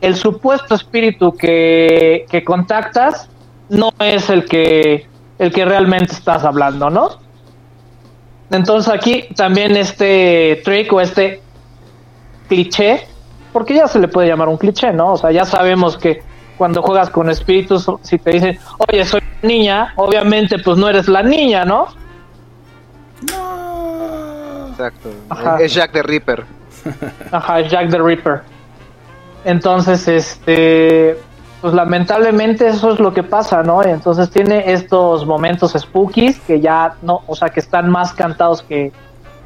el 0.00 0.16
supuesto 0.16 0.74
espíritu 0.74 1.36
que, 1.36 2.24
que 2.30 2.42
contactas 2.42 3.28
no 3.68 3.90
es 3.98 4.30
el 4.30 4.46
que, 4.46 5.06
el 5.38 5.52
que 5.52 5.64
realmente 5.64 6.14
estás 6.14 6.42
hablando, 6.44 6.88
¿no? 6.90 7.20
Entonces 8.50 8.92
aquí 8.92 9.28
también 9.36 9.76
este 9.76 10.60
trick 10.64 10.92
o 10.92 11.00
este 11.00 11.40
cliché, 12.48 13.06
porque 13.52 13.74
ya 13.74 13.88
se 13.88 13.98
le 13.98 14.08
puede 14.08 14.28
llamar 14.28 14.48
un 14.48 14.56
cliché, 14.56 14.92
¿no? 14.92 15.12
O 15.12 15.16
sea, 15.16 15.30
ya 15.30 15.44
sabemos 15.44 15.96
que 15.96 16.22
cuando 16.56 16.82
juegas 16.82 17.10
con 17.10 17.30
espíritus, 17.30 17.86
si 18.02 18.18
te 18.18 18.32
dicen, 18.32 18.58
oye, 18.88 19.04
soy 19.04 19.22
niña, 19.42 19.94
obviamente 19.96 20.58
pues 20.58 20.76
no 20.76 20.88
eres 20.88 21.08
la 21.08 21.22
niña, 21.22 21.64
¿no? 21.64 21.88
Exacto. 24.70 25.10
Ajá. 25.30 25.56
Es 25.58 25.72
Jack 25.74 25.92
the 25.92 26.02
Ripper. 26.02 26.44
Ajá, 27.32 27.60
es 27.60 27.70
Jack 27.70 27.90
the 27.90 27.98
Ripper. 27.98 28.42
Entonces, 29.44 30.06
este, 30.06 31.18
pues 31.60 31.72
lamentablemente 31.72 32.68
eso 32.68 32.92
es 32.92 33.00
lo 33.00 33.14
que 33.14 33.22
pasa, 33.22 33.62
¿no? 33.62 33.82
Entonces 33.82 34.30
tiene 34.30 34.72
estos 34.72 35.26
momentos 35.26 35.72
spookies 35.72 36.40
que 36.40 36.60
ya 36.60 36.94
no, 37.02 37.22
o 37.26 37.34
sea, 37.34 37.48
que 37.48 37.60
están 37.60 37.90
más 37.90 38.12
cantados 38.12 38.62
que, 38.62 38.92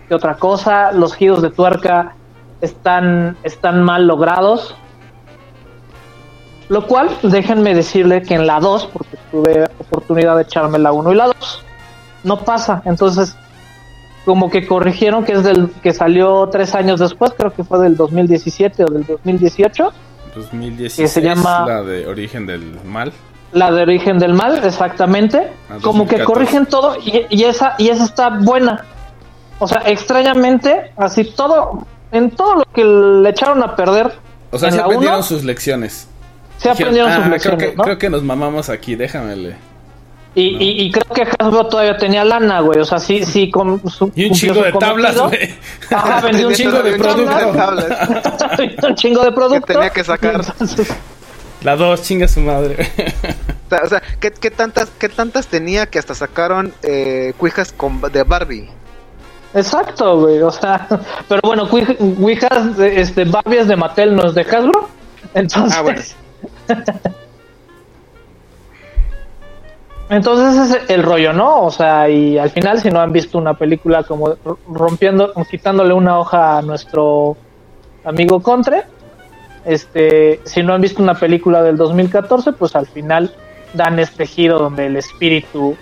que 0.08 0.14
otra 0.14 0.34
cosa. 0.34 0.92
Los 0.92 1.14
giros 1.14 1.42
de 1.42 1.50
tuerca 1.50 2.16
están, 2.64 3.36
están 3.42 3.82
mal 3.82 4.06
logrados. 4.06 4.74
Lo 6.68 6.86
cual, 6.86 7.10
déjenme 7.22 7.74
decirle 7.74 8.22
que 8.22 8.34
en 8.34 8.46
la 8.46 8.58
2, 8.58 8.86
porque 8.92 9.18
tuve 9.30 9.64
oportunidad 9.78 10.36
de 10.36 10.42
echarme 10.42 10.78
la 10.78 10.92
1 10.92 11.12
y 11.12 11.14
la 11.14 11.26
2, 11.26 11.64
no 12.24 12.38
pasa. 12.40 12.80
Entonces, 12.86 13.36
como 14.24 14.50
que 14.50 14.66
corrigieron 14.66 15.24
que 15.24 15.32
es 15.32 15.42
del 15.44 15.70
que 15.82 15.92
salió 15.92 16.48
tres 16.50 16.74
años 16.74 17.00
después, 17.00 17.32
creo 17.36 17.52
que 17.52 17.64
fue 17.64 17.78
del 17.80 17.96
2017 17.96 18.84
o 18.84 18.86
del 18.86 19.04
2018, 19.04 19.92
2016, 20.34 20.96
que 20.96 21.08
se 21.08 21.20
llama- 21.20 21.66
la 21.66 21.82
de 21.82 22.06
Origen 22.06 22.46
del 22.46 22.78
Mal. 22.84 23.12
la 23.52 23.70
de 23.70 23.82
origen 23.82 24.18
del 24.18 24.32
mal, 24.34 24.64
exactamente. 24.64 25.52
Ah, 25.70 25.76
Como 25.82 26.08
que 26.08 26.16
2014. 26.16 26.24
corrigen 26.24 26.66
todo 26.66 26.96
y, 26.96 27.26
y 27.28 27.44
esa 27.44 27.74
y 27.78 27.88
esa 27.90 28.04
está 28.04 28.30
buena. 28.30 28.84
O 29.60 29.68
sea, 29.68 29.82
extrañamente, 29.86 30.90
así 30.96 31.22
todo 31.24 31.86
en 32.14 32.30
todo 32.30 32.54
lo 32.56 32.64
que 32.72 32.84
le 32.84 33.28
echaron 33.30 33.62
a 33.62 33.74
perder. 33.76 34.12
O 34.50 34.58
sea, 34.58 34.70
se 34.70 34.80
aprendieron 34.80 35.16
uno, 35.18 35.22
sus 35.24 35.44
lecciones. 35.44 36.06
se 36.58 36.70
aprendieron 36.70 37.10
Ah, 37.10 37.14
sus 37.16 37.22
creo 37.24 37.32
lecciones, 37.34 37.70
que, 37.70 37.76
¿no? 37.76 37.82
creo 37.84 37.98
que 37.98 38.10
nos 38.10 38.22
mamamos 38.22 38.68
aquí, 38.68 38.94
déjamele. 38.96 39.56
Y, 40.36 40.42
y- 40.56 40.82
y 40.86 40.90
creo 40.90 41.04
que 41.14 41.22
Hasbro 41.38 41.66
todavía 41.68 41.96
tenía 41.96 42.24
lana, 42.24 42.58
güey. 42.60 42.80
O 42.80 42.84
sea, 42.84 42.98
sí, 42.98 43.24
sí, 43.24 43.50
con 43.52 43.80
su, 43.88 44.10
Y 44.16 44.24
un 44.26 44.32
chingo 44.32 44.62
de 44.62 44.72
tablas, 44.72 45.16
güey. 45.16 45.54
Ajá, 45.90 46.20
vendió 46.22 46.48
un 46.48 46.54
chingo 46.54 46.82
de 46.82 46.94
un 46.94 47.00
chingo 47.00 47.14
de 47.34 47.46
producto. 47.46 48.86
un 48.88 48.94
chingo 48.96 49.24
de 49.24 49.32
producto. 49.32 49.66
tenía 49.74 49.90
que 49.90 50.02
sacar. 50.02 50.40
La 51.62 51.76
dos, 51.76 52.02
chinga 52.02 52.26
su 52.28 52.40
madre. 52.40 52.76
O 53.66 53.70
sea, 53.70 53.80
o 53.84 53.88
sea, 53.88 54.02
¿qué, 54.20 54.32
qué 54.32 54.50
tantas, 54.50 54.88
¿qué 54.98 55.08
tantas 55.08 55.46
tenía 55.46 55.86
que 55.86 55.98
hasta 55.98 56.14
sacaron 56.14 56.74
eh, 56.82 57.32
cuijas 57.38 57.72
con, 57.72 58.00
de 58.00 58.22
Barbie? 58.24 58.68
Exacto, 59.54 60.20
güey. 60.20 60.42
O 60.42 60.50
sea, 60.50 60.86
pero 61.28 61.40
bueno, 61.44 61.66
Ouija- 61.70 61.96
Ouijas, 62.20 62.78
este, 62.78 63.24
Barbie 63.24 63.58
es 63.58 63.68
de 63.68 63.76
Mattel, 63.76 64.14
no 64.16 64.26
es 64.26 64.34
de 64.34 64.42
Hasbro. 64.42 64.88
Entonces, 65.34 65.76
Ah, 65.78 65.82
bueno. 65.82 66.00
entonces 70.10 70.54
ese 70.70 70.78
es 70.84 70.90
el 70.90 71.02
rollo, 71.02 71.32
¿no? 71.32 71.62
O 71.62 71.70
sea, 71.70 72.08
y 72.08 72.36
al 72.38 72.50
final, 72.50 72.80
si 72.80 72.90
no 72.90 73.00
han 73.00 73.12
visto 73.12 73.38
una 73.38 73.54
película 73.54 74.02
como 74.02 74.34
rompiendo, 74.70 75.32
quitándole 75.50 75.94
una 75.94 76.18
hoja 76.18 76.58
a 76.58 76.62
nuestro 76.62 77.36
amigo 78.04 78.40
Contre, 78.40 78.82
este, 79.64 80.40
si 80.44 80.62
no 80.62 80.74
han 80.74 80.80
visto 80.82 81.02
una 81.02 81.14
película 81.14 81.62
del 81.62 81.76
2014, 81.76 82.52
pues 82.52 82.76
al 82.76 82.86
final 82.86 83.32
dan 83.72 83.98
este 83.98 84.26
giro 84.26 84.58
donde 84.58 84.86
el 84.86 84.96
espíritu 84.96 85.74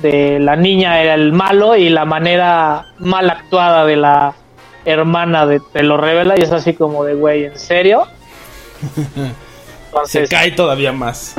de 0.00 0.38
la 0.40 0.56
niña 0.56 1.00
era 1.00 1.14
el 1.14 1.32
malo 1.32 1.76
y 1.76 1.88
la 1.88 2.04
manera 2.04 2.86
mal 2.98 3.28
actuada 3.30 3.84
de 3.84 3.96
la 3.96 4.34
hermana 4.84 5.46
de, 5.46 5.60
te 5.72 5.82
lo 5.82 5.96
revela 5.96 6.34
y 6.36 6.42
es 6.42 6.50
así 6.50 6.74
como 6.74 7.04
de, 7.04 7.14
güey, 7.14 7.44
¿en 7.44 7.58
serio? 7.58 8.06
Se 10.04 10.26
cae 10.26 10.52
todavía 10.52 10.92
más. 10.92 11.34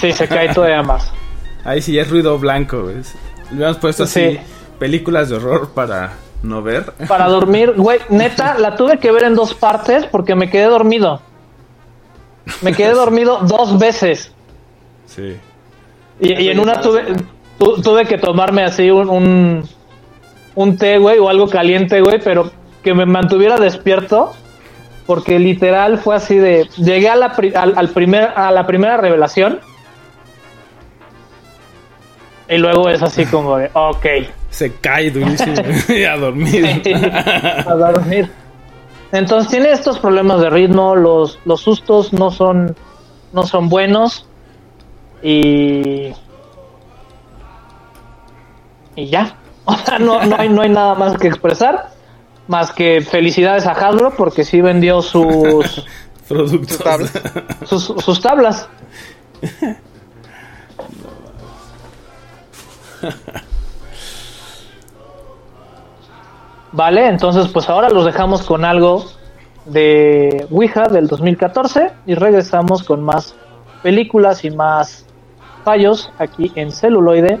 Sí, 0.00 0.12
se 0.12 0.28
cae 0.28 0.52
todavía 0.54 0.82
más. 0.82 1.10
Ahí 1.64 1.82
sí 1.82 1.98
es 1.98 2.08
ruido 2.08 2.38
blanco, 2.38 2.82
güey. 2.84 2.96
Le 3.50 3.56
habíamos 3.56 3.78
puesto 3.78 4.04
así 4.04 4.20
Sí. 4.32 4.40
películas 4.78 5.28
de 5.28 5.36
horror 5.36 5.70
para 5.70 6.12
no 6.42 6.62
ver. 6.62 6.92
Para 7.08 7.26
dormir, 7.26 7.72
güey, 7.76 7.98
neta, 8.08 8.56
la 8.58 8.76
tuve 8.76 8.98
que 8.98 9.10
ver 9.10 9.24
en 9.24 9.34
dos 9.34 9.54
partes 9.54 10.06
porque 10.06 10.34
me 10.36 10.48
quedé 10.50 10.64
dormido. 10.66 11.20
Me 12.62 12.72
quedé 12.72 12.92
dormido 12.92 13.38
dos 13.42 13.78
veces. 13.78 14.32
Sí. 15.06 15.36
Y, 16.20 16.42
y 16.42 16.48
en 16.48 16.60
una 16.60 16.80
tuve, 16.80 17.04
tu- 17.58 17.80
tuve 17.82 18.04
que 18.06 18.18
tomarme 18.18 18.62
así 18.64 18.90
un, 18.90 19.08
un, 19.08 19.68
un 20.54 20.76
té, 20.76 20.98
güey, 20.98 21.18
o 21.18 21.28
algo 21.28 21.48
caliente, 21.48 22.00
güey, 22.00 22.20
pero 22.22 22.50
que 22.82 22.94
me 22.94 23.06
mantuviera 23.06 23.56
despierto. 23.56 24.32
Porque 25.06 25.38
literal 25.38 25.98
fue 25.98 26.16
así 26.16 26.34
de. 26.36 26.68
Llegué 26.78 27.08
a 27.08 27.14
la, 27.14 27.30
pri- 27.32 27.54
al, 27.54 27.74
al 27.78 27.90
primer, 27.90 28.24
a 28.34 28.50
la 28.50 28.66
primera 28.66 28.96
revelación. 28.96 29.60
Y 32.48 32.58
luego 32.58 32.88
es 32.88 33.02
así 33.02 33.24
como 33.26 33.56
de, 33.56 33.70
ok. 33.72 34.06
Se 34.50 34.72
cae 34.74 35.10
durísimo 35.10 35.54
y 35.88 36.04
a 36.04 36.16
dormir. 36.16 36.82
a 37.66 37.74
dormir. 37.74 38.30
Entonces 39.12 39.50
tiene 39.50 39.70
estos 39.72 39.98
problemas 39.98 40.40
de 40.40 40.50
ritmo, 40.50 40.94
los, 40.96 41.38
los 41.44 41.60
sustos 41.60 42.12
no 42.12 42.30
son, 42.30 42.74
no 43.32 43.44
son 43.44 43.68
buenos 43.68 44.26
y 45.22 46.12
y 48.96 49.06
ya. 49.08 49.36
O 49.68 49.76
sea, 49.76 49.98
no, 49.98 50.24
no, 50.24 50.36
hay, 50.38 50.48
no 50.48 50.62
hay 50.62 50.68
nada 50.68 50.94
más 50.94 51.18
que 51.18 51.26
expresar, 51.26 51.88
más 52.46 52.70
que 52.70 53.00
felicidades 53.00 53.66
a 53.66 53.72
Hasbro 53.72 54.14
porque 54.16 54.44
sí 54.44 54.60
vendió 54.60 55.02
sus, 55.02 55.84
Productos. 56.28 56.78
tablas. 56.78 57.12
sus, 57.64 57.82
sus 57.82 58.20
tablas. 58.20 58.68
Vale, 66.70 67.08
entonces 67.08 67.48
pues 67.48 67.68
ahora 67.68 67.88
los 67.88 68.04
dejamos 68.04 68.42
con 68.42 68.64
algo 68.64 69.06
de 69.64 70.46
Ouija 70.50 70.88
del 70.88 71.06
2014 71.08 71.90
y 72.06 72.14
regresamos 72.14 72.84
con 72.84 73.02
más 73.02 73.34
películas 73.82 74.44
y 74.44 74.50
más 74.50 75.06
fallos 75.64 76.12
aquí 76.18 76.52
en 76.54 76.70
celuloide, 76.70 77.40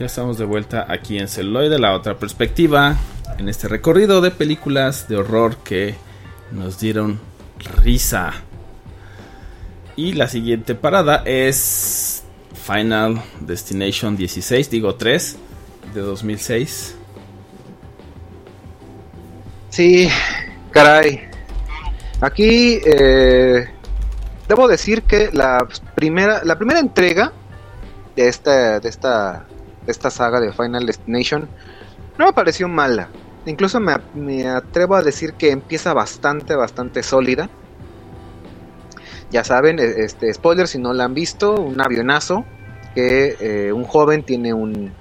Ya 0.00 0.06
estamos 0.06 0.38
de 0.38 0.46
vuelta 0.46 0.86
aquí 0.88 1.18
en 1.18 1.28
Celuloide, 1.28 1.78
la 1.78 1.92
otra 1.92 2.16
perspectiva, 2.16 2.96
en 3.36 3.50
este 3.50 3.68
recorrido 3.68 4.22
de 4.22 4.30
películas 4.30 5.06
de 5.08 5.16
horror 5.16 5.58
que 5.58 5.94
nos 6.52 6.80
dieron 6.80 7.20
risa. 7.82 8.32
Y 9.96 10.14
la 10.14 10.26
siguiente 10.26 10.74
parada 10.74 11.22
es 11.26 12.22
Final 12.54 13.22
Destination 13.40 14.16
16, 14.16 14.70
digo 14.70 14.94
3, 14.94 15.36
de 15.92 16.00
2006. 16.00 16.94
Sí, 19.68 20.08
caray. 20.70 21.28
Aquí 22.22 22.80
eh, 22.86 23.68
debo 24.48 24.66
decir 24.66 25.02
que 25.02 25.28
la 25.34 25.68
primera, 25.94 26.42
la 26.42 26.56
primera 26.56 26.80
entrega 26.80 27.32
de 28.16 28.28
esta, 28.28 28.80
de 28.80 28.88
esta, 28.88 29.46
esta 29.86 30.10
saga 30.10 30.40
de 30.40 30.52
Final 30.52 30.86
Destination 30.86 31.48
no 32.18 32.26
me 32.26 32.32
pareció 32.32 32.68
mala. 32.68 33.08
Incluso 33.46 33.80
me, 33.80 33.96
me 34.14 34.46
atrevo 34.46 34.94
a 34.94 35.02
decir 35.02 35.34
que 35.34 35.50
empieza 35.50 35.94
bastante, 35.94 36.54
bastante 36.54 37.02
sólida. 37.02 37.48
Ya 39.30 39.44
saben, 39.44 39.78
e- 39.78 40.04
este 40.04 40.32
spoiler 40.34 40.68
si 40.68 40.78
no 40.78 40.92
la 40.92 41.04
han 41.04 41.14
visto, 41.14 41.54
un 41.54 41.80
avionazo 41.80 42.44
que 42.94 43.36
eh, 43.40 43.72
un 43.72 43.84
joven 43.84 44.22
tiene 44.24 44.52
un, 44.52 44.92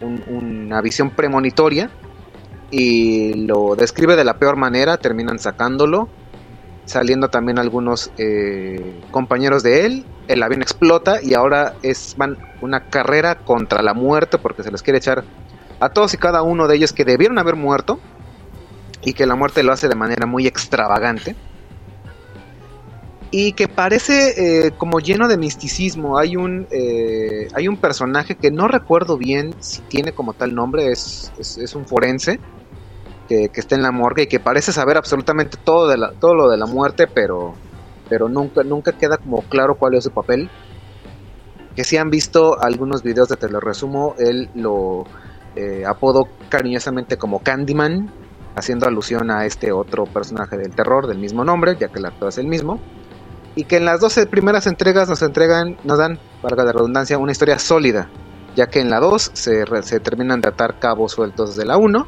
un- 0.00 0.24
una 0.28 0.80
visión 0.82 1.10
premonitoria 1.14 1.90
y 2.70 3.46
lo 3.46 3.74
describe 3.76 4.16
de 4.16 4.24
la 4.24 4.38
peor 4.38 4.56
manera, 4.56 4.98
terminan 4.98 5.38
sacándolo, 5.38 6.08
saliendo 6.88 7.28
también 7.28 7.58
algunos 7.58 8.10
eh, 8.16 8.98
compañeros 9.10 9.62
de 9.62 9.84
él, 9.84 10.04
el 10.26 10.42
avión 10.42 10.62
explota 10.62 11.22
y 11.22 11.34
ahora 11.34 11.74
es 11.82 12.14
van 12.16 12.38
una 12.62 12.88
carrera 12.88 13.36
contra 13.36 13.82
la 13.82 13.92
muerte 13.92 14.38
porque 14.38 14.62
se 14.62 14.70
les 14.70 14.82
quiere 14.82 14.98
echar 14.98 15.22
a 15.80 15.90
todos 15.90 16.14
y 16.14 16.16
cada 16.16 16.42
uno 16.42 16.66
de 16.66 16.76
ellos 16.76 16.94
que 16.94 17.04
debieron 17.04 17.38
haber 17.38 17.56
muerto 17.56 18.00
y 19.04 19.12
que 19.12 19.26
la 19.26 19.36
muerte 19.36 19.62
lo 19.62 19.72
hace 19.72 19.88
de 19.88 19.94
manera 19.94 20.26
muy 20.26 20.46
extravagante 20.46 21.36
y 23.30 23.52
que 23.52 23.68
parece 23.68 24.66
eh, 24.66 24.70
como 24.70 25.00
lleno 25.00 25.28
de 25.28 25.36
misticismo. 25.36 26.16
Hay 26.16 26.36
un 26.36 26.66
eh, 26.70 27.48
hay 27.52 27.68
un 27.68 27.76
personaje 27.76 28.36
que 28.36 28.50
no 28.50 28.66
recuerdo 28.66 29.18
bien 29.18 29.54
si 29.60 29.82
tiene 29.82 30.12
como 30.12 30.32
tal 30.32 30.54
nombre, 30.54 30.90
es, 30.90 31.32
es, 31.38 31.58
es 31.58 31.74
un 31.74 31.86
forense 31.86 32.40
que, 33.28 33.50
que 33.50 33.60
está 33.60 33.76
en 33.76 33.82
la 33.82 33.92
morgue 33.92 34.24
y 34.24 34.26
que 34.26 34.40
parece 34.40 34.72
saber 34.72 34.96
absolutamente 34.96 35.58
todo 35.62 35.88
de 35.88 35.96
todo 36.18 36.34
lo 36.34 36.48
de 36.48 36.56
la 36.56 36.66
muerte, 36.66 37.06
pero 37.06 37.54
pero 38.08 38.28
nunca 38.28 38.62
nunca 38.62 38.92
queda 38.92 39.18
como 39.18 39.42
claro 39.42 39.76
cuál 39.76 39.94
es 39.94 40.04
su 40.04 40.10
papel. 40.10 40.50
que 41.76 41.84
si 41.84 41.96
han 41.96 42.10
visto 42.10 42.60
algunos 42.60 43.02
videos 43.04 43.28
de 43.28 43.36
Te 43.36 43.48
lo 43.48 43.60
resumo, 43.60 44.14
él 44.18 44.50
lo 44.54 45.04
eh, 45.54 45.84
apodó 45.86 46.28
cariñosamente 46.48 47.16
como 47.16 47.40
Candyman, 47.40 48.10
haciendo 48.56 48.86
alusión 48.86 49.30
a 49.30 49.44
este 49.46 49.72
otro 49.72 50.04
personaje 50.04 50.56
del 50.56 50.74
terror 50.74 51.06
del 51.06 51.18
mismo 51.18 51.44
nombre, 51.44 51.76
ya 51.78 51.88
que 51.88 51.98
el 51.98 52.06
actor 52.06 52.28
es 52.28 52.38
el 52.38 52.46
mismo. 52.46 52.80
Y 53.54 53.64
que 53.64 53.76
en 53.76 53.84
las 53.84 54.00
12 54.00 54.26
primeras 54.26 54.66
entregas 54.66 55.08
nos 55.08 55.22
entregan, 55.22 55.76
nos 55.84 55.98
dan, 55.98 56.18
valga 56.42 56.64
la 56.64 56.72
redundancia, 56.72 57.18
una 57.18 57.32
historia 57.32 57.58
sólida, 57.58 58.08
ya 58.54 58.68
que 58.68 58.80
en 58.80 58.90
la 58.90 59.00
2 59.00 59.30
se, 59.34 59.64
se 59.82 60.00
terminan 60.00 60.40
de 60.40 60.48
atar 60.48 60.78
cabos 60.78 61.12
sueltos 61.12 61.56
de 61.56 61.64
la 61.64 61.76
1, 61.76 62.06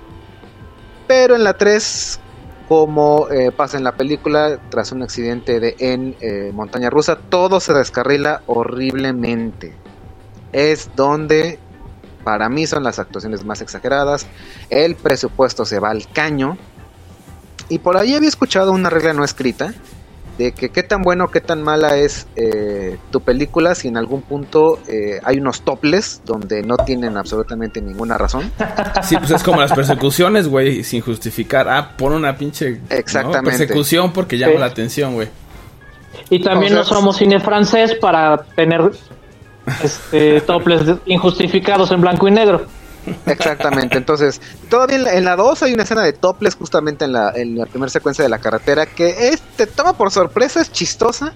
pero 1.11 1.35
en 1.35 1.43
la 1.43 1.55
3, 1.55 2.21
como 2.69 3.27
eh, 3.33 3.51
pasa 3.51 3.77
en 3.77 3.83
la 3.83 3.97
película, 3.97 4.61
tras 4.69 4.93
un 4.93 5.03
accidente 5.03 5.59
de, 5.59 5.75
en 5.81 6.15
eh, 6.21 6.53
montaña 6.55 6.89
rusa, 6.89 7.17
todo 7.17 7.59
se 7.59 7.73
descarrila 7.73 8.43
horriblemente. 8.47 9.75
Es 10.53 10.89
donde 10.95 11.59
para 12.23 12.49
mí 12.49 12.65
son 12.69 12.85
las 12.85 13.01
actuaciones 13.01 13.45
más 13.45 13.61
exageradas, 13.61 14.29
el 14.69 14.95
presupuesto 14.95 15.65
se 15.65 15.81
va 15.81 15.91
al 15.91 16.07
caño, 16.13 16.57
y 17.69 17.81
por 17.81 17.97
ahí 17.97 18.15
había 18.15 18.29
escuchado 18.29 18.71
una 18.71 18.89
regla 18.89 19.13
no 19.13 19.25
escrita 19.25 19.75
de 20.41 20.53
que 20.53 20.71
qué 20.71 20.83
tan 20.83 21.03
bueno, 21.03 21.29
qué 21.29 21.43
tan 21.43 21.63
mala 21.63 21.99
es 21.99 22.27
eh, 22.35 22.97
tu 23.11 23.21
película 23.21 23.75
si 23.75 23.89
en 23.89 23.99
algún 23.99 24.23
punto 24.23 24.79
eh, 24.89 25.21
hay 25.23 25.37
unos 25.39 25.61
toples 25.61 26.23
donde 26.25 26.63
no 26.63 26.79
tienen 26.79 27.19
absolutamente 27.19 27.83
ninguna 27.83 28.17
razón. 28.17 28.51
Sí, 29.03 29.17
pues 29.17 29.31
es 29.31 29.43
como 29.43 29.61
las 29.61 29.73
persecuciones, 29.73 30.49
güey, 30.49 30.83
sin 30.85 31.01
justificar. 31.01 31.69
Ah, 31.69 31.93
pon 31.97 32.13
una 32.13 32.37
pinche 32.37 32.71
¿no? 32.71 32.79
Exactamente. 32.89 33.59
persecución 33.59 34.13
porque 34.13 34.39
llama 34.39 34.53
Sí. 34.53 34.59
la 34.59 34.67
atención, 34.67 35.15
güey. 35.15 35.29
Y 36.31 36.43
también 36.43 36.73
O 36.73 36.77
sea, 36.77 36.95
no 36.95 37.01
somos 37.01 37.17
cine 37.17 37.41
francés 37.41 37.95
para 38.01 38.39
tener 38.57 38.91
este, 39.83 40.41
toples 40.47 40.83
injustificados 41.07 41.91
en 41.91 42.01
blanco 42.01 42.29
y 42.29 42.31
negro. 42.31 42.67
Exactamente, 43.27 43.97
entonces 43.97 44.41
todavía 44.69 44.97
en 44.97 45.05
la, 45.05 45.15
en 45.15 45.25
la 45.25 45.37
2 45.37 45.63
hay 45.63 45.73
una 45.75 45.85
escena 45.85 46.03
de 46.03 46.13
toples 46.13 46.55
justamente 46.55 47.05
en 47.05 47.13
la, 47.13 47.33
en 47.35 47.57
la 47.57 47.67
primera 47.67 47.91
secuencia 47.91 48.23
de 48.23 48.29
la 48.29 48.39
carretera 48.39 48.87
que 48.87 49.29
es, 49.29 49.41
te 49.57 49.67
toma 49.67 49.95
por 49.95 50.11
sorpresa, 50.11 50.61
es 50.61 50.71
chistosa, 50.71 51.33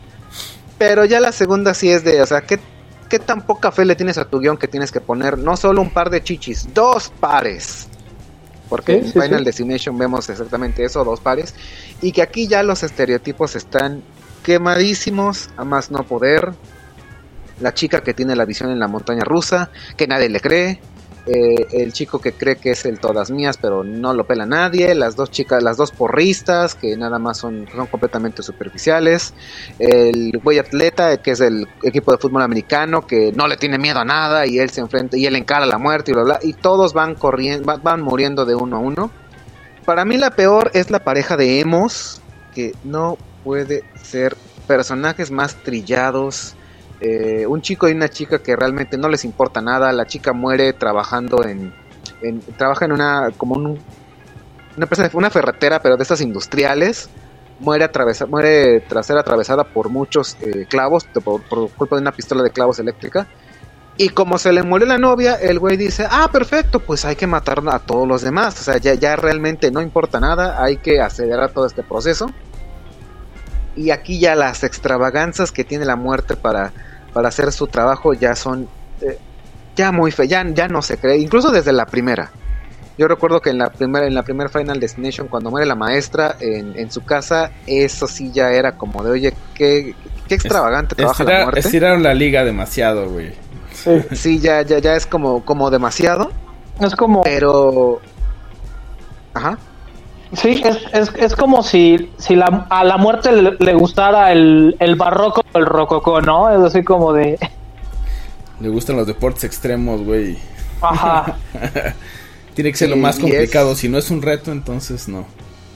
pero 0.78 1.04
ya 1.04 1.20
la 1.20 1.32
segunda 1.32 1.72
sí 1.74 1.90
es 1.90 2.04
de, 2.04 2.20
o 2.20 2.26
sea, 2.26 2.42
¿qué, 2.42 2.60
qué 3.08 3.18
tan 3.18 3.42
poca 3.46 3.72
fe 3.72 3.84
le 3.84 3.96
tienes 3.96 4.18
a 4.18 4.24
tu 4.26 4.40
guion 4.40 4.56
que 4.56 4.68
tienes 4.68 4.92
que 4.92 5.00
poner 5.00 5.38
no 5.38 5.56
solo 5.56 5.80
un 5.80 5.90
par 5.90 6.10
de 6.10 6.22
chichis, 6.22 6.72
dos 6.74 7.10
pares? 7.20 7.88
Porque 8.68 8.92
Sí, 8.94 8.98
en 8.98 9.04
sí, 9.06 9.12
Final 9.20 9.38
sí. 9.40 9.44
Destination 9.44 9.98
vemos 9.98 10.28
exactamente 10.28 10.84
eso, 10.84 11.04
dos 11.04 11.20
pares, 11.20 11.54
y 12.02 12.12
que 12.12 12.22
aquí 12.22 12.48
ya 12.48 12.62
los 12.62 12.82
estereotipos 12.82 13.56
están 13.56 14.02
quemadísimos 14.42 15.50
a 15.56 15.64
más 15.64 15.90
no 15.90 16.02
poder. 16.04 16.52
La 17.60 17.72
chica 17.72 18.02
que 18.02 18.14
tiene 18.14 18.34
la 18.34 18.44
visión 18.44 18.70
en 18.70 18.80
la 18.80 18.88
montaña 18.88 19.22
rusa, 19.24 19.70
que 19.96 20.06
nadie 20.08 20.28
le 20.28 20.40
cree, 20.40 20.80
eh, 21.26 21.66
el 21.72 21.92
chico 21.92 22.20
que 22.20 22.32
cree 22.32 22.56
que 22.56 22.72
es 22.72 22.84
el 22.84 22.98
todas 23.00 23.30
mías 23.30 23.56
pero 23.56 23.82
no 23.82 24.12
lo 24.12 24.26
pela 24.26 24.46
nadie, 24.46 24.94
las 24.94 25.16
dos 25.16 25.30
chicas, 25.30 25.62
las 25.62 25.76
dos 25.76 25.90
porristas 25.90 26.74
que 26.74 26.96
nada 26.96 27.18
más 27.18 27.38
son, 27.38 27.66
son 27.74 27.86
completamente 27.86 28.42
superficiales, 28.42 29.32
el 29.78 30.38
güey 30.42 30.58
atleta 30.58 31.16
que 31.18 31.30
es 31.30 31.40
el 31.40 31.66
equipo 31.82 32.12
de 32.12 32.18
fútbol 32.18 32.42
americano 32.42 33.06
que 33.06 33.32
no 33.32 33.48
le 33.48 33.56
tiene 33.56 33.78
miedo 33.78 34.00
a 34.00 34.04
nada 34.04 34.46
y 34.46 34.58
él 34.58 34.70
se 34.70 34.80
enfrenta 34.80 35.16
y 35.16 35.26
él 35.26 35.36
encara 35.36 35.66
la 35.66 35.78
muerte 35.78 36.10
y 36.10 36.14
bla 36.14 36.24
bla 36.24 36.38
y 36.42 36.52
todos 36.52 36.92
van 36.92 37.14
corriendo, 37.14 37.78
van, 37.82 38.02
muriendo 38.02 38.44
de 38.44 38.54
uno 38.54 38.76
a 38.76 38.78
uno. 38.80 39.10
Para 39.84 40.04
mí 40.04 40.16
la 40.16 40.30
peor 40.30 40.70
es 40.74 40.90
la 40.90 41.04
pareja 41.04 41.36
de 41.36 41.60
emos 41.60 42.20
que 42.54 42.74
no 42.84 43.18
puede 43.42 43.84
ser 44.02 44.36
personajes 44.66 45.30
más 45.30 45.56
trillados, 45.56 46.54
eh, 47.00 47.46
un 47.46 47.60
chico 47.60 47.88
y 47.88 47.92
una 47.92 48.08
chica 48.08 48.38
que 48.40 48.56
realmente 48.56 48.96
no 48.98 49.08
les 49.08 49.24
importa 49.24 49.60
nada. 49.60 49.92
La 49.92 50.06
chica 50.06 50.32
muere 50.32 50.72
trabajando 50.72 51.44
en, 51.44 51.74
trabaja 52.56 52.84
en 52.84 52.92
una 52.92 53.30
como 53.36 53.54
un- 53.56 53.78
una 54.76 54.84
empresa, 54.86 55.10
una 55.12 55.30
ferretera, 55.30 55.80
pero 55.80 55.96
de 55.96 56.02
estas 56.02 56.20
industriales. 56.20 57.08
Muere 57.60 57.88
muere 58.28 58.80
tras 58.80 59.06
ser 59.06 59.16
atravesada 59.16 59.62
por 59.64 59.88
muchos 59.88 60.36
eh, 60.40 60.66
clavos 60.68 61.04
por, 61.24 61.42
culpa 61.70 61.94
de 61.96 62.02
una 62.02 62.10
pistola 62.12 62.42
de 62.42 62.50
clavos 62.50 62.80
eléctrica. 62.80 63.28
Y 63.96 64.08
como 64.08 64.38
se 64.38 64.52
le 64.52 64.64
murió 64.64 64.88
la 64.88 64.98
novia, 64.98 65.36
el 65.36 65.60
güey 65.60 65.76
dice, 65.76 66.04
ah, 66.10 66.28
perfecto, 66.32 66.80
pues 66.80 67.04
hay 67.04 67.14
que 67.14 67.28
matar 67.28 67.62
a 67.68 67.78
todos 67.78 68.08
los 68.08 68.22
demás. 68.22 68.60
O 68.60 68.64
sea, 68.64 68.78
ya, 68.78 68.94
ya 68.94 69.14
realmente 69.14 69.70
no 69.70 69.80
importa 69.80 70.18
nada, 70.18 70.60
hay 70.62 70.78
que 70.78 71.00
acelerar 71.00 71.52
todo 71.52 71.66
este 71.66 71.84
proceso. 71.84 72.26
Y 73.76 73.90
aquí 73.90 74.18
ya 74.18 74.34
las 74.34 74.62
extravaganzas 74.64 75.52
que 75.52 75.64
tiene 75.64 75.84
la 75.84 75.96
muerte 75.96 76.36
para, 76.36 76.72
para 77.12 77.28
hacer 77.28 77.52
su 77.52 77.66
trabajo 77.66 78.14
ya 78.14 78.36
son 78.36 78.68
eh, 79.00 79.18
ya 79.76 79.92
muy 79.92 80.10
fe, 80.12 80.28
ya, 80.28 80.44
ya 80.48 80.68
no 80.68 80.82
se 80.82 80.98
cree, 80.98 81.18
incluso 81.18 81.50
desde 81.50 81.72
la 81.72 81.86
primera. 81.86 82.30
Yo 82.96 83.08
recuerdo 83.08 83.40
que 83.40 83.50
en 83.50 83.58
la 83.58 83.70
primera, 83.70 84.06
en 84.06 84.14
la 84.14 84.22
primera 84.22 84.48
Final 84.48 84.78
Destination, 84.78 85.26
cuando 85.26 85.50
muere 85.50 85.66
la 85.66 85.74
maestra 85.74 86.36
en, 86.38 86.78
en 86.78 86.92
su 86.92 87.04
casa, 87.04 87.50
eso 87.66 88.06
sí 88.06 88.30
ya 88.32 88.52
era 88.52 88.76
como 88.76 89.02
de, 89.02 89.10
oye, 89.10 89.34
qué, 89.54 89.96
qué 90.28 90.34
extravagante 90.36 90.94
trabaja 90.94 91.24
la 91.24 91.42
muerte. 91.42 91.60
estiraron 91.60 92.04
la 92.04 92.14
liga 92.14 92.44
demasiado, 92.44 93.10
güey. 93.10 93.32
Sí. 93.72 94.00
Sí, 94.12 94.38
ya, 94.38 94.62
ya, 94.62 94.78
ya 94.78 94.94
es 94.94 95.06
como, 95.06 95.44
como 95.44 95.70
demasiado, 95.70 96.30
Es 96.80 96.94
como, 96.94 97.22
pero... 97.22 98.00
Ajá. 99.34 99.58
Sí, 100.36 100.60
es, 100.64 100.78
es, 100.92 101.12
es 101.16 101.34
como 101.36 101.62
si, 101.62 102.10
si 102.18 102.34
la, 102.36 102.66
a 102.70 102.84
la 102.84 102.96
muerte 102.96 103.32
le, 103.32 103.52
le 103.58 103.74
gustara 103.74 104.32
el, 104.32 104.76
el 104.78 104.96
barroco 104.96 105.42
o 105.52 105.58
el 105.58 105.66
rococó, 105.66 106.20
¿no? 106.20 106.50
Es 106.50 106.60
así 106.60 106.82
como 106.82 107.12
de, 107.12 107.38
Le 108.60 108.68
gustan 108.68 108.96
los 108.96 109.06
deportes 109.06 109.44
extremos, 109.44 110.02
güey. 110.02 110.38
ajá. 110.80 111.36
Tiene 112.54 112.70
que 112.70 112.76
ser 112.78 112.90
lo 112.90 112.96
más 112.96 113.18
complicado. 113.18 113.72
es- 113.72 113.78
Si 113.78 113.88
no 113.88 113.98
es 113.98 114.10
un 114.10 114.22
reto, 114.22 114.52
entonces 114.52 115.08
no. 115.08 115.26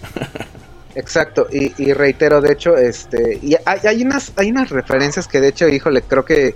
Exacto, 0.94 1.46
y, 1.52 1.72
y 1.82 1.92
reitero, 1.92 2.40
de 2.40 2.52
hecho, 2.52 2.76
este, 2.76 3.38
y 3.42 3.54
hay, 3.64 3.78
hay 3.86 4.02
unas, 4.02 4.32
hay 4.36 4.50
unas 4.50 4.70
referencias 4.70 5.28
que 5.28 5.40
de 5.40 5.48
hecho, 5.48 5.68
híjole, 5.68 6.02
creo 6.02 6.24
que, 6.24 6.54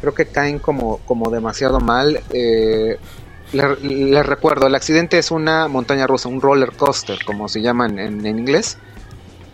creo 0.00 0.14
que 0.14 0.26
caen 0.26 0.58
como, 0.58 0.98
como 0.98 1.30
demasiado 1.30 1.78
mal. 1.80 2.20
Eh, 2.32 2.96
les, 3.52 3.80
les 3.82 4.26
recuerdo, 4.26 4.66
el 4.66 4.74
accidente 4.74 5.18
es 5.18 5.30
una 5.30 5.68
montaña 5.68 6.06
rusa, 6.06 6.28
un 6.28 6.40
roller 6.40 6.72
coaster, 6.76 7.18
como 7.24 7.48
se 7.48 7.62
llaman 7.62 7.98
en, 7.98 8.24
en 8.26 8.38
inglés. 8.38 8.78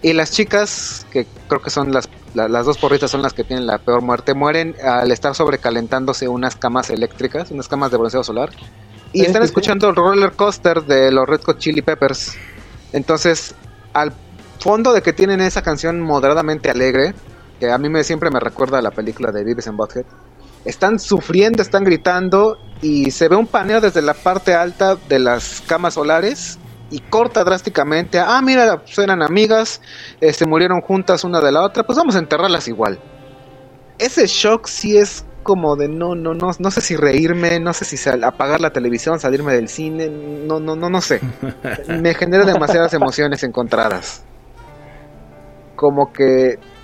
Y 0.02 0.12
las 0.12 0.30
chicas, 0.32 1.06
que 1.10 1.26
creo 1.48 1.60
que 1.60 1.70
son 1.70 1.92
las, 1.92 2.08
la- 2.34 2.48
las 2.48 2.66
dos 2.66 2.78
porritas 2.78 3.10
son 3.10 3.22
las 3.22 3.34
que 3.34 3.44
tienen 3.44 3.66
la 3.66 3.78
peor 3.78 4.02
muerte, 4.02 4.34
mueren 4.34 4.76
al 4.84 5.10
estar 5.12 5.34
sobrecalentándose 5.34 6.28
unas 6.28 6.56
camas 6.56 6.90
eléctricas, 6.90 7.50
unas 7.50 7.68
camas 7.68 7.90
de 7.90 7.96
bronceado 7.98 8.24
solar. 8.24 8.50
Y 9.12 9.24
están 9.24 9.42
escuchando 9.42 9.88
el 9.88 9.96
roller 9.96 10.32
coaster 10.34 10.84
de 10.84 11.10
los 11.10 11.26
Red 11.26 11.42
Hot 11.46 11.58
Chili 11.58 11.82
Peppers. 11.82 12.40
Entonces, 12.92 13.54
al 13.92 14.12
fondo 14.60 14.92
de 14.92 15.02
que 15.02 15.12
tienen 15.12 15.40
esa 15.40 15.62
canción 15.62 16.00
moderadamente 16.00 16.70
alegre, 16.70 17.14
que 17.58 17.70
a 17.70 17.78
mí 17.78 17.88
me, 17.88 18.04
siempre 18.04 18.30
me 18.30 18.40
recuerda 18.40 18.78
a 18.78 18.82
la 18.82 18.90
película 18.92 19.32
de 19.32 19.44
Beavis 19.44 19.66
and 19.66 19.76
Butthead, 19.76 20.06
están 20.68 20.98
sufriendo, 20.98 21.62
están 21.62 21.84
gritando 21.84 22.58
y 22.82 23.10
se 23.10 23.28
ve 23.28 23.36
un 23.36 23.46
paneo 23.46 23.80
desde 23.80 24.02
la 24.02 24.14
parte 24.14 24.54
alta 24.54 24.96
de 25.08 25.18
las 25.18 25.62
camas 25.66 25.94
solares 25.94 26.58
y 26.90 27.00
corta 27.00 27.44
drásticamente. 27.44 28.18
a, 28.18 28.36
Ah, 28.36 28.42
mira, 28.42 28.78
pues 28.78 28.98
eran 28.98 29.22
amigas, 29.22 29.80
eh, 30.20 30.32
se 30.32 30.46
murieron 30.46 30.80
juntas 30.80 31.24
una 31.24 31.40
de 31.40 31.52
la 31.52 31.62
otra, 31.64 31.82
pues 31.84 31.98
vamos 31.98 32.16
a 32.16 32.18
enterrarlas 32.20 32.68
igual. 32.68 32.98
Ese 33.98 34.26
shock 34.26 34.66
sí 34.68 34.96
es 34.96 35.24
como 35.42 35.76
de 35.76 35.88
no, 35.88 36.14
no, 36.14 36.34
no, 36.34 36.50
no 36.58 36.70
sé 36.70 36.80
si 36.82 36.94
reírme, 36.94 37.58
no 37.58 37.72
sé 37.72 37.84
si 37.84 37.96
sal- 37.96 38.22
apagar 38.22 38.60
la 38.60 38.70
televisión, 38.70 39.18
salirme 39.18 39.54
del 39.54 39.68
cine, 39.68 40.08
no, 40.08 40.60
no, 40.60 40.76
no, 40.76 40.88
no 40.90 41.00
sé. 41.00 41.20
Me 41.88 42.14
genera 42.14 42.44
demasiadas 42.44 42.92
emociones 42.94 43.42
encontradas. 43.42 44.22
Como 45.74 46.12
que, 46.12 46.58
que 46.58 46.58
¿qui- 46.58 46.77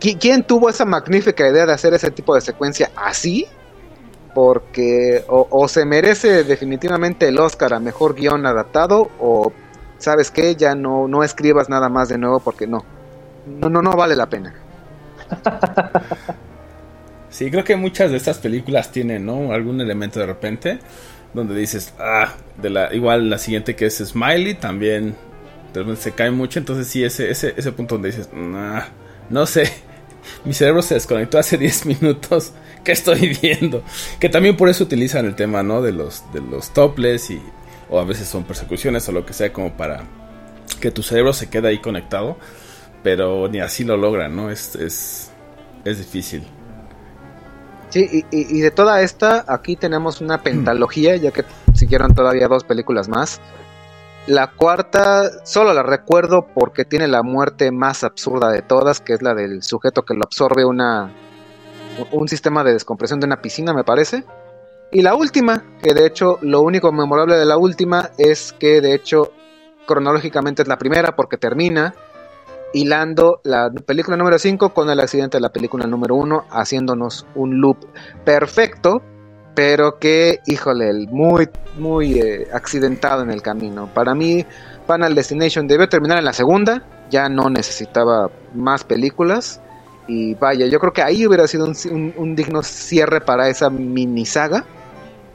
¿quién 0.00 0.44
tuvo 0.44 0.68
esa 0.68 0.84
magnífica 0.84 1.48
idea 1.48 1.66
de 1.66 1.72
hacer 1.72 1.94
ese 1.94 2.10
tipo 2.10 2.34
de 2.34 2.40
secuencia 2.40 2.90
así? 2.96 3.46
Porque 4.34 5.24
o, 5.28 5.66
se 5.66 5.86
merece 5.86 6.44
definitivamente 6.44 7.28
el 7.28 7.38
Oscar 7.38 7.72
a 7.72 7.80
mejor 7.80 8.14
guion 8.14 8.44
adaptado 8.44 9.10
o 9.18 9.52
sabes 9.98 10.30
qué, 10.30 10.56
ya 10.56 10.74
no, 10.74 11.08
no 11.08 11.24
escribas 11.24 11.70
nada 11.70 11.88
más 11.88 12.10
de 12.10 12.18
nuevo 12.18 12.40
porque 12.40 12.66
no, 12.66 12.84
no, 13.46 13.70
no, 13.70 13.80
no 13.80 13.92
vale 13.96 14.14
la 14.14 14.26
pena. 14.26 14.54
Sí, 17.28 17.50
creo 17.50 17.64
que 17.64 17.76
muchas 17.76 18.12
de 18.12 18.16
estas 18.16 18.38
películas 18.38 18.90
tienen, 18.92 19.26
¿no? 19.26 19.52
Algún 19.52 19.78
elemento 19.82 20.18
de 20.18 20.24
repente 20.24 20.78
donde 21.34 21.54
dices, 21.54 21.92
ah, 21.98 22.32
de 22.56 22.70
la, 22.70 22.94
igual 22.94 23.28
la 23.28 23.36
siguiente 23.36 23.76
que 23.76 23.84
es 23.86 23.98
Smiley 23.98 24.54
también 24.54 25.14
se 25.98 26.12
cae 26.12 26.30
mucho, 26.30 26.58
entonces 26.58 26.86
sí, 26.86 27.04
ese, 27.04 27.30
ese, 27.30 27.52
ese 27.54 27.72
punto 27.72 27.96
donde 27.96 28.08
dices, 28.08 28.30
nah, 28.32 28.84
no 29.30 29.46
sé, 29.46 29.72
mi 30.44 30.52
cerebro 30.54 30.82
se 30.82 30.94
desconectó 30.94 31.38
hace 31.38 31.58
10 31.58 31.86
minutos, 31.86 32.52
¿qué 32.84 32.92
estoy 32.92 33.36
viendo? 33.40 33.82
Que 34.20 34.28
también 34.28 34.56
por 34.56 34.68
eso 34.68 34.84
utilizan 34.84 35.26
el 35.26 35.34
tema, 35.34 35.62
¿no? 35.62 35.82
De 35.82 35.92
los, 35.92 36.24
de 36.32 36.40
los 36.40 36.70
toples 36.72 37.30
y, 37.30 37.40
o 37.90 37.98
a 38.00 38.04
veces 38.04 38.28
son 38.28 38.44
persecuciones 38.44 39.08
o 39.08 39.12
lo 39.12 39.24
que 39.26 39.32
sea 39.32 39.52
como 39.52 39.72
para 39.76 40.04
que 40.80 40.90
tu 40.90 41.02
cerebro 41.02 41.32
se 41.32 41.48
quede 41.48 41.68
ahí 41.68 41.78
conectado, 41.78 42.36
pero 43.02 43.48
ni 43.48 43.60
así 43.60 43.84
lo 43.84 43.96
logran, 43.96 44.34
¿no? 44.36 44.50
Es, 44.50 44.74
es, 44.74 45.30
es 45.84 45.98
difícil. 45.98 46.44
Sí, 47.90 48.24
y, 48.30 48.36
y- 48.36 48.58
y 48.58 48.60
de 48.60 48.70
toda 48.72 49.00
esta, 49.02 49.44
aquí 49.48 49.76
tenemos 49.76 50.20
una 50.20 50.42
pentalogía, 50.42 51.16
ya 51.16 51.30
que 51.30 51.44
siguieron 51.74 52.14
todavía 52.14 52.48
dos 52.48 52.64
películas 52.64 53.08
más. 53.08 53.40
La 54.26 54.50
cuarta, 54.50 55.44
solo 55.44 55.72
la 55.72 55.84
recuerdo 55.84 56.46
porque 56.52 56.84
tiene 56.84 57.06
la 57.06 57.22
muerte 57.22 57.70
más 57.70 58.02
absurda 58.02 58.50
de 58.50 58.62
todas, 58.62 59.00
que 59.00 59.12
es 59.12 59.22
la 59.22 59.34
del 59.34 59.62
sujeto 59.62 60.02
que 60.04 60.14
lo 60.14 60.24
absorbe 60.24 60.64
una 60.64 61.12
un 62.12 62.28
sistema 62.28 62.62
de 62.62 62.72
descompresión 62.72 63.20
de 63.20 63.26
una 63.26 63.40
piscina, 63.40 63.72
me 63.72 63.84
parece. 63.84 64.24
Y 64.90 65.02
la 65.02 65.14
última, 65.14 65.64
que 65.82 65.94
de 65.94 66.06
hecho 66.06 66.38
lo 66.42 66.60
único 66.60 66.92
memorable 66.92 67.36
de 67.36 67.44
la 67.44 67.56
última 67.56 68.10
es 68.18 68.52
que 68.52 68.80
de 68.80 68.94
hecho 68.94 69.32
cronológicamente 69.86 70.62
es 70.62 70.68
la 70.68 70.78
primera 70.78 71.14
porque 71.14 71.36
termina 71.38 71.94
hilando 72.72 73.40
la 73.44 73.70
película 73.70 74.16
número 74.16 74.38
5 74.38 74.74
con 74.74 74.90
el 74.90 75.00
accidente 75.00 75.38
de 75.38 75.40
la 75.40 75.52
película 75.52 75.86
número 75.86 76.14
1, 76.16 76.46
haciéndonos 76.50 77.26
un 77.34 77.60
loop 77.60 77.78
perfecto, 78.24 79.02
pero 79.56 79.98
que, 79.98 80.40
híjole, 80.46 80.92
muy, 81.10 81.48
muy 81.78 82.20
eh, 82.20 82.46
accidentado 82.52 83.22
en 83.22 83.30
el 83.30 83.40
camino. 83.40 83.88
Para 83.92 84.14
mí, 84.14 84.44
Final 84.86 85.14
Destination 85.14 85.66
debió 85.66 85.88
terminar 85.88 86.18
en 86.18 86.26
la 86.26 86.34
segunda, 86.34 86.82
ya 87.10 87.28
no 87.30 87.48
necesitaba 87.48 88.30
más 88.54 88.84
películas. 88.84 89.60
Y 90.06 90.34
vaya, 90.34 90.66
yo 90.66 90.78
creo 90.78 90.92
que 90.92 91.02
ahí 91.02 91.26
hubiera 91.26 91.48
sido 91.48 91.64
un, 91.64 91.74
un- 91.90 92.14
un 92.18 92.36
digno 92.36 92.62
cierre 92.62 93.20
para 93.22 93.48
esa 93.48 93.70
mini 93.70 94.26
saga, 94.26 94.64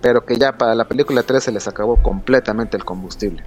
pero 0.01 0.23
que 0.23 0.37
ya 0.37 0.51
para 0.53 0.75
la 0.75 0.85
película 0.85 1.23
3 1.23 1.43
se 1.43 1.51
les 1.51 1.67
acabó 1.67 1.95
completamente 1.97 2.77
el 2.77 2.85
combustible. 2.85 3.43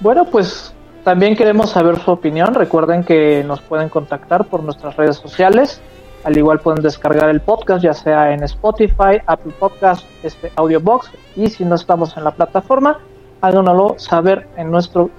Bueno, 0.00 0.24
pues 0.24 0.72
también 1.04 1.36
queremos 1.36 1.70
saber 1.70 1.98
su 2.02 2.10
opinión. 2.10 2.54
Recuerden 2.54 3.04
que 3.04 3.44
nos 3.44 3.60
pueden 3.60 3.90
contactar 3.90 4.46
por 4.46 4.62
nuestras 4.62 4.96
redes 4.96 5.16
sociales. 5.16 5.80
Al 6.24 6.36
igual 6.36 6.60
pueden 6.60 6.82
descargar 6.82 7.28
el 7.30 7.40
podcast 7.40 7.82
ya 7.82 7.94
sea 7.94 8.32
en 8.32 8.44
Spotify, 8.44 9.20
Apple 9.26 9.52
Podcast, 9.58 10.04
este 10.22 10.52
Audiobox 10.56 11.10
y 11.34 11.48
si 11.48 11.64
no 11.64 11.74
estamos 11.74 12.16
en 12.16 12.24
la 12.24 12.30
plataforma, 12.30 13.00
háganoslo 13.40 13.96
saber 13.98 14.46
en 14.56 14.70
nuestro 14.70 15.10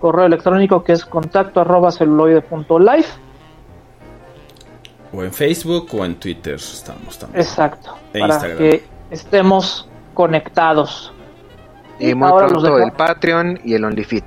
correo 0.00 0.26
electrónico 0.26 0.82
que 0.82 0.92
es 0.92 1.04
contacto 1.04 1.60
arroba 1.60 1.90
celuloide.life. 1.90 3.18
O 5.12 5.22
en 5.22 5.32
Facebook 5.32 5.88
o 5.92 6.04
en 6.04 6.14
Twitter 6.16 6.54
estamos 6.54 7.18
también. 7.18 7.42
Exacto. 7.42 7.94
E 8.12 8.20
para 8.20 8.34
Instagram. 8.34 8.58
que 8.58 8.84
estemos 9.10 9.88
conectados. 10.14 11.12
Y 11.98 12.14
muy 12.14 12.28
ahora 12.28 12.46
pronto 12.46 12.78
el 12.78 12.92
Patreon 12.92 13.60
y 13.64 13.74
el 13.74 13.84
OnlyFit. 13.84 14.24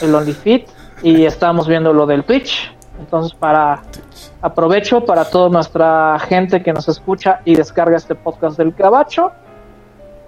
el 0.00 0.14
OnlyFit 0.14 0.68
y 1.02 1.24
estamos 1.24 1.68
viendo 1.68 1.92
lo 1.92 2.06
del 2.06 2.24
Twitch. 2.24 2.72
Entonces, 2.98 3.36
para 3.38 3.82
aprovecho 4.40 5.04
para 5.04 5.24
toda 5.24 5.48
nuestra 5.48 6.18
gente 6.20 6.62
que 6.62 6.72
nos 6.72 6.88
escucha 6.88 7.40
y 7.44 7.54
descarga 7.54 7.96
este 7.96 8.14
podcast 8.14 8.56
del 8.58 8.74
Cabacho. 8.74 9.32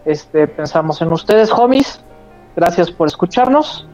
Este, 0.05 0.49
pensamos 0.49 1.01
en 1.03 1.12
ustedes, 1.12 1.51
homies. 1.53 2.01
Gracias 2.57 2.91
por 2.91 3.09
escucharnos. 3.09 3.86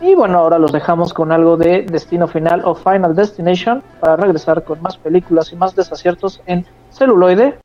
Y 0.00 0.14
bueno, 0.14 0.38
ahora 0.38 0.58
los 0.58 0.72
dejamos 0.72 1.14
con 1.14 1.32
algo 1.32 1.56
de 1.56 1.82
Destino 1.82 2.26
Final 2.26 2.62
o 2.64 2.74
Final 2.74 3.14
Destination 3.14 3.82
para 4.00 4.16
regresar 4.16 4.64
con 4.64 4.82
más 4.82 4.96
películas 4.96 5.52
y 5.52 5.56
más 5.56 5.74
desaciertos 5.74 6.42
en 6.46 6.66
celuloide. 6.90 7.58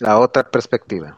La 0.00 0.18
otra 0.18 0.42
perspectiva. 0.42 1.16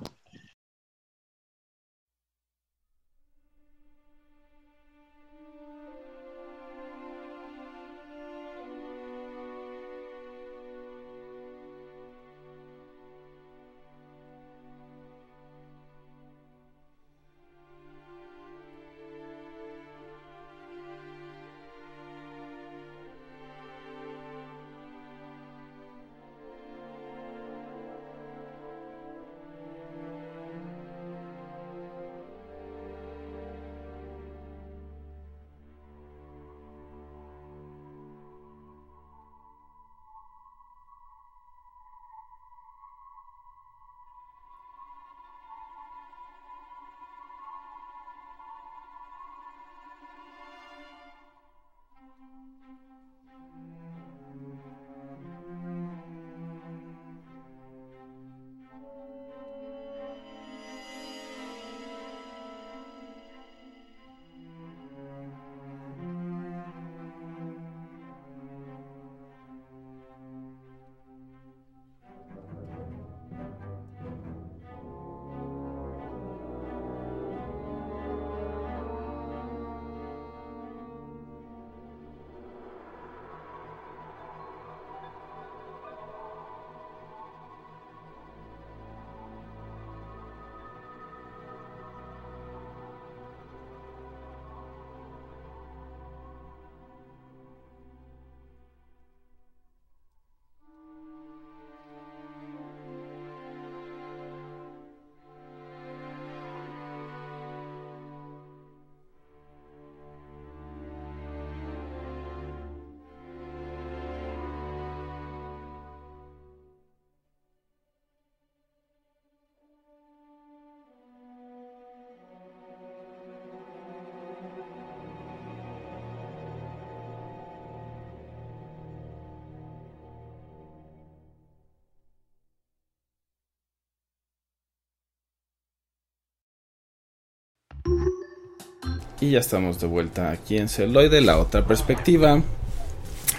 Y 139.19 139.31
ya 139.31 139.39
estamos 139.39 139.81
de 139.81 139.87
vuelta 139.87 140.31
aquí 140.31 140.59
en 140.59 140.69
Celoide, 140.69 141.23
la 141.23 141.39
otra 141.39 141.67
perspectiva, 141.67 142.43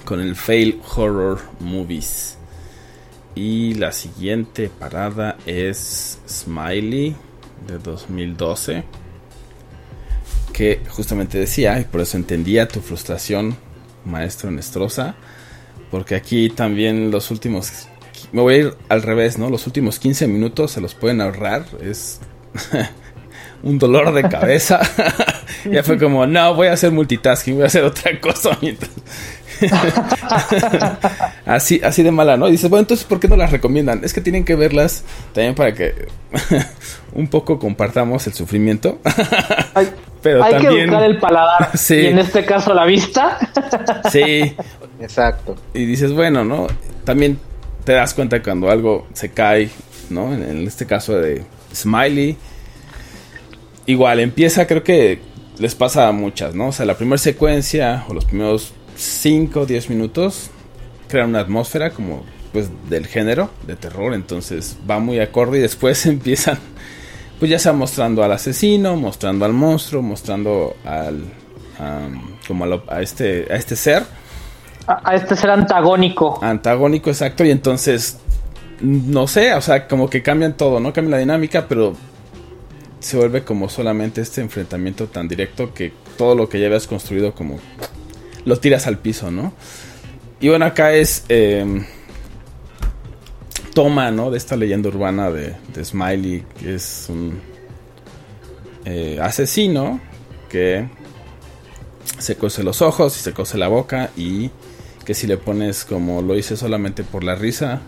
con 0.06 0.20
el 0.20 0.36
Fail 0.36 0.82
Horror 0.96 1.40
Movies. 1.60 2.38
Y 3.36 3.76
la 3.76 3.92
siguiente 3.92 4.70
parada 4.70 5.38
es 5.46 6.18
Smiley 6.28 7.16
de 7.68 7.78
2012. 7.78 8.84
Que 10.52 10.82
justamente 10.90 11.38
decía, 11.38 11.80
y 11.80 11.84
por 11.84 12.02
eso 12.02 12.18
entendía 12.18 12.68
tu 12.68 12.82
frustración, 12.82 13.56
maestro 14.04 14.50
Nestrosa. 14.50 15.14
Porque 15.92 16.16
aquí 16.16 16.50
también 16.50 17.12
los 17.12 17.30
últimos. 17.30 17.88
Me 18.32 18.42
voy 18.42 18.54
a 18.56 18.58
ir 18.58 18.74
al 18.90 19.04
revés, 19.04 19.38
¿no? 19.38 19.52
Los 19.52 19.68
últimos 19.68 20.00
15 20.00 20.28
minutos 20.28 20.72
se 20.72 20.82
los 20.82 20.96
pueden 20.96 21.22
ahorrar. 21.22 21.68
Es 21.84 22.20
un 23.62 23.78
dolor 23.78 24.12
de 24.12 24.28
cabeza. 24.28 24.82
ya 25.72 25.84
fue 25.84 25.98
como, 25.98 26.26
no, 26.28 26.54
voy 26.56 26.68
a 26.68 26.74
hacer 26.74 26.92
multitasking, 26.92 27.56
voy 27.56 27.64
a 27.64 27.68
hacer 27.68 27.84
otra 27.84 28.20
cosa 28.20 28.58
mientras. 28.62 28.92
así, 31.46 31.82
así 31.84 32.04
de 32.04 32.12
mala, 32.12 32.38
¿no? 32.38 32.48
Y 32.48 32.52
dices, 32.52 32.70
bueno, 32.70 32.82
entonces, 32.82 33.06
¿por 33.06 33.20
qué 33.20 33.28
no 33.28 33.36
las 33.36 33.52
recomiendan? 33.52 34.02
Es 34.04 34.14
que 34.14 34.22
tienen 34.22 34.44
que 34.46 34.56
verlas 34.56 35.04
también 35.34 35.56
para 35.56 35.74
que 35.74 36.08
un 37.14 37.28
poco 37.28 37.58
compartamos 37.60 38.28
el 38.28 38.34
sufrimiento. 38.34 39.00
Hay, 39.74 39.90
Pero 40.22 40.44
hay 40.44 40.58
que 40.58 40.64
también. 40.66 40.90
educar 40.90 41.04
el 41.04 41.20
paladar 41.20 41.78
Sí. 41.78 41.96
y 41.96 42.06
en 42.08 42.20
este 42.20 42.44
caso 42.46 42.74
la 42.74 42.86
vista. 42.86 43.38
Sí, 44.12 44.56
Exacto. 45.00 45.56
y 45.74 45.86
dices, 45.86 46.12
bueno, 46.12 46.44
¿no? 46.44 46.68
También 47.04 47.40
te 47.84 47.94
das 47.94 48.14
cuenta 48.14 48.42
cuando 48.42 48.70
algo 48.70 49.08
se 49.14 49.30
cae, 49.30 49.70
¿no? 50.10 50.34
En, 50.34 50.44
en 50.44 50.68
este 50.68 50.86
caso 50.86 51.14
de 51.20 51.44
Smiley. 51.74 52.36
Igual, 53.86 54.20
empieza, 54.20 54.68
creo 54.68 54.84
que 54.84 55.22
les 55.60 55.76
pasa 55.76 56.08
a 56.08 56.12
muchas, 56.12 56.54
¿no? 56.56 56.68
O 56.68 56.72
sea, 56.72 56.86
la 56.86 56.96
primera 56.98 57.18
secuencia 57.18 58.06
o 58.08 58.14
los 58.14 58.26
primeros 58.26 58.74
5 58.96 59.62
o 59.62 59.66
10 59.66 59.90
minutos 59.90 60.50
crean 61.08 61.30
una 61.30 61.40
atmósfera 61.40 61.92
como 61.92 62.24
pues 62.54 62.70
del 62.90 63.08
género 63.08 63.50
de 63.68 63.76
terror, 63.76 64.14
entonces 64.14 64.78
va 64.90 65.00
muy 65.00 65.20
acorde 65.20 65.60
y 65.60 65.62
después 65.62 66.06
empiezan 66.08 66.58
pues 67.40 67.52
ya 67.52 67.60
sea 67.60 67.74
mostrando 67.74 68.24
al 68.24 68.32
asesino, 68.32 68.96
mostrando 68.96 69.46
al 69.46 69.54
monstruo, 69.54 70.02
mostrando 70.02 70.76
al 70.86 71.24
am, 71.80 72.36
como 72.48 72.64
a, 72.64 72.68
lo- 72.68 72.84
a 72.88 73.02
este 73.02 73.48
a 73.52 73.56
este 73.56 73.76
ser 73.76 74.04
A, 74.88 75.12
a 75.12 75.16
este 75.16 75.36
ser 75.36 75.52
antagónico. 75.52 76.40
antagónico 76.42 77.10
exacto 77.12 77.44
y 77.46 77.52
entonces 77.52 78.18
no 78.82 79.28
sé, 79.28 79.54
o 79.56 79.62
sea, 79.62 79.88
como 79.88 80.08
que 80.10 80.22
cambian 80.22 80.54
todo, 80.56 80.80
¿no? 80.80 80.94
Cambia 80.94 81.12
la 81.12 81.18
dinámica, 81.18 81.66
pero 81.68 81.94
se 83.00 83.18
vuelve 83.18 83.44
como 83.44 83.70
solamente 83.70 84.22
este 84.22 84.42
enfrentamiento 84.42 85.08
tan 85.08 85.28
directo 85.28 85.74
que 85.74 85.94
todo 86.18 86.36
lo 86.36 86.50
que 86.50 86.60
ya 86.60 86.68
habías 86.68 86.88
construido 86.88 87.34
como 87.34 87.60
lo 88.46 88.60
tiras 88.60 88.88
al 88.88 88.98
piso, 88.98 89.32
¿no? 89.32 89.54
Y 90.40 90.50
bueno, 90.50 90.66
acá 90.66 90.94
es 90.94 91.26
eh, 91.30 91.84
toma, 93.74 94.12
¿no? 94.12 94.32
De 94.32 94.38
esta 94.38 94.56
leyenda 94.56 94.90
urbana 94.90 95.30
de, 95.32 95.56
de 95.74 95.86
Smiley, 95.86 96.44
que 96.60 96.76
es 96.76 97.08
un 97.10 97.40
eh, 98.86 99.20
asesino 99.22 100.00
que 100.50 100.88
se 102.18 102.38
cose 102.38 102.64
los 102.64 102.82
ojos 102.82 103.18
y 103.18 103.20
se 103.20 103.34
cose 103.34 103.58
la 103.58 103.68
boca 103.68 104.12
y 104.16 104.50
que 105.06 105.14
si 105.14 105.28
le 105.28 105.38
pones 105.38 105.86
como 105.86 106.22
lo 106.22 106.38
hice 106.38 106.58
solamente 106.58 107.04
por 107.04 107.24
la 107.24 107.36
risa 107.36 107.82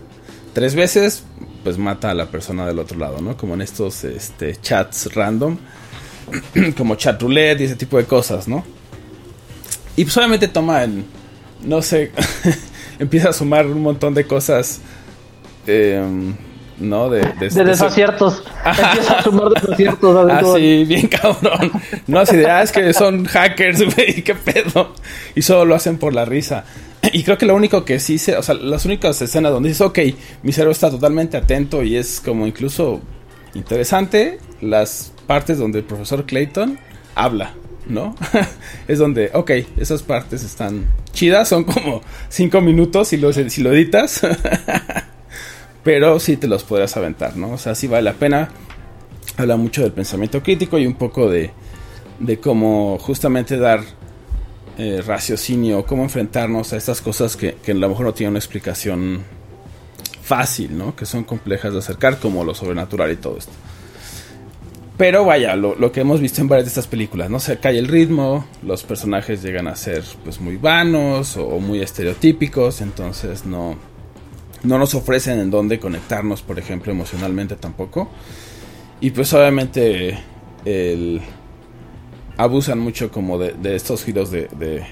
tres 0.52 0.74
veces, 0.74 1.24
pues 1.64 1.78
mata 1.78 2.10
a 2.10 2.14
la 2.14 2.26
persona 2.26 2.66
del 2.66 2.78
otro 2.78 2.98
lado, 2.98 3.20
¿no? 3.20 3.36
Como 3.36 3.54
en 3.54 3.62
estos 3.62 4.04
este, 4.04 4.56
chats 4.60 5.14
random, 5.14 5.58
como 6.76 6.94
chat 6.96 7.20
roulette 7.20 7.60
y 7.60 7.64
ese 7.64 7.76
tipo 7.76 7.96
de 7.96 8.04
cosas, 8.04 8.48
¿no? 8.48 8.64
Y 9.96 10.04
pues 10.04 10.16
obviamente 10.16 10.48
toma 10.48 10.84
en, 10.84 11.04
no 11.62 11.82
sé, 11.82 12.12
empieza 12.98 13.30
a 13.30 13.32
sumar 13.32 13.66
un 13.66 13.82
montón 13.82 14.14
de 14.14 14.24
cosas, 14.26 14.80
em, 15.66 16.34
¿no? 16.78 17.10
De, 17.10 17.20
de- 17.20 17.48
De 17.48 17.50
de- 17.50 17.64
desaciertos. 17.64 18.42
Empieza 18.64 19.18
a 19.18 19.22
sumar 19.22 19.48
desaciertos. 19.50 20.30
así 20.30 20.82
Ah, 20.82 20.86
bien 20.88 21.08
cabrón. 21.08 21.72
No, 22.06 22.20
así 22.20 22.36
de, 22.36 22.50
ah, 22.50 22.62
es 22.62 22.72
que 22.72 22.92
son 22.94 23.24
hackers, 23.26 23.82
güey, 23.94 24.22
qué 24.22 24.34
pedo. 24.34 24.94
Y 25.34 25.42
solo 25.42 25.64
lo 25.66 25.74
hacen 25.74 25.98
por 25.98 26.14
la 26.14 26.24
risa. 26.24 26.64
Y 27.12 27.22
creo 27.22 27.38
que 27.38 27.46
lo 27.46 27.54
único 27.54 27.84
que 27.84 27.98
sí 28.00 28.18
se, 28.18 28.36
o 28.36 28.42
sea, 28.42 28.54
las 28.54 28.84
únicas 28.84 29.20
escenas 29.22 29.52
donde 29.52 29.70
dices, 29.70 29.82
ok, 29.82 29.98
mi 30.42 30.52
cerebro 30.52 30.72
está 30.72 30.90
totalmente 30.90 31.36
atento 31.36 31.82
y 31.82 31.96
es 31.96 32.20
como 32.20 32.46
incluso 32.46 33.00
interesante, 33.54 34.38
las 34.60 35.12
partes 35.26 35.58
donde 35.58 35.80
el 35.80 35.84
profesor 35.84 36.24
Clayton 36.24 36.78
habla, 37.14 37.54
¿no? 37.86 38.14
es 38.88 38.98
donde, 38.98 39.30
ok, 39.34 39.50
esas 39.76 40.02
partes 40.02 40.44
están 40.44 40.86
chidas, 41.12 41.48
son 41.48 41.64
como 41.64 42.02
cinco 42.28 42.60
minutos 42.60 43.08
si 43.08 43.16
lo, 43.16 43.32
si 43.32 43.62
lo 43.62 43.72
editas. 43.72 44.22
Pero 45.82 46.20
sí 46.20 46.36
te 46.36 46.46
los 46.46 46.62
podrías 46.62 46.94
aventar, 46.96 47.36
¿no? 47.36 47.52
O 47.52 47.58
sea, 47.58 47.74
sí 47.74 47.86
vale 47.86 48.02
la 48.02 48.12
pena 48.12 48.50
habla 49.36 49.56
mucho 49.56 49.82
del 49.82 49.92
pensamiento 49.92 50.42
crítico 50.42 50.78
y 50.78 50.86
un 50.86 50.94
poco 50.94 51.30
de, 51.30 51.50
de 52.18 52.38
cómo 52.38 52.98
justamente 52.98 53.56
dar 53.56 53.80
eh, 54.82 55.02
raciocinio, 55.02 55.84
cómo 55.84 56.04
enfrentarnos 56.04 56.72
a 56.72 56.78
estas 56.78 57.02
cosas 57.02 57.36
que, 57.36 57.56
que 57.62 57.72
a 57.72 57.74
lo 57.74 57.86
mejor 57.90 58.06
no 58.06 58.14
tienen 58.14 58.30
una 58.30 58.38
explicación 58.38 59.22
fácil, 60.22 60.78
¿no? 60.78 60.96
Que 60.96 61.04
son 61.04 61.24
complejas 61.24 61.74
de 61.74 61.80
acercar, 61.80 62.18
como 62.18 62.44
lo 62.44 62.54
sobrenatural 62.54 63.12
y 63.12 63.16
todo 63.16 63.36
esto. 63.36 63.52
Pero 64.96 65.26
vaya, 65.26 65.54
lo, 65.54 65.74
lo 65.74 65.92
que 65.92 66.00
hemos 66.00 66.18
visto 66.18 66.40
en 66.40 66.48
varias 66.48 66.64
de 66.64 66.68
estas 66.70 66.86
películas, 66.86 67.28
¿no? 67.28 67.40
Se 67.40 67.58
cae 67.58 67.78
el 67.78 67.88
ritmo, 67.88 68.46
los 68.62 68.82
personajes 68.82 69.42
llegan 69.42 69.68
a 69.68 69.76
ser 69.76 70.02
pues 70.24 70.40
muy 70.40 70.56
vanos 70.56 71.36
o, 71.36 71.58
muy 71.58 71.82
estereotípicos, 71.82 72.80
entonces 72.80 73.44
no, 73.44 73.76
no 74.62 74.78
nos 74.78 74.94
ofrecen 74.94 75.40
en 75.40 75.50
dónde 75.50 75.78
conectarnos, 75.78 76.40
por 76.40 76.58
ejemplo, 76.58 76.90
emocionalmente 76.90 77.56
tampoco. 77.56 78.08
Y 79.02 79.10
pues 79.10 79.30
obviamente 79.34 80.18
el, 80.64 81.20
abusan 82.40 82.78
mucho 82.78 83.10
como 83.10 83.38
de, 83.38 83.52
de 83.52 83.76
estos 83.76 84.02
giros 84.02 84.30
de, 84.30 84.48
de, 84.56 84.82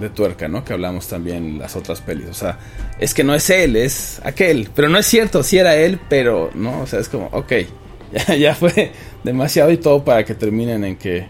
de 0.00 0.10
tuerca, 0.10 0.48
¿no? 0.48 0.64
Que 0.64 0.72
hablamos 0.72 1.06
también 1.06 1.36
en 1.36 1.58
las 1.58 1.76
otras 1.76 2.00
pelis. 2.00 2.26
O 2.28 2.34
sea, 2.34 2.58
es 2.98 3.14
que 3.14 3.22
no 3.22 3.32
es 3.32 3.48
él, 3.48 3.76
es 3.76 4.20
aquel. 4.24 4.68
Pero 4.74 4.88
no 4.88 4.98
es 4.98 5.06
cierto, 5.06 5.44
sí 5.44 5.56
era 5.56 5.76
él, 5.76 6.00
pero 6.08 6.50
no, 6.54 6.80
o 6.80 6.86
sea, 6.86 6.98
es 6.98 7.08
como, 7.08 7.26
ok, 7.26 7.52
ya, 8.12 8.34
ya 8.34 8.54
fue 8.54 8.92
demasiado 9.22 9.70
y 9.70 9.76
todo 9.76 10.04
para 10.04 10.24
que 10.24 10.34
terminen 10.34 10.84
en 10.84 10.96
que 10.96 11.28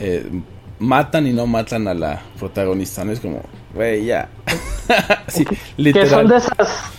eh, 0.00 0.26
matan 0.78 1.26
y 1.26 1.34
no 1.34 1.46
matan 1.46 1.86
a 1.86 1.92
la 1.92 2.22
protagonista, 2.38 3.04
¿no? 3.04 3.12
Es 3.12 3.20
como, 3.20 3.42
güey, 3.74 4.06
ya. 4.06 4.30
sí, 5.28 5.44
que 5.44 6.06
son 6.06 6.28
de 6.28 6.36
esas 6.36 6.92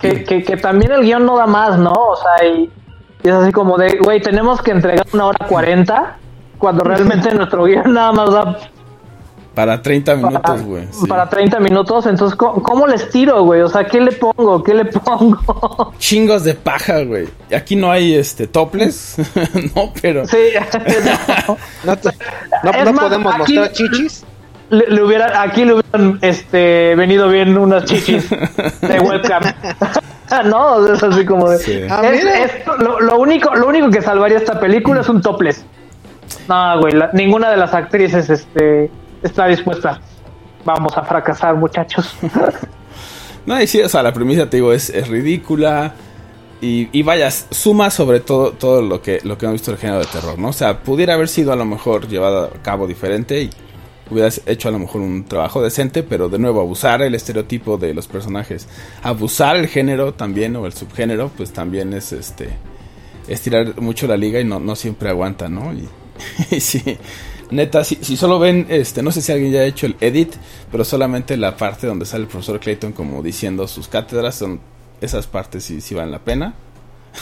que, 0.00 0.24
que, 0.24 0.42
que 0.42 0.56
también 0.58 0.92
el 0.92 1.02
guion 1.02 1.24
no 1.24 1.38
da 1.38 1.46
más, 1.46 1.78
¿no? 1.78 1.92
O 1.92 2.16
sea, 2.16 2.48
y, 2.48 2.70
y 3.24 3.28
es 3.28 3.34
así 3.34 3.50
como 3.50 3.78
de, 3.78 3.96
güey, 3.98 4.20
tenemos 4.20 4.60
que 4.60 4.72
entregar 4.72 5.06
una 5.12 5.26
hora 5.26 5.46
cuarenta 5.46 6.18
cuando 6.58 6.84
realmente 6.84 7.32
nuestro 7.34 7.64
guion 7.64 7.92
nada 7.92 8.12
más 8.12 8.32
da 8.32 8.58
Para 9.54 9.80
30 9.80 10.14
para, 10.16 10.26
minutos, 10.28 10.62
güey. 10.62 10.86
sí. 10.90 11.06
para 11.06 11.28
30 11.28 11.60
minutos. 11.60 12.06
Entonces, 12.06 12.36
¿cómo, 12.36 12.62
cómo 12.62 12.86
les 12.86 13.08
tiro, 13.10 13.42
güey? 13.44 13.62
O 13.62 13.68
sea, 13.68 13.84
¿qué 13.86 14.00
le 14.00 14.12
pongo? 14.12 14.62
¿Qué 14.62 14.74
le 14.74 14.84
pongo? 14.86 15.92
Chingos 15.98 16.44
de 16.44 16.54
paja, 16.54 17.02
güey. 17.04 17.26
Aquí 17.54 17.74
no 17.76 17.90
hay 17.90 18.14
este 18.14 18.46
toples, 18.46 19.16
no, 19.74 19.92
pero 20.02 20.26
sí, 20.26 20.36
no. 21.46 21.56
No, 21.84 21.96
te- 21.96 22.10
no- 22.64 22.70
Es 22.70 22.84
no 22.84 22.92
más, 22.92 23.04
podemos 23.04 23.34
aquí- 23.34 23.58
mostrar 23.58 23.72
chichis. 23.72 24.24
Le, 24.68 24.84
le 24.88 25.00
hubiera, 25.02 25.42
aquí 25.42 25.64
le 25.64 25.74
hubieran 25.74 26.18
este, 26.22 26.96
venido 26.96 27.28
bien 27.28 27.56
unas 27.56 27.84
chichis 27.84 28.28
de 28.28 28.98
webcam. 29.00 29.42
no, 30.46 30.92
es 30.92 31.00
así 31.04 31.24
como 31.24 31.48
de. 31.50 31.58
Sí. 31.58 31.80
Ah, 31.88 32.02
es- 32.04 32.24
mira. 32.24 32.44
es- 32.44 32.52
lo, 32.80 33.00
lo 33.00 33.18
único, 33.18 33.54
lo 33.54 33.68
único 33.68 33.90
que 33.90 34.02
salvaría 34.02 34.38
esta 34.38 34.58
película 34.58 35.00
es 35.02 35.08
un 35.08 35.22
topless. 35.22 35.64
No, 36.48 36.80
güey, 36.80 36.94
ninguna 37.12 37.50
de 37.50 37.56
las 37.56 37.74
actrices 37.74 38.30
este, 38.30 38.90
está 39.22 39.46
dispuesta. 39.46 40.00
Vamos 40.64 40.96
a 40.96 41.02
fracasar, 41.02 41.54
muchachos. 41.54 42.16
No, 43.46 43.62
y 43.62 43.68
sí, 43.68 43.80
o 43.80 43.88
sea, 43.88 44.02
la 44.02 44.12
premisa, 44.12 44.50
te 44.50 44.56
digo, 44.56 44.72
es, 44.72 44.90
es 44.90 45.06
ridícula. 45.06 45.94
Y, 46.60 46.88
y 46.90 47.02
vaya, 47.02 47.30
suma 47.30 47.90
sobre 47.90 48.18
todo 48.18 48.50
todo 48.50 48.82
lo 48.82 49.00
que, 49.00 49.20
lo 49.22 49.38
que 49.38 49.46
hemos 49.46 49.54
visto 49.54 49.70
del 49.70 49.78
género 49.78 50.00
de 50.00 50.06
terror, 50.06 50.36
¿no? 50.36 50.48
O 50.48 50.52
sea, 50.52 50.80
pudiera 50.80 51.14
haber 51.14 51.28
sido 51.28 51.52
a 51.52 51.56
lo 51.56 51.64
mejor 51.64 52.08
llevado 52.08 52.46
a 52.46 52.62
cabo 52.62 52.88
diferente 52.88 53.42
y 53.42 53.50
hubieras 54.10 54.40
hecho 54.46 54.68
a 54.68 54.72
lo 54.72 54.78
mejor 54.78 55.00
un 55.00 55.24
trabajo 55.24 55.62
decente, 55.62 56.02
pero 56.02 56.28
de 56.28 56.38
nuevo, 56.38 56.60
abusar 56.60 57.02
el 57.02 57.14
estereotipo 57.14 57.76
de 57.76 57.94
los 57.94 58.08
personajes, 58.08 58.68
abusar 59.02 59.56
el 59.56 59.68
género 59.68 60.14
también, 60.14 60.56
o 60.56 60.66
el 60.66 60.72
subgénero, 60.72 61.30
pues 61.36 61.52
también 61.52 61.92
es 61.92 62.12
este 62.12 62.48
estirar 63.28 63.80
mucho 63.80 64.06
la 64.06 64.16
liga 64.16 64.40
y 64.40 64.44
no, 64.44 64.60
no 64.60 64.76
siempre 64.76 65.08
aguanta, 65.08 65.48
¿no? 65.48 65.72
sí, 66.60 66.98
neta, 67.50 67.84
si, 67.84 67.96
si 67.96 68.16
solo 68.16 68.38
ven, 68.38 68.66
este, 68.68 69.02
no 69.02 69.12
sé 69.12 69.22
si 69.22 69.32
alguien 69.32 69.52
ya 69.52 69.60
ha 69.60 69.64
hecho 69.64 69.86
el 69.86 69.96
edit, 70.00 70.34
pero 70.70 70.84
solamente 70.84 71.36
la 71.36 71.56
parte 71.56 71.86
donde 71.86 72.06
sale 72.06 72.24
el 72.24 72.28
profesor 72.28 72.60
Clayton 72.60 72.92
como 72.92 73.22
diciendo 73.22 73.66
sus 73.68 73.88
cátedras, 73.88 74.34
son 74.36 74.60
esas 75.00 75.26
partes 75.26 75.64
sí, 75.64 75.80
sí 75.80 75.94
valen 75.94 76.12
la 76.12 76.20
pena. 76.20 76.54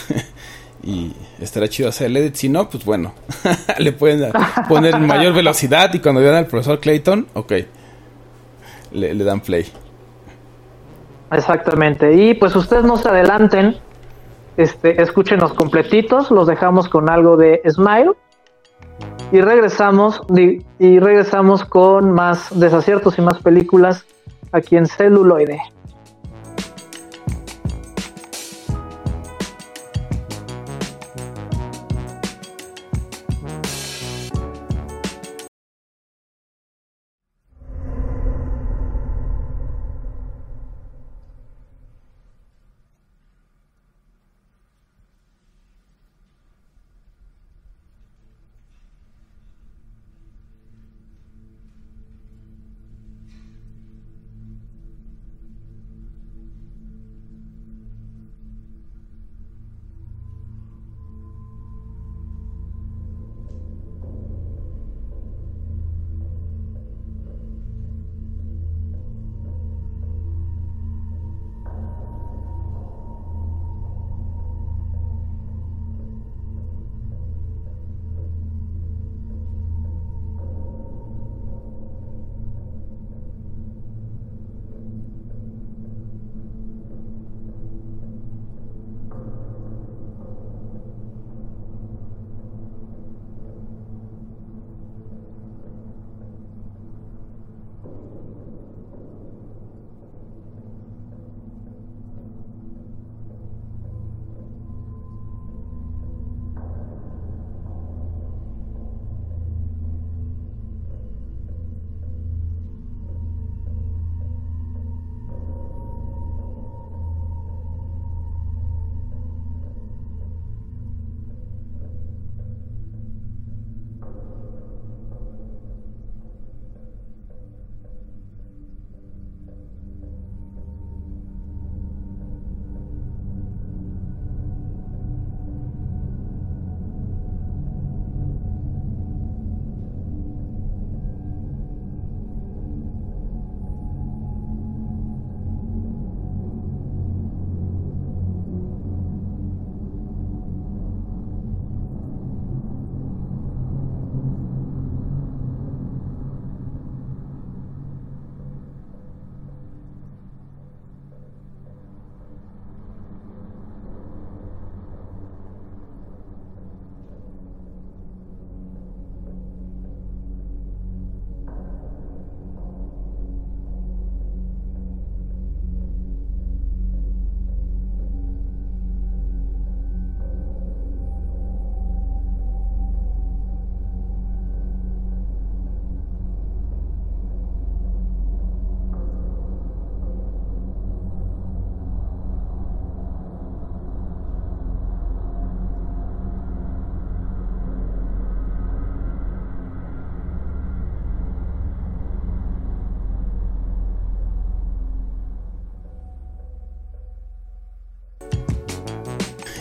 y 0.83 1.13
estará 1.39 1.67
chido 1.67 1.89
hacer 1.89 2.07
el 2.07 2.17
edit. 2.17 2.35
Si 2.35 2.49
no, 2.49 2.69
pues 2.69 2.85
bueno, 2.85 3.13
le 3.79 3.91
pueden 3.91 4.31
poner 4.67 4.99
mayor 4.99 5.33
velocidad 5.33 5.93
y 5.93 5.99
cuando 5.99 6.21
vean 6.21 6.35
al 6.35 6.47
profesor 6.47 6.79
Clayton, 6.79 7.27
ok, 7.33 7.53
le, 8.91 9.13
le 9.13 9.23
dan 9.23 9.41
play. 9.41 9.65
Exactamente. 11.31 12.13
Y 12.13 12.33
pues 12.35 12.55
ustedes 12.55 12.83
no 12.83 12.97
se 12.97 13.09
adelanten. 13.09 13.77
Este, 14.57 15.01
escúchenos 15.01 15.53
completitos. 15.53 16.31
Los 16.31 16.47
dejamos 16.47 16.87
con 16.87 17.09
algo 17.09 17.35
de 17.35 17.61
Smile. 17.69 18.11
Y 19.31 19.41
regresamos. 19.41 20.21
Y 20.79 20.99
regresamos 20.99 21.65
con 21.65 22.11
más 22.11 22.57
desaciertos 22.59 23.17
y 23.17 23.21
más 23.21 23.39
películas 23.39 24.05
aquí 24.51 24.77
en 24.77 24.85
celuloide. 24.85 25.59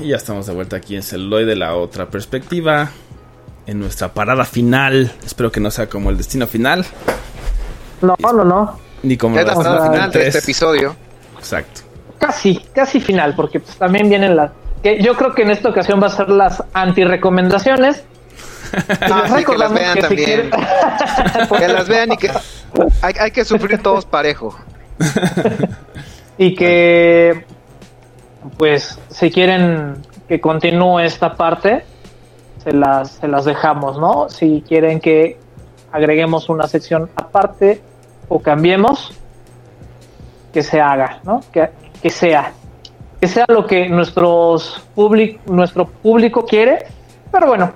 Y 0.05 0.09
ya 0.09 0.17
estamos 0.17 0.47
de 0.47 0.53
vuelta 0.53 0.77
aquí 0.77 0.97
en 0.97 1.03
Celuloide, 1.03 1.57
la 1.57 1.75
otra 1.77 2.07
perspectiva. 2.11 2.91
En 3.67 3.81
nuestra 3.81 4.13
parada 4.13 4.45
final. 4.45 5.11
Espero 5.25 5.51
que 5.51 5.61
no 5.61 5.71
sea 5.71 5.89
como 5.89 6.11
el 6.11 6.19
destino 6.19 6.47
final. 6.47 6.85
No, 8.03 8.15
no, 8.21 8.45
no. 8.45 8.79
Ni 9.03 9.17
como 9.17 9.37
parada 9.37 9.55
destino 9.55 9.93
final 9.93 10.11
de 10.11 10.27
este 10.27 10.39
episodio. 10.41 10.95
Exacto. 11.39 11.81
Casi, 12.19 12.59
casi 12.75 13.01
final, 13.01 13.35
porque 13.35 13.61
pues 13.61 13.77
también 13.79 14.11
vienen 14.11 14.37
las. 14.37 14.51
Que 14.83 15.03
yo 15.03 15.17
creo 15.17 15.35
que 15.35 15.43
en 15.43 15.51
esta 15.51 15.71
ocasión 15.71 16.03
va 16.03 16.09
a 16.09 16.11
ser 16.11 16.29
las 16.29 16.63
anti-recomendaciones. 16.73 18.05
Ah, 19.01 19.33
sí, 19.39 19.45
que 19.45 19.57
las 19.57 19.73
vean 19.73 19.95
que 19.95 20.01
si 20.01 20.07
también. 20.09 20.51
quieren- 20.51 20.51
Que 21.59 21.69
las 21.69 21.87
vean 21.89 22.13
y 22.13 22.17
que 22.17 22.29
hay, 23.03 23.15
hay 23.21 23.31
que 23.31 23.45
sufrir 23.45 23.81
todos 23.81 24.05
parejo. 24.05 24.59
y 26.39 26.57
que 26.57 27.47
pues 28.57 28.99
si 29.09 29.31
quieren 29.31 29.97
que 30.29 30.41
continúe 30.41 31.01
esta 31.01 31.35
parte 31.35 31.85
se 32.63 32.73
las 32.73 33.13
se 33.13 33.29
las 33.29 33.45
dejamos 33.45 33.99
no 33.99 34.29
si 34.29 34.63
quieren 34.67 35.01
que 35.01 35.39
agreguemos 35.93 36.49
una 36.49 36.67
sección 36.67 37.11
aparte 37.17 37.81
o 38.29 38.41
cambiemos 38.41 39.13
que 40.53 40.63
se 40.63 40.81
haga 40.81 41.21
no 41.25 41.41
que, 41.53 41.71
que 42.03 42.11
sea 42.11 42.53
que 43.21 43.29
sea 43.29 43.47
lo 43.49 43.67
que 43.67 43.89
nuestros 43.89 44.83
public, 44.95 45.41
nuestro 45.47 45.87
público 45.87 46.45
quiere. 46.45 46.85
Pero 47.33 47.47
bueno 47.47 47.73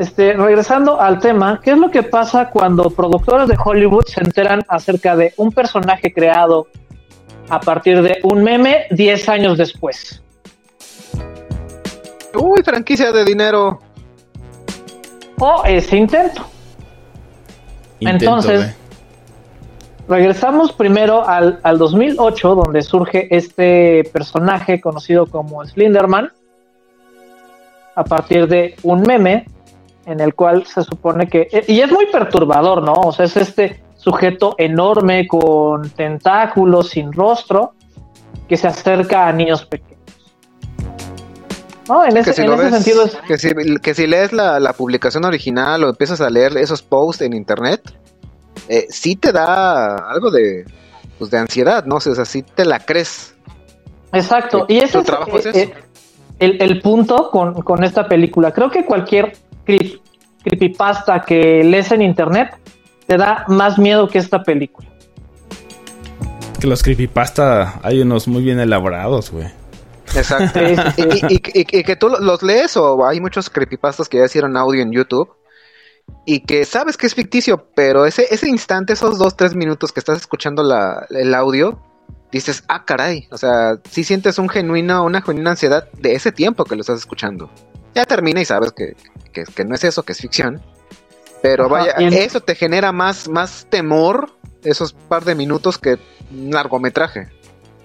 este, 0.00 0.32
regresando 0.32 0.98
al 0.98 1.18
tema, 1.18 1.60
¿qué 1.62 1.72
es 1.72 1.76
lo 1.76 1.90
que 1.90 2.02
pasa 2.02 2.48
cuando 2.48 2.88
productores 2.88 3.46
de 3.48 3.56
Hollywood 3.62 4.06
se 4.06 4.22
enteran 4.22 4.62
acerca 4.66 5.14
de 5.14 5.34
un 5.36 5.52
personaje 5.52 6.10
creado 6.10 6.68
a 7.50 7.60
partir 7.60 8.00
de 8.02 8.18
un 8.22 8.42
meme 8.42 8.86
10 8.90 9.28
años 9.28 9.58
después. 9.58 10.22
Uy, 12.34 12.62
franquicia 12.62 13.12
de 13.12 13.24
dinero. 13.24 13.80
O 15.38 15.62
ese 15.64 15.96
intento. 15.96 16.46
Intento 17.98 18.24
Entonces, 18.24 18.60
de- 18.68 18.80
Regresamos 20.08 20.72
primero 20.72 21.24
al, 21.28 21.60
al 21.62 21.78
2008, 21.78 22.56
donde 22.56 22.82
surge 22.82 23.28
este 23.30 24.02
personaje 24.12 24.80
conocido 24.80 25.26
como 25.26 25.64
Slenderman, 25.64 26.32
a 27.94 28.02
partir 28.02 28.48
de 28.48 28.74
un 28.82 29.02
meme 29.02 29.46
en 30.06 30.18
el 30.18 30.34
cual 30.34 30.66
se 30.66 30.82
supone 30.82 31.28
que... 31.28 31.46
Y 31.68 31.80
es 31.80 31.92
muy 31.92 32.06
perturbador, 32.06 32.82
¿no? 32.82 32.94
O 32.94 33.12
sea, 33.12 33.26
es 33.26 33.36
este 33.36 33.80
sujeto 34.00 34.54
enorme 34.58 35.26
con 35.28 35.90
tentáculos, 35.90 36.88
sin 36.90 37.12
rostro, 37.12 37.74
que 38.48 38.56
se 38.56 38.66
acerca 38.66 39.28
a 39.28 39.32
niños 39.32 39.64
pequeños. 39.66 40.00
¿No? 41.88 42.04
En 42.04 42.14
Que 42.14 42.20
ese, 42.20 42.32
si, 42.34 42.42
en 42.42 42.52
ese 42.52 42.62
ves- 42.62 42.74
sentido 42.74 43.04
es... 43.04 43.16
que 43.26 43.36
si, 43.38 43.50
que 43.82 43.94
si 43.94 44.06
lees 44.06 44.32
la, 44.32 44.60
la 44.60 44.72
publicación 44.72 45.24
original 45.24 45.82
o 45.84 45.88
empiezas 45.88 46.20
a 46.20 46.30
leer 46.30 46.56
esos 46.56 46.82
posts 46.82 47.22
en 47.22 47.32
internet, 47.34 47.82
eh, 48.68 48.86
sí 48.90 49.16
te 49.16 49.32
da 49.32 49.96
algo 49.96 50.30
de, 50.30 50.64
pues, 51.18 51.30
de 51.30 51.38
ansiedad, 51.38 51.84
¿no? 51.84 51.96
O 51.96 52.00
sea, 52.00 52.24
sí 52.24 52.42
te 52.42 52.64
la 52.64 52.78
crees. 52.80 53.34
Exacto. 54.12 54.66
Tu- 54.66 54.74
Y 54.74 54.78
ese 54.78 54.92
tu 54.94 54.98
es, 55.00 55.04
trabajo 55.04 55.38
es 55.38 55.46
eh, 55.46 55.50
eso. 55.50 55.58
eh, 55.58 55.74
el, 56.38 56.62
el 56.62 56.80
punto 56.80 57.28
con, 57.30 57.54
con 57.62 57.82
esta 57.84 58.06
película. 58.06 58.52
Creo 58.52 58.70
que 58.70 58.84
cualquier 58.86 59.32
creep- 59.66 60.00
creepypasta 60.44 61.20
que 61.22 61.62
lees 61.64 61.90
en 61.92 62.02
internet 62.02 62.56
te 63.10 63.16
da 63.16 63.44
más 63.48 63.76
miedo 63.76 64.06
que 64.08 64.18
esta 64.18 64.40
película. 64.44 64.88
Que 66.60 66.68
los 66.68 66.80
creepypasta 66.80 67.80
hay 67.82 68.00
unos 68.02 68.28
muy 68.28 68.40
bien 68.44 68.60
elaborados, 68.60 69.32
güey. 69.32 69.48
Exacto. 70.14 70.60
Sí, 70.60 70.76
sí, 70.76 70.82
sí. 70.94 71.24
y, 71.28 71.34
y- 71.34 71.60
y- 71.62 71.78
y 71.80 71.82
que 71.82 71.96
tú 71.96 72.08
los 72.08 72.44
lees 72.44 72.76
o 72.76 73.04
hay 73.04 73.20
muchos 73.20 73.50
creepypastas 73.50 74.08
que 74.08 74.18
ya 74.18 74.26
hicieron 74.26 74.56
audio 74.56 74.80
en 74.82 74.92
YouTube 74.92 75.28
y 76.24 76.40
que 76.44 76.64
sabes 76.64 76.96
que 76.96 77.08
es 77.08 77.16
ficticio, 77.16 77.66
pero 77.74 78.06
ese, 78.06 78.26
ese 78.32 78.48
instante, 78.48 78.92
esos 78.92 79.18
dos, 79.18 79.36
tres 79.36 79.56
minutos 79.56 79.90
que 79.90 79.98
estás 79.98 80.18
escuchando 80.18 80.62
la, 80.62 81.04
el 81.10 81.34
audio, 81.34 81.80
dices, 82.30 82.62
ah, 82.68 82.84
caray, 82.84 83.26
o 83.32 83.38
sea, 83.38 83.80
si 83.90 84.04
sientes 84.04 84.38
un 84.38 84.48
genuino, 84.48 85.02
una 85.04 85.20
genuina 85.20 85.50
ansiedad 85.50 85.88
de 85.98 86.14
ese 86.14 86.30
tiempo 86.30 86.64
que 86.64 86.76
lo 86.76 86.82
estás 86.82 86.98
escuchando. 87.00 87.50
Ya 87.92 88.04
termina 88.06 88.40
y 88.40 88.44
sabes 88.44 88.70
que, 88.70 88.94
que, 89.32 89.42
que 89.42 89.64
no 89.64 89.74
es 89.74 89.82
eso, 89.82 90.04
que 90.04 90.12
es 90.12 90.20
ficción. 90.20 90.62
Pero 91.42 91.66
Ajá, 91.66 91.72
vaya, 91.96 92.08
eso 92.18 92.40
te 92.40 92.54
genera 92.54 92.92
más, 92.92 93.28
más 93.28 93.66
temor 93.70 94.30
esos 94.62 94.92
par 94.92 95.24
de 95.24 95.34
minutos 95.34 95.78
que 95.78 95.96
un 96.32 96.50
largometraje. 96.50 97.28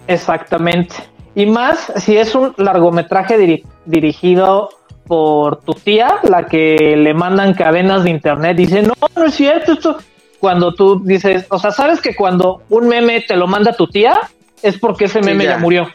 Exactamente. 0.08 0.96
Y 1.36 1.46
más 1.46 1.92
si 1.98 2.18
es 2.18 2.36
un 2.36 2.54
largometraje 2.58 3.38
diri- 3.38 3.64
dirigido 3.86 4.70
por 5.08 5.62
tu 5.62 5.74
tía, 5.74 6.16
la 6.24 6.46
que 6.48 6.96
le 6.98 7.14
mandan 7.14 7.54
cadenas 7.54 8.04
de 8.04 8.10
internet, 8.10 8.58
dice, 8.58 8.82
no, 8.82 8.94
no 9.16 9.26
es 9.26 9.36
cierto, 9.36 9.74
esto. 9.74 9.98
Cuando 10.40 10.74
tú 10.74 11.02
dices, 11.04 11.46
o 11.50 11.58
sea, 11.58 11.72
sabes 11.72 12.02
que 12.02 12.16
cuando 12.16 12.62
un 12.70 12.88
meme 12.88 13.22
te 13.22 13.36
lo 13.36 13.48
manda 13.48 13.74
tu 13.74 13.88
tía, 13.88 14.18
es 14.62 14.78
porque 14.78 15.06
ese 15.06 15.20
Sí, 15.20 15.26
meme 15.26 15.44
ya. 15.46 15.52
ya 15.52 15.58
murió. 15.58 15.88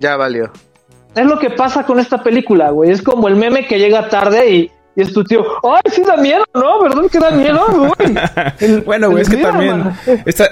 Ya 0.00 0.16
valió. 0.16 0.50
Es 1.14 1.26
lo 1.26 1.38
que 1.38 1.50
pasa 1.50 1.84
con 1.86 2.00
esta 2.00 2.22
película, 2.22 2.70
güey. 2.70 2.90
Es 2.90 3.02
como 3.02 3.28
el 3.28 3.36
meme 3.36 3.66
que 3.66 3.78
llega 3.78 4.08
tarde 4.08 4.50
y, 4.50 4.70
y 4.96 5.02
es 5.02 5.12
tu 5.12 5.24
tío. 5.24 5.44
Ay, 5.62 5.82
sí 5.92 6.02
da 6.02 6.16
miedo, 6.16 6.44
¿no? 6.54 6.82
¿Verdad 6.82 7.02
que 7.10 7.18
da 7.18 7.30
miedo, 7.30 7.66
güey? 7.68 8.14
El- 8.60 8.80
Bueno, 8.84 9.10
güey, 9.10 9.22
es 9.22 9.28
que 9.28 9.36
también 9.38 9.92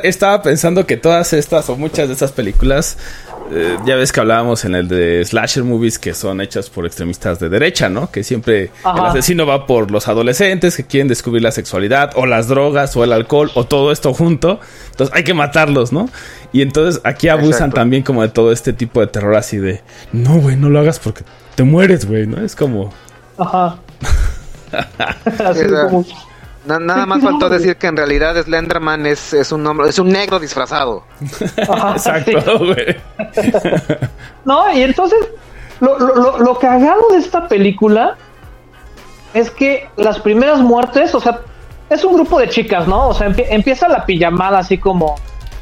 estaba 0.03 0.43
pensando 0.43 0.87
que 0.87 0.97
todas 0.97 1.33
estas 1.33 1.69
o 1.71 1.77
muchas 1.77 2.09
de 2.09 2.15
estas 2.15 2.33
películas, 2.33 2.99
eh, 3.53 3.77
ya 3.85 3.97
ves 3.97 4.11
que 4.13 4.21
hablábamos 4.21 4.65
en 4.65 4.75
el 4.75 4.89
de 4.89 5.25
slasher 5.25 5.63
movies 5.65 5.99
que 5.99 6.15
son 6.15 6.41
hechas 6.41 6.71
por 6.71 6.87
extremistas 6.87 7.39
de 7.39 7.49
derecha, 7.49 7.89
¿no? 7.89 8.11
Que 8.11 8.25
siempre 8.25 8.71
Ajá. 8.83 8.99
el 8.99 9.05
asesino 9.07 9.47
va 9.47 9.67
por 9.67 9.91
los 9.91 10.09
adolescentes 10.09 10.77
que 10.77 10.85
quieren 10.85 11.09
descubrir 11.09 11.43
la 11.43 11.53
sexualidad 11.53 12.13
o 12.17 12.27
las 12.27 12.49
drogas 12.49 12.97
o 12.97 13.05
el 13.05 13.13
alcohol 13.13 13.51
o 13.55 13.65
todo 13.65 13.93
esto 13.93 14.15
junto. 14.15 14.59
Entonces 14.91 15.15
hay 15.15 15.25
que 15.25 15.35
matarlos, 15.35 15.93
¿no? 15.93 16.09
Y 16.53 16.63
entonces 16.63 17.01
aquí 17.05 17.29
abusan 17.29 17.51
Exacto. 17.51 17.75
también 17.77 18.03
como 18.03 18.23
de 18.23 18.29
todo 18.29 18.53
este 18.53 18.73
tipo 18.73 19.01
de 19.01 19.07
terror 19.07 19.35
así 19.37 19.59
de, 19.59 19.83
no, 20.13 20.37
güey, 20.39 20.57
no 20.57 20.69
lo 20.71 20.81
hagas 20.81 20.99
porque 20.99 21.25
te 21.55 21.63
mueres, 21.65 22.07
güey, 22.09 22.27
¿no? 22.27 22.43
Es 22.45 22.57
como... 22.57 22.93
Ajá. 23.39 23.77
Así 25.25 25.65
O 25.65 25.69
sea, 25.69 25.85
como- 25.89 26.05
Na- 26.65 26.79
nada 26.79 27.07
más 27.07 27.21
faltó 27.23 27.49
decir 27.49 27.77
que 27.77 27.89
en 27.89 27.97
realidad 27.97 28.41
Slenderman 28.41 29.05
es, 29.07 29.33
es 29.35 29.51
un 29.51 29.67
hombre, 29.67 29.89
es 29.89 29.99
un 29.99 30.09
negro 30.11 30.39
disfrazado. 30.39 31.03
ajá. 31.69 31.91
Exacto, 31.97 32.59
güey. 32.61 32.97
No, 34.45 34.73
y 34.73 34.83
entonces, 34.83 35.19
lo, 35.81 35.99
lo, 35.99 36.15
lo, 36.15 36.39
lo 36.39 36.59
cagado 36.59 37.03
de 37.11 37.19
esta 37.19 37.49
película 37.49 38.17
es 39.35 39.51
que 39.51 39.89
las 39.97 40.19
primeras 40.21 40.61
muertes, 40.61 41.15
o 41.15 41.21
sea, 41.21 41.41
es 41.91 42.05
un 42.05 42.15
grupo 42.15 42.39
de 42.39 42.49
chicas, 42.49 42.87
¿no? 42.87 43.09
O 43.09 43.15
sea, 43.15 43.29
empie- 43.29 43.47
empieza 43.49 43.89
la 43.89 44.05
pijamada 44.07 44.59
así 44.61 44.79
como, 44.79 45.17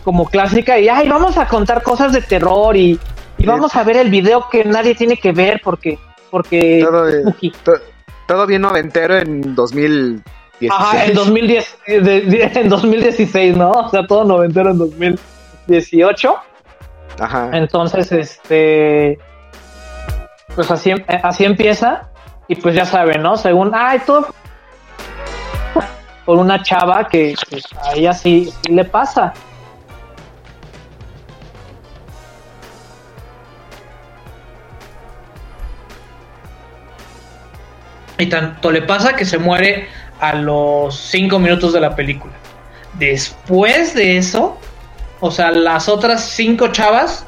como 0.05 0.27
clásica 0.27 0.79
y, 0.79 0.89
ay, 0.89 1.09
vamos 1.09 1.37
a 1.39 1.47
contar 1.47 1.83
cosas 1.83 2.13
de 2.13 2.21
terror 2.23 2.77
y, 2.77 2.99
y 3.39 3.47
vamos 3.47 3.75
a 3.77 3.83
ver 3.85 3.97
el 3.97 4.11
video 4.11 4.49
que 4.51 4.65
nadie 4.65 4.95
tiene 4.95 5.17
que 5.19 5.33
ver 5.33 5.61
porque, 5.65 5.99
porque... 6.31 6.81
Todo, 7.65 7.75
todo 8.31 8.47
bien 8.47 8.63
noventero 8.63 9.19
en 9.19 9.57
2016. 9.57 10.71
Ajá, 10.71 11.05
en 11.05 11.15
2010, 11.15 11.79
eh, 11.89 12.01
de- 12.01 12.21
de- 12.21 12.43
en 12.61 12.69
2016, 12.69 13.57
¿no? 13.57 13.73
O 13.73 13.89
sea, 13.89 14.07
todo 14.07 14.23
noventero 14.23 14.71
en 14.71 14.79
2018. 14.79 16.37
Ajá. 17.19 17.51
Entonces, 17.53 18.13
este, 18.13 19.19
pues 20.55 20.71
así, 20.71 20.91
eh, 20.93 21.05
así 21.25 21.45
empieza 21.45 22.09
y 22.47 22.55
pues 22.55 22.77
ya 22.77 22.85
saben, 22.85 23.21
¿no? 23.21 23.37
Según, 23.37 23.73
ay, 23.75 23.99
todo 24.07 24.29
por 26.25 26.39
una 26.39 26.63
chava 26.63 27.09
que 27.09 27.35
pues, 27.51 27.65
a 27.83 27.95
ella 27.97 28.13
sí, 28.13 28.53
sí 28.65 28.73
le 28.73 28.85
pasa. 28.85 29.33
Y 38.21 38.27
tanto 38.27 38.71
le 38.71 38.83
pasa 38.83 39.15
que 39.17 39.25
se 39.25 39.39
muere 39.39 39.89
a 40.21 40.35
los 40.35 40.95
cinco 40.99 41.39
minutos 41.39 41.73
de 41.73 41.81
la 41.81 41.97
película. 41.97 42.33
Después 42.99 43.95
de 43.95 44.19
eso, 44.19 44.59
o 45.21 45.31
sea, 45.31 45.51
las 45.51 45.89
otras 45.89 46.23
cinco 46.29 46.69
chavas 46.69 47.25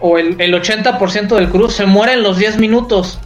o 0.00 0.18
el, 0.18 0.40
el 0.40 0.54
80% 0.54 1.28
del 1.34 1.48
crew 1.50 1.68
se 1.70 1.86
muere 1.86 2.12
en 2.12 2.22
los 2.22 2.38
10 2.38 2.58
minutos. 2.58 3.18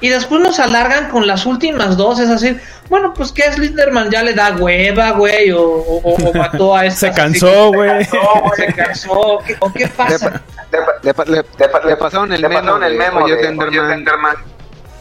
Y 0.00 0.10
después 0.10 0.42
nos 0.42 0.58
alargan 0.60 1.08
con 1.08 1.26
las 1.26 1.46
últimas 1.46 1.96
dos. 1.96 2.20
Es 2.20 2.28
así, 2.28 2.56
bueno, 2.90 3.14
pues 3.14 3.32
que 3.32 3.42
Slenderman 3.50 4.10
ya 4.10 4.22
le 4.22 4.34
da 4.34 4.54
hueva, 4.54 5.12
güey, 5.12 5.50
o, 5.52 5.62
o- 5.62 6.00
o- 6.04 6.28
o 6.30 6.34
mató 6.34 6.76
a 6.76 6.84
esta. 6.86 7.08
Se 7.08 7.12
cansó, 7.12 7.72
güey. 7.72 8.04
Se 8.04 8.66
cansó, 8.74 9.38
¿qué- 9.46 9.56
¿o 9.58 9.72
qué 9.72 9.84
Le, 9.84 9.88
pasa? 9.88 10.42
le 10.70 11.12
le- 11.12 11.42
le- 11.42 11.88
le 11.88 11.96
pasaron 11.96 12.30
el 12.32 12.42
Le 12.42 12.48
memo, 12.48 12.60
pasaron 12.60 12.84
el 12.84 12.94
memo 12.98 13.20
"Oye, 13.24 13.34
de, 13.36 13.40
Slenderman, 13.42 13.68
"Oye, 13.80 13.86
Slenderman". 13.94 14.36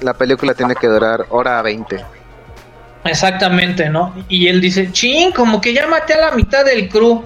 La 0.06 0.14
película 0.14 0.54
tiene 0.54 0.76
que 0.76 0.86
durar 0.86 1.26
hora 1.30 1.60
20. 1.64 2.00
Exactamente, 3.06 3.90
¿no? 3.90 4.14
Y 4.30 4.48
él 4.48 4.62
dice, 4.62 4.92
ching, 4.92 5.32
como 5.32 5.60
que 5.60 5.74
ya 5.74 5.88
maté 5.88 6.14
a 6.14 6.30
la 6.30 6.32
mitad 6.36 6.64
del 6.64 6.88
crew. 6.90 7.26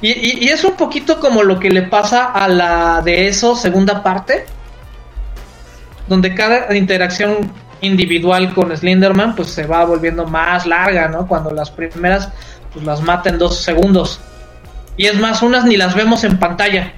Y, 0.00 0.48
es 0.48 0.64
un 0.64 0.74
poquito 0.74 1.20
como 1.20 1.44
lo 1.44 1.60
que 1.60 1.70
le 1.70 1.82
pasa 1.82 2.32
a 2.32 2.48
la 2.48 3.00
de 3.00 3.28
eso, 3.28 3.54
segunda 3.54 4.02
parte. 4.02 4.44
donde 6.08 6.34
cada 6.34 6.74
interacción 6.76 7.52
individual 7.80 8.52
con 8.54 8.76
Slenderman 8.76 9.36
pues 9.36 9.50
se 9.50 9.64
va 9.66 9.84
volviendo 9.84 10.26
más 10.26 10.66
larga, 10.66 11.06
¿no? 11.06 11.28
Cuando 11.28 11.50
las 11.52 11.70
primeras 11.70 12.28
pues 12.72 12.84
las 12.84 13.02
mata 13.02 13.30
en 13.30 13.38
dos 13.38 13.62
segundos. 13.62 14.18
Y 14.96 15.06
es 15.06 15.16
más, 15.16 15.42
unas 15.42 15.64
ni 15.64 15.76
las 15.76 15.94
vemos 15.94 16.24
en 16.24 16.40
pantalla. 16.40 16.92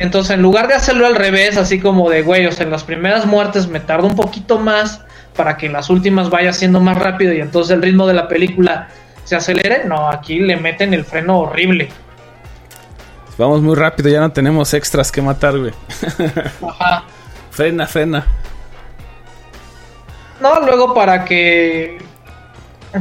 Entonces, 0.00 0.32
en 0.32 0.42
lugar 0.42 0.66
de 0.66 0.74
hacerlo 0.74 1.06
al 1.06 1.14
revés, 1.14 1.58
así 1.58 1.78
como 1.78 2.08
de, 2.08 2.22
güey, 2.22 2.46
o 2.46 2.52
sea, 2.52 2.64
en 2.64 2.70
las 2.70 2.84
primeras 2.84 3.26
muertes 3.26 3.68
me 3.68 3.80
tardo 3.80 4.06
un 4.06 4.16
poquito 4.16 4.58
más 4.58 5.02
para 5.36 5.58
que 5.58 5.66
en 5.66 5.74
las 5.74 5.90
últimas 5.90 6.30
vaya 6.30 6.54
siendo 6.54 6.80
más 6.80 6.98
rápido 6.98 7.34
y 7.34 7.40
entonces 7.40 7.74
el 7.74 7.82
ritmo 7.82 8.06
de 8.06 8.14
la 8.14 8.26
película 8.26 8.88
se 9.24 9.36
acelere, 9.36 9.84
no, 9.84 10.08
aquí 10.08 10.38
le 10.38 10.56
meten 10.56 10.94
el 10.94 11.04
freno 11.04 11.40
horrible. 11.40 11.90
Vamos 13.36 13.60
muy 13.60 13.76
rápido, 13.76 14.08
ya 14.08 14.20
no 14.20 14.32
tenemos 14.32 14.72
extras 14.72 15.12
que 15.12 15.20
matar, 15.20 15.58
güey. 15.58 15.74
Ajá. 16.66 17.04
frena, 17.50 17.86
frena. 17.86 18.26
No, 20.40 20.60
luego 20.60 20.94
para 20.94 21.26
que 21.26 21.98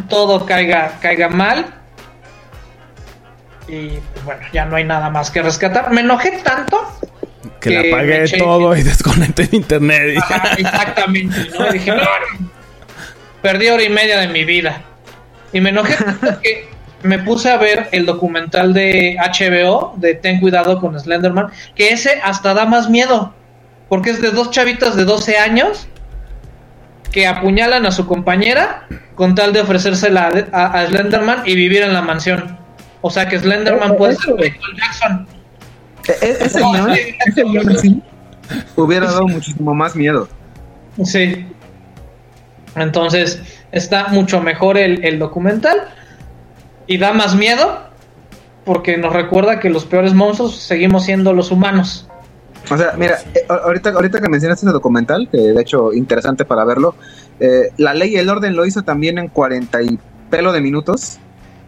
todo 0.09 0.45
caiga, 0.45 0.97
caiga 1.01 1.29
mal. 1.29 1.78
Y 3.69 3.99
pues, 4.13 4.25
bueno, 4.25 4.41
ya 4.51 4.65
no 4.65 4.75
hay 4.75 4.83
nada 4.83 5.09
más 5.09 5.29
que 5.31 5.41
rescatar. 5.41 5.91
Me 5.91 6.01
enojé 6.01 6.39
tanto. 6.43 6.77
Que, 7.59 7.69
la 7.71 7.81
Que 7.83 7.93
apagué 7.93 8.19
me 8.19 8.23
eché- 8.25 8.37
todo 8.37 8.75
y 8.75 8.83
desconecté 8.83 9.43
el 9.43 9.53
internet. 9.55 10.17
Ajá, 10.21 10.53
exactamente, 10.57 11.47
¿no? 11.57 11.69
Y 11.69 11.73
dije, 11.73 11.91
"No, 11.91 12.01
perdí 13.41 13.69
hora 13.69 13.83
y 13.83 13.89
media 13.89 14.19
de 14.19 14.27
mi 14.27 14.43
vida. 14.45 14.81
Y 15.53 15.61
me 15.61 15.69
enojé 15.69 15.95
tanto 16.03 16.39
que 16.43 16.69
me 17.03 17.19
puse 17.19 17.49
a 17.49 17.57
ver 17.57 17.87
el 17.91 18.05
documental 18.05 18.73
de 18.73 19.17
HBO 19.19 19.93
de 19.97 20.15
Ten 20.15 20.39
cuidado 20.39 20.79
con 20.79 20.99
Slenderman, 20.99 21.47
que 21.75 21.89
ese 21.89 22.19
hasta 22.23 22.53
da 22.53 22.65
más 22.65 22.89
miedo, 22.89 23.33
porque 23.87 24.09
es 24.11 24.21
de 24.21 24.31
dos 24.31 24.51
chavitas 24.51 24.95
de 24.95 25.05
12 25.05 25.37
años 25.37 25.87
que 27.11 27.25
apuñalan 27.25 27.85
a 27.85 27.91
su 27.91 28.05
compañera 28.05 28.85
con 29.15 29.33
tal 29.35 29.51
de 29.53 29.61
ofrecérsela 29.61 30.29
a, 30.51 30.79
a 30.81 30.85
Slenderman 30.87 31.43
y 31.45 31.55
vivir 31.55 31.81
en 31.83 31.93
la 31.93 32.01
mansión. 32.01 32.57
O 33.01 33.09
sea 33.09 33.27
que 33.27 33.39
Slenderman 33.39 33.91
Eh, 33.91 33.95
puede 33.95 34.13
eso, 34.13 34.21
ser. 34.23 34.35
Michael 34.35 34.75
Jackson. 34.77 35.27
E- 36.07 36.25
e- 36.25 36.45
ese 36.45 36.59
No, 36.59 36.71
guion, 36.71 36.95
sí, 36.95 37.01
ese 37.27 37.43
guion 37.43 37.77
sí 37.77 38.01
hubiera 38.75 39.05
dado 39.05 39.27
muchísimo 39.27 39.73
más 39.75 39.95
miedo. 39.95 40.27
Sí. 41.03 41.45
Entonces, 42.75 43.41
está 43.71 44.07
mucho 44.07 44.41
mejor 44.41 44.77
el, 44.77 45.03
el 45.05 45.19
documental 45.19 45.77
y 46.87 46.97
da 46.97 47.13
más 47.13 47.35
miedo 47.35 47.79
porque 48.65 48.97
nos 48.97 49.13
recuerda 49.13 49.59
que 49.59 49.69
los 49.69 49.85
peores 49.85 50.13
monstruos 50.13 50.55
seguimos 50.55 51.05
siendo 51.05 51.33
los 51.33 51.51
humanos. 51.51 52.07
O 52.69 52.77
sea, 52.77 52.93
mira, 52.97 53.17
eh, 53.33 53.39
ahorita, 53.47 53.89
ahorita 53.91 54.21
que 54.21 54.29
mencionaste 54.29 54.65
ese 54.65 54.73
documental, 54.73 55.27
que 55.31 55.37
de 55.37 55.61
hecho 55.61 55.93
interesante 55.93 56.45
para 56.45 56.65
verlo, 56.65 56.93
eh, 57.39 57.69
la 57.77 57.93
ley 57.93 58.13
y 58.13 58.17
el 58.17 58.29
orden 58.29 58.55
lo 58.55 58.65
hizo 58.65 58.83
también 58.83 59.17
en 59.17 59.27
40 59.29 59.81
y 59.83 59.97
pelo 60.29 60.51
de 60.51 60.61
minutos, 60.61 61.17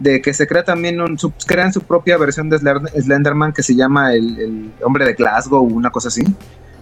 de 0.02 0.22
que 0.22 0.34
se 0.34 0.48
crea 0.48 0.64
también 0.64 0.99
un, 0.99 1.18
su- 1.19 1.32
crean 1.45 1.72
su 1.72 1.82
propia 1.82 2.18
versión 2.18 2.49
de 2.49 2.57
Slender- 2.57 2.91
Slenderman 3.02 3.53
que 3.53 3.61
se 3.64 3.76
llama 3.76 4.14
el, 4.14 4.40
el 4.40 4.72
hombre 4.84 5.06
de 5.06 5.14
Glasgow, 5.14 5.64
una 5.64 5.91
cosa 5.91 6.07
así, 6.07 6.23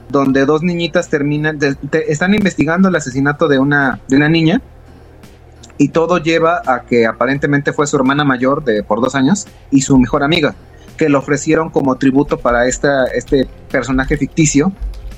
donde 0.10 0.46
dos 0.46 0.64
niñitas 0.64 1.10
terminan, 1.10 1.60
están 2.08 2.34
investigando 2.34 2.88
el 2.90 2.96
asesinato 2.96 3.48
de 3.48 3.60
una, 3.60 4.00
de 4.08 4.16
una 4.16 4.30
niña 4.30 4.62
y 5.78 5.90
todo 5.90 6.18
lleva 6.18 6.62
a 6.66 6.82
que 6.82 7.06
aparentemente 7.06 7.74
fue 7.74 7.88
su 7.88 7.96
hermana 7.98 8.24
mayor 8.24 8.64
de 8.64 8.84
por 8.84 9.02
dos 9.02 9.16
años 9.16 9.48
y 9.72 9.82
su 9.82 9.98
mejor 9.98 10.24
amiga 10.24 10.56
que 10.98 11.10
lo 11.10 11.20
ofrecieron 11.20 11.70
como 11.70 11.96
tributo 11.96 12.40
para 12.40 12.68
esta, 12.68 13.06
este 13.06 13.48
personaje 13.72 14.18
ficticio 14.18 14.72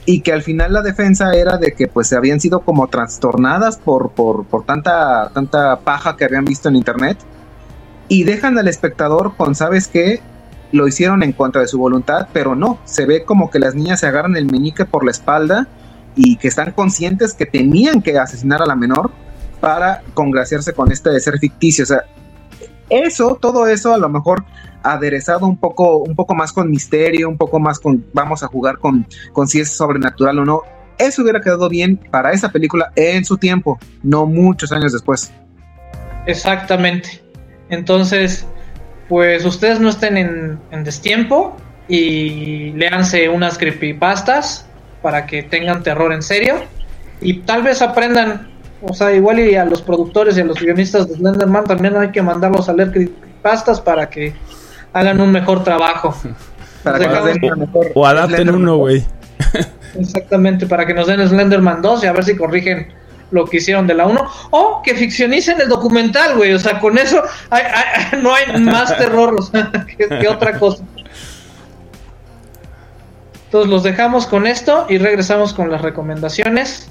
y 0.06 0.22
que 0.22 0.34
al 0.34 0.42
final 0.44 0.74
la 0.74 0.82
defensa 0.82 1.34
era 1.34 1.58
de 1.58 1.72
que 1.74 1.88
pues 1.88 2.12
habían 2.14 2.40
sido 2.40 2.60
como 2.62 2.88
trastornadas 2.88 3.78
por, 3.78 4.12
por, 4.12 4.46
por 4.46 4.66
tanta, 4.66 5.30
tanta 5.34 5.80
paja 5.80 6.16
que 6.18 6.26
habían 6.26 6.46
visto 6.46 6.70
en 6.70 6.76
internet 6.76 7.18
y 8.12 8.26
dejan 8.26 8.58
al 8.58 8.68
espectador 8.68 9.38
con, 9.38 9.56
¿sabes 9.56 9.88
qué? 9.88 10.20
Lo 10.74 10.86
hicieron 10.86 11.24
en 11.24 11.32
contra 11.32 11.62
de 11.62 11.70
su 11.70 11.78
voluntad, 11.78 12.28
pero 12.34 12.56
no, 12.56 12.78
se 12.84 13.06
ve 13.06 13.24
como 13.24 13.50
que 13.50 13.58
las 13.58 13.74
niñas 13.74 14.02
se 14.02 14.08
agarran 14.08 14.36
el 14.36 14.48
meñique 14.52 14.84
por 14.84 15.06
la 15.06 15.12
espalda 15.12 15.70
y 16.18 16.36
que 16.36 16.50
están 16.50 16.74
conscientes 16.74 17.34
que 17.34 17.46
tenían 17.46 18.02
que 18.02 18.20
asesinar 18.20 18.62
a 18.62 18.66
la 18.66 18.76
menor 18.76 19.12
para 19.62 20.04
congraciarse 20.14 20.74
con 20.74 20.92
este 20.92 21.18
ser 21.22 21.40
ficticio, 21.40 21.86
o 21.86 21.88
sea, 21.88 22.02
eso, 22.90 23.38
todo 23.40 23.66
eso 23.66 23.94
a 23.94 23.98
lo 23.98 24.10
mejor 24.10 24.44
aderezado 24.84 25.48
un 25.48 25.56
poco, 25.56 26.00
un 26.00 26.14
poco 26.14 26.36
más 26.36 26.52
con 26.52 26.70
misterio, 26.70 27.30
un 27.30 27.38
poco 27.38 27.62
más 27.62 27.80
con 27.80 28.06
vamos 28.12 28.44
a 28.44 28.48
jugar 28.48 28.80
con, 28.80 29.08
con 29.32 29.48
si 29.48 29.62
es 29.62 29.72
sobrenatural 29.72 30.38
o 30.40 30.44
no. 30.44 30.64
Eso 30.98 31.22
hubiera 31.22 31.40
quedado 31.40 31.70
bien 31.70 31.96
para 31.96 32.34
esa 32.34 32.52
película 32.52 32.92
en 32.98 33.24
su 33.24 33.38
tiempo, 33.38 33.80
no 34.04 34.26
muchos 34.26 34.74
años 34.74 34.92
después. 34.92 35.32
Exactamente. 36.26 37.31
Entonces, 37.72 38.46
pues 39.10 39.44
ustedes 39.44 39.80
no 39.80 39.90
estén 39.90 40.18
en, 40.18 40.60
en 40.70 40.84
destiempo 40.84 41.58
y 41.88 42.72
léanse 42.74 43.28
unas 43.28 43.58
creepypastas 43.58 44.66
para 45.02 45.26
que 45.26 45.44
tengan 45.44 45.82
terror 45.82 46.14
en 46.14 46.22
serio 46.22 46.56
y 47.22 47.40
tal 47.40 47.64
vez 47.64 47.82
aprendan, 47.82 48.50
o 48.82 48.94
sea, 48.94 49.12
igual 49.12 49.40
y 49.40 49.56
a 49.56 49.66
los 49.66 49.82
productores 49.82 50.38
y 50.38 50.42
a 50.42 50.46
los 50.46 50.60
guionistas 50.60 51.08
de 51.08 51.16
Slenderman 51.16 51.66
también 51.66 51.96
hay 51.98 52.12
que 52.12 52.22
mandarlos 52.22 52.70
a 52.70 52.74
leer 52.74 52.92
creepypastas 52.92 53.82
para 53.82 54.10
que 54.10 54.34
hagan 54.94 55.20
un 55.20 55.32
mejor 55.32 55.64
trabajo. 55.64 56.16
Para 56.84 56.98
que 56.98 57.08
nos 57.08 57.26
den 57.26 57.44
una 57.44 57.56
mejor 57.58 57.92
O 57.94 58.08
adapten 58.08 58.38
Slenderman. 58.38 58.62
uno, 58.64 58.78
güey. 58.78 59.06
Exactamente, 60.00 60.66
para 60.66 60.84
que 60.88 60.96
nos 60.96 61.06
den 61.06 61.28
Slenderman 61.28 61.80
2 61.80 62.04
y 62.04 62.08
a 62.08 62.12
ver 62.12 62.24
si 62.24 62.36
corrigen 62.36 62.88
lo 63.32 63.46
que 63.46 63.58
hicieron 63.58 63.88
de 63.88 63.94
la 63.94 64.06
1 64.06 64.30
o 64.52 64.82
que 64.84 64.94
ficcionicen 64.96 65.60
el 65.62 65.70
documental, 65.70 66.36
güey, 66.36 66.54
o 66.54 66.60
sea, 66.60 66.80
con 66.80 66.98
eso 66.98 67.22
hay- 67.50 67.64
hay- 67.64 68.22
no 68.22 68.34
hay 68.34 68.60
más 68.62 68.96
terror 68.98 69.36
o 69.38 69.42
sea, 69.42 69.72
que, 69.98 70.08
que 70.08 70.28
otra 70.28 70.60
cosa. 70.60 70.84
Entonces 73.46 73.70
los 73.70 73.84
dejamos 73.84 74.28
con 74.28 74.48
esto 74.48 74.86
y 74.90 74.98
regresamos 74.98 75.54
con 75.54 75.70
las 75.70 75.82
recomendaciones 75.82 76.90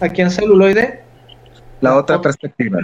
aquí 0.00 0.22
en 0.22 0.30
celuloide. 0.30 1.02
La 1.80 1.96
otra 1.96 2.20
perspectiva. 2.20 2.78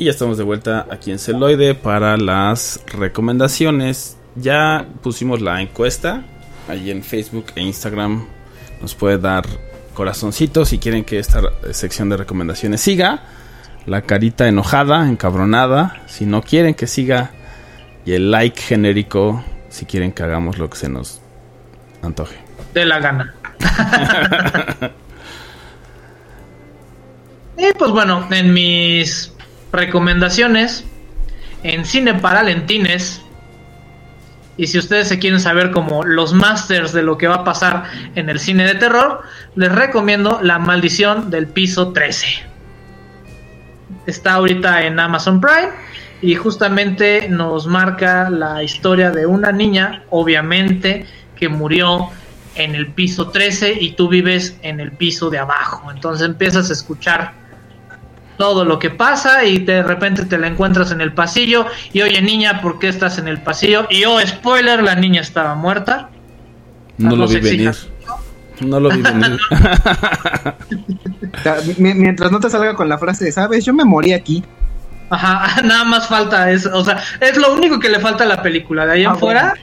Y 0.00 0.04
ya 0.04 0.12
estamos 0.12 0.38
de 0.38 0.44
vuelta 0.44 0.86
aquí 0.92 1.10
en 1.10 1.18
Celoide 1.18 1.74
para 1.74 2.16
las 2.16 2.80
recomendaciones. 2.86 4.16
Ya 4.36 4.86
pusimos 5.02 5.40
la 5.40 5.60
encuesta 5.60 6.22
ahí 6.68 6.92
en 6.92 7.02
Facebook 7.02 7.46
e 7.56 7.62
Instagram. 7.62 8.24
Nos 8.80 8.94
puede 8.94 9.18
dar 9.18 9.44
corazoncito 9.94 10.64
si 10.64 10.78
quieren 10.78 11.02
que 11.02 11.18
esta 11.18 11.42
sección 11.72 12.08
de 12.10 12.16
recomendaciones 12.16 12.80
siga. 12.80 13.24
La 13.86 14.02
carita 14.02 14.46
enojada, 14.46 15.08
encabronada, 15.08 16.00
si 16.06 16.26
no 16.26 16.42
quieren 16.42 16.74
que 16.74 16.86
siga. 16.86 17.32
Y 18.06 18.12
el 18.12 18.30
like 18.30 18.60
genérico 18.60 19.42
si 19.68 19.84
quieren 19.84 20.12
que 20.12 20.22
hagamos 20.22 20.58
lo 20.58 20.70
que 20.70 20.76
se 20.76 20.88
nos 20.88 21.20
antoje. 22.02 22.36
De 22.72 22.84
la 22.84 23.00
gana. 23.00 23.34
y 27.56 27.72
pues 27.78 27.90
bueno, 27.90 28.28
en 28.30 28.52
mis 28.54 29.32
recomendaciones, 29.72 30.84
en 31.62 31.84
Cine 31.84 32.14
Paralentines, 32.14 33.22
y 34.56 34.66
si 34.66 34.78
ustedes 34.78 35.08
se 35.08 35.20
quieren 35.20 35.38
saber 35.38 35.70
como 35.70 36.04
los 36.04 36.32
masters 36.34 36.92
de 36.92 37.02
lo 37.02 37.16
que 37.16 37.28
va 37.28 37.36
a 37.36 37.44
pasar 37.44 37.84
en 38.16 38.28
el 38.28 38.40
cine 38.40 38.66
de 38.66 38.74
terror, 38.74 39.22
les 39.54 39.72
recomiendo 39.72 40.40
La 40.42 40.58
Maldición 40.58 41.30
del 41.30 41.46
Piso 41.46 41.92
13. 41.92 42.26
Está 44.06 44.34
ahorita 44.34 44.84
en 44.84 44.98
Amazon 44.98 45.40
Prime 45.40 45.70
y 46.20 46.34
justamente 46.34 47.28
nos 47.28 47.68
marca 47.68 48.28
la 48.30 48.64
historia 48.64 49.12
de 49.12 49.26
una 49.26 49.52
niña, 49.52 50.02
obviamente, 50.10 51.06
que 51.36 51.48
murió 51.48 52.10
en 52.56 52.74
el 52.74 52.88
piso 52.88 53.28
13 53.28 53.78
y 53.80 53.92
tú 53.92 54.08
vives 54.08 54.58
en 54.62 54.80
el 54.80 54.90
piso 54.90 55.30
de 55.30 55.38
abajo. 55.38 55.92
Entonces 55.92 56.26
empiezas 56.26 56.70
a 56.70 56.72
escuchar 56.72 57.32
todo 58.38 58.64
lo 58.64 58.78
que 58.78 58.88
pasa 58.88 59.44
y 59.44 59.58
de 59.58 59.82
repente 59.82 60.24
te 60.24 60.38
la 60.38 60.46
encuentras 60.46 60.90
en 60.92 61.02
el 61.02 61.12
pasillo 61.12 61.66
y 61.92 62.00
oye 62.02 62.22
niña, 62.22 62.62
¿por 62.62 62.78
qué 62.78 62.88
estás 62.88 63.18
en 63.18 63.28
el 63.28 63.42
pasillo? 63.42 63.86
Y 63.90 64.04
oh, 64.04 64.18
spoiler, 64.24 64.82
la 64.82 64.94
niña 64.94 65.20
estaba 65.20 65.54
muerta. 65.54 66.08
No, 66.96 67.14
lo 67.16 67.28
vi 67.28 67.40
venir. 67.40 67.74
No 68.60 68.80
lo 68.80 68.88
vi 68.90 69.02
venir. 69.02 69.38
Mientras 71.78 72.32
no 72.32 72.40
te 72.40 72.48
salga 72.48 72.74
con 72.74 72.88
la 72.88 72.96
frase, 72.98 73.30
¿sabes? 73.30 73.64
Yo 73.64 73.74
me 73.74 73.84
morí 73.84 74.12
aquí. 74.12 74.42
Ajá, 75.10 75.62
nada 75.64 75.84
más 75.84 76.08
falta 76.08 76.50
eso. 76.50 76.70
O 76.74 76.84
sea, 76.84 77.02
es 77.20 77.36
lo 77.36 77.52
único 77.52 77.78
que 77.78 77.88
le 77.88 78.00
falta 78.00 78.24
a 78.24 78.26
la 78.26 78.42
película. 78.42 78.86
De 78.86 78.92
ahí 78.92 79.04
en 79.04 79.16
fuera 79.16 79.54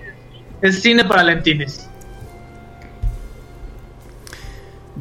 es 0.61 0.81
cine 0.81 1.06
para 1.06 1.23
lentines. 1.23 1.89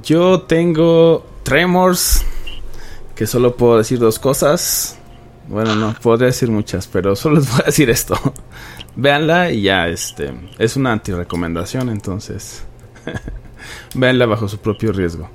Yo 0.02 0.42
tengo 0.42 1.24
Tremors, 1.44 2.24
que 3.14 3.26
solo 3.26 3.56
puedo 3.56 3.78
decir 3.78 3.98
dos 3.98 4.18
cosas. 4.18 4.98
Bueno, 5.48 5.74
no, 5.74 5.94
podría 6.02 6.26
decir 6.26 6.50
muchas, 6.50 6.86
pero 6.86 7.14
solo 7.16 7.36
les 7.36 7.50
voy 7.50 7.60
a 7.62 7.66
decir 7.66 7.90
esto. 7.90 8.16
Véanla 8.96 9.50
y 9.50 9.62
ya, 9.62 9.88
este, 9.88 10.32
es 10.58 10.76
una 10.76 10.92
anti-recomendación, 10.92 11.88
entonces. 11.90 12.64
Véanla 13.94 14.26
bajo 14.26 14.48
su 14.48 14.58
propio 14.58 14.92
riesgo. 14.92 15.28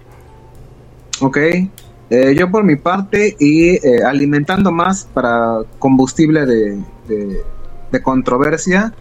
Ok. 1.21 1.37
Eh, 2.09 2.35
yo 2.35 2.49
por 2.49 2.63
mi 2.63 2.75
parte 2.75 3.35
y 3.39 3.75
eh, 3.75 4.03
alimentando 4.03 4.71
más 4.71 5.07
para 5.13 5.59
combustible 5.77 6.45
de, 6.45 6.83
de, 7.07 8.01
controversia, 8.01 8.93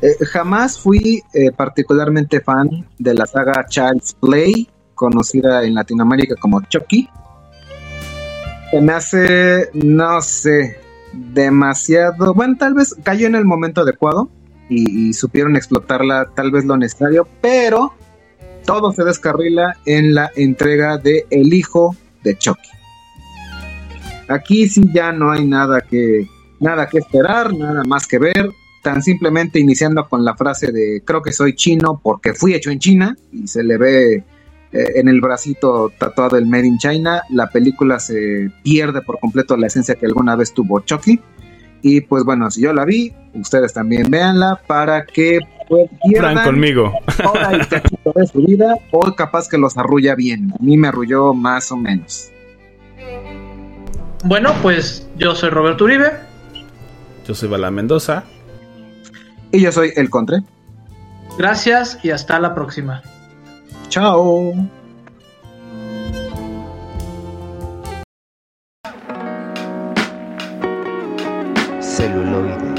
eh, 0.00 0.16
jamás 0.24 0.80
fui 0.80 1.22
particularmente 1.56 2.40
fan 2.40 2.86
de 2.98 3.14
la 3.14 3.26
saga 3.26 3.66
Child's 3.68 4.14
Play, 4.14 4.68
conocida 4.94 5.64
en 5.64 5.74
Latinoamérica 5.74 6.36
como 6.36 6.62
Chucky. 6.62 7.08
Se 8.74 8.80
me 8.80 8.92
hace, 8.92 9.70
no 9.72 10.20
sé, 10.20 10.80
demasiado, 11.12 12.34
bueno, 12.34 12.56
tal 12.58 12.74
vez 12.74 12.96
cayó 13.04 13.28
en 13.28 13.36
el 13.36 13.44
momento 13.44 13.82
adecuado 13.82 14.28
y, 14.68 15.10
y 15.10 15.12
supieron 15.12 15.54
explotarla 15.54 16.32
tal 16.34 16.50
vez 16.50 16.64
lo 16.64 16.76
necesario, 16.76 17.28
pero 17.40 17.94
todo 18.66 18.90
se 18.90 19.04
descarrila 19.04 19.76
en 19.86 20.12
la 20.12 20.28
entrega 20.34 20.98
de 20.98 21.24
El 21.30 21.54
Hijo 21.54 21.94
de 22.24 22.36
Chucky. 22.36 22.68
Aquí 24.26 24.68
sí 24.68 24.82
ya 24.92 25.12
no 25.12 25.30
hay 25.30 25.46
nada 25.46 25.80
que 25.82 26.26
nada 26.58 26.88
que 26.88 26.98
esperar, 26.98 27.54
nada 27.54 27.84
más 27.84 28.08
que 28.08 28.18
ver, 28.18 28.50
tan 28.82 29.04
simplemente 29.04 29.60
iniciando 29.60 30.08
con 30.08 30.24
la 30.24 30.34
frase 30.34 30.72
de 30.72 31.00
creo 31.04 31.22
que 31.22 31.30
soy 31.30 31.54
chino 31.54 32.00
porque 32.02 32.34
fui 32.34 32.54
hecho 32.54 32.70
en 32.70 32.80
China 32.80 33.16
y 33.30 33.46
se 33.46 33.62
le 33.62 33.78
ve 33.78 34.24
en 34.74 35.08
el 35.08 35.20
bracito 35.20 35.92
tatuado 35.98 36.36
el 36.36 36.46
Made 36.46 36.66
in 36.66 36.78
China, 36.78 37.22
la 37.30 37.48
película 37.48 37.98
se 38.00 38.50
pierde 38.62 39.02
por 39.02 39.20
completo 39.20 39.56
la 39.56 39.68
esencia 39.68 39.94
que 39.94 40.06
alguna 40.06 40.34
vez 40.36 40.52
tuvo 40.52 40.80
Chucky. 40.80 41.20
Y 41.82 42.00
pues 42.00 42.24
bueno, 42.24 42.50
si 42.50 42.62
yo 42.62 42.72
la 42.72 42.84
vi, 42.84 43.12
ustedes 43.34 43.72
también 43.72 44.10
véanla 44.10 44.60
para 44.66 45.04
que 45.04 45.38
pues, 45.68 45.88
pierdan 46.08 46.42
conmigo. 46.42 46.92
Toda 47.22 47.52
el 47.52 47.68
cachito 47.68 48.12
de 48.14 48.26
su 48.26 48.42
vida 48.42 48.74
o 48.90 49.14
capaz 49.14 49.48
que 49.48 49.58
los 49.58 49.76
arrulla 49.76 50.14
bien. 50.14 50.52
A 50.58 50.62
mí 50.62 50.76
me 50.76 50.88
arrulló 50.88 51.34
más 51.34 51.70
o 51.70 51.76
menos. 51.76 52.30
Bueno, 54.24 54.54
pues 54.62 55.06
yo 55.18 55.34
soy 55.34 55.50
Roberto 55.50 55.84
Uribe. 55.84 56.10
Yo 57.28 57.34
soy 57.34 57.48
Bala 57.48 57.70
Mendoza. 57.70 58.24
Y 59.52 59.60
yo 59.60 59.70
soy 59.70 59.92
El 59.94 60.10
Contre. 60.10 60.38
Gracias 61.38 61.98
y 62.02 62.10
hasta 62.10 62.40
la 62.40 62.54
próxima. 62.54 63.02
Chao. 63.88 64.54
Celuloide. 71.80 72.73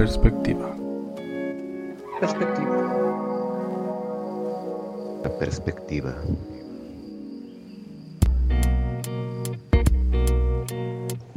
Perspectiva. 0.00 0.74
Perspectiva. 2.20 2.76
La 5.22 5.38
perspectiva. 5.38 6.14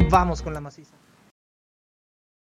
Vamos 0.10 0.42
con 0.42 0.54
la 0.54 0.62
maciza. 0.62 0.96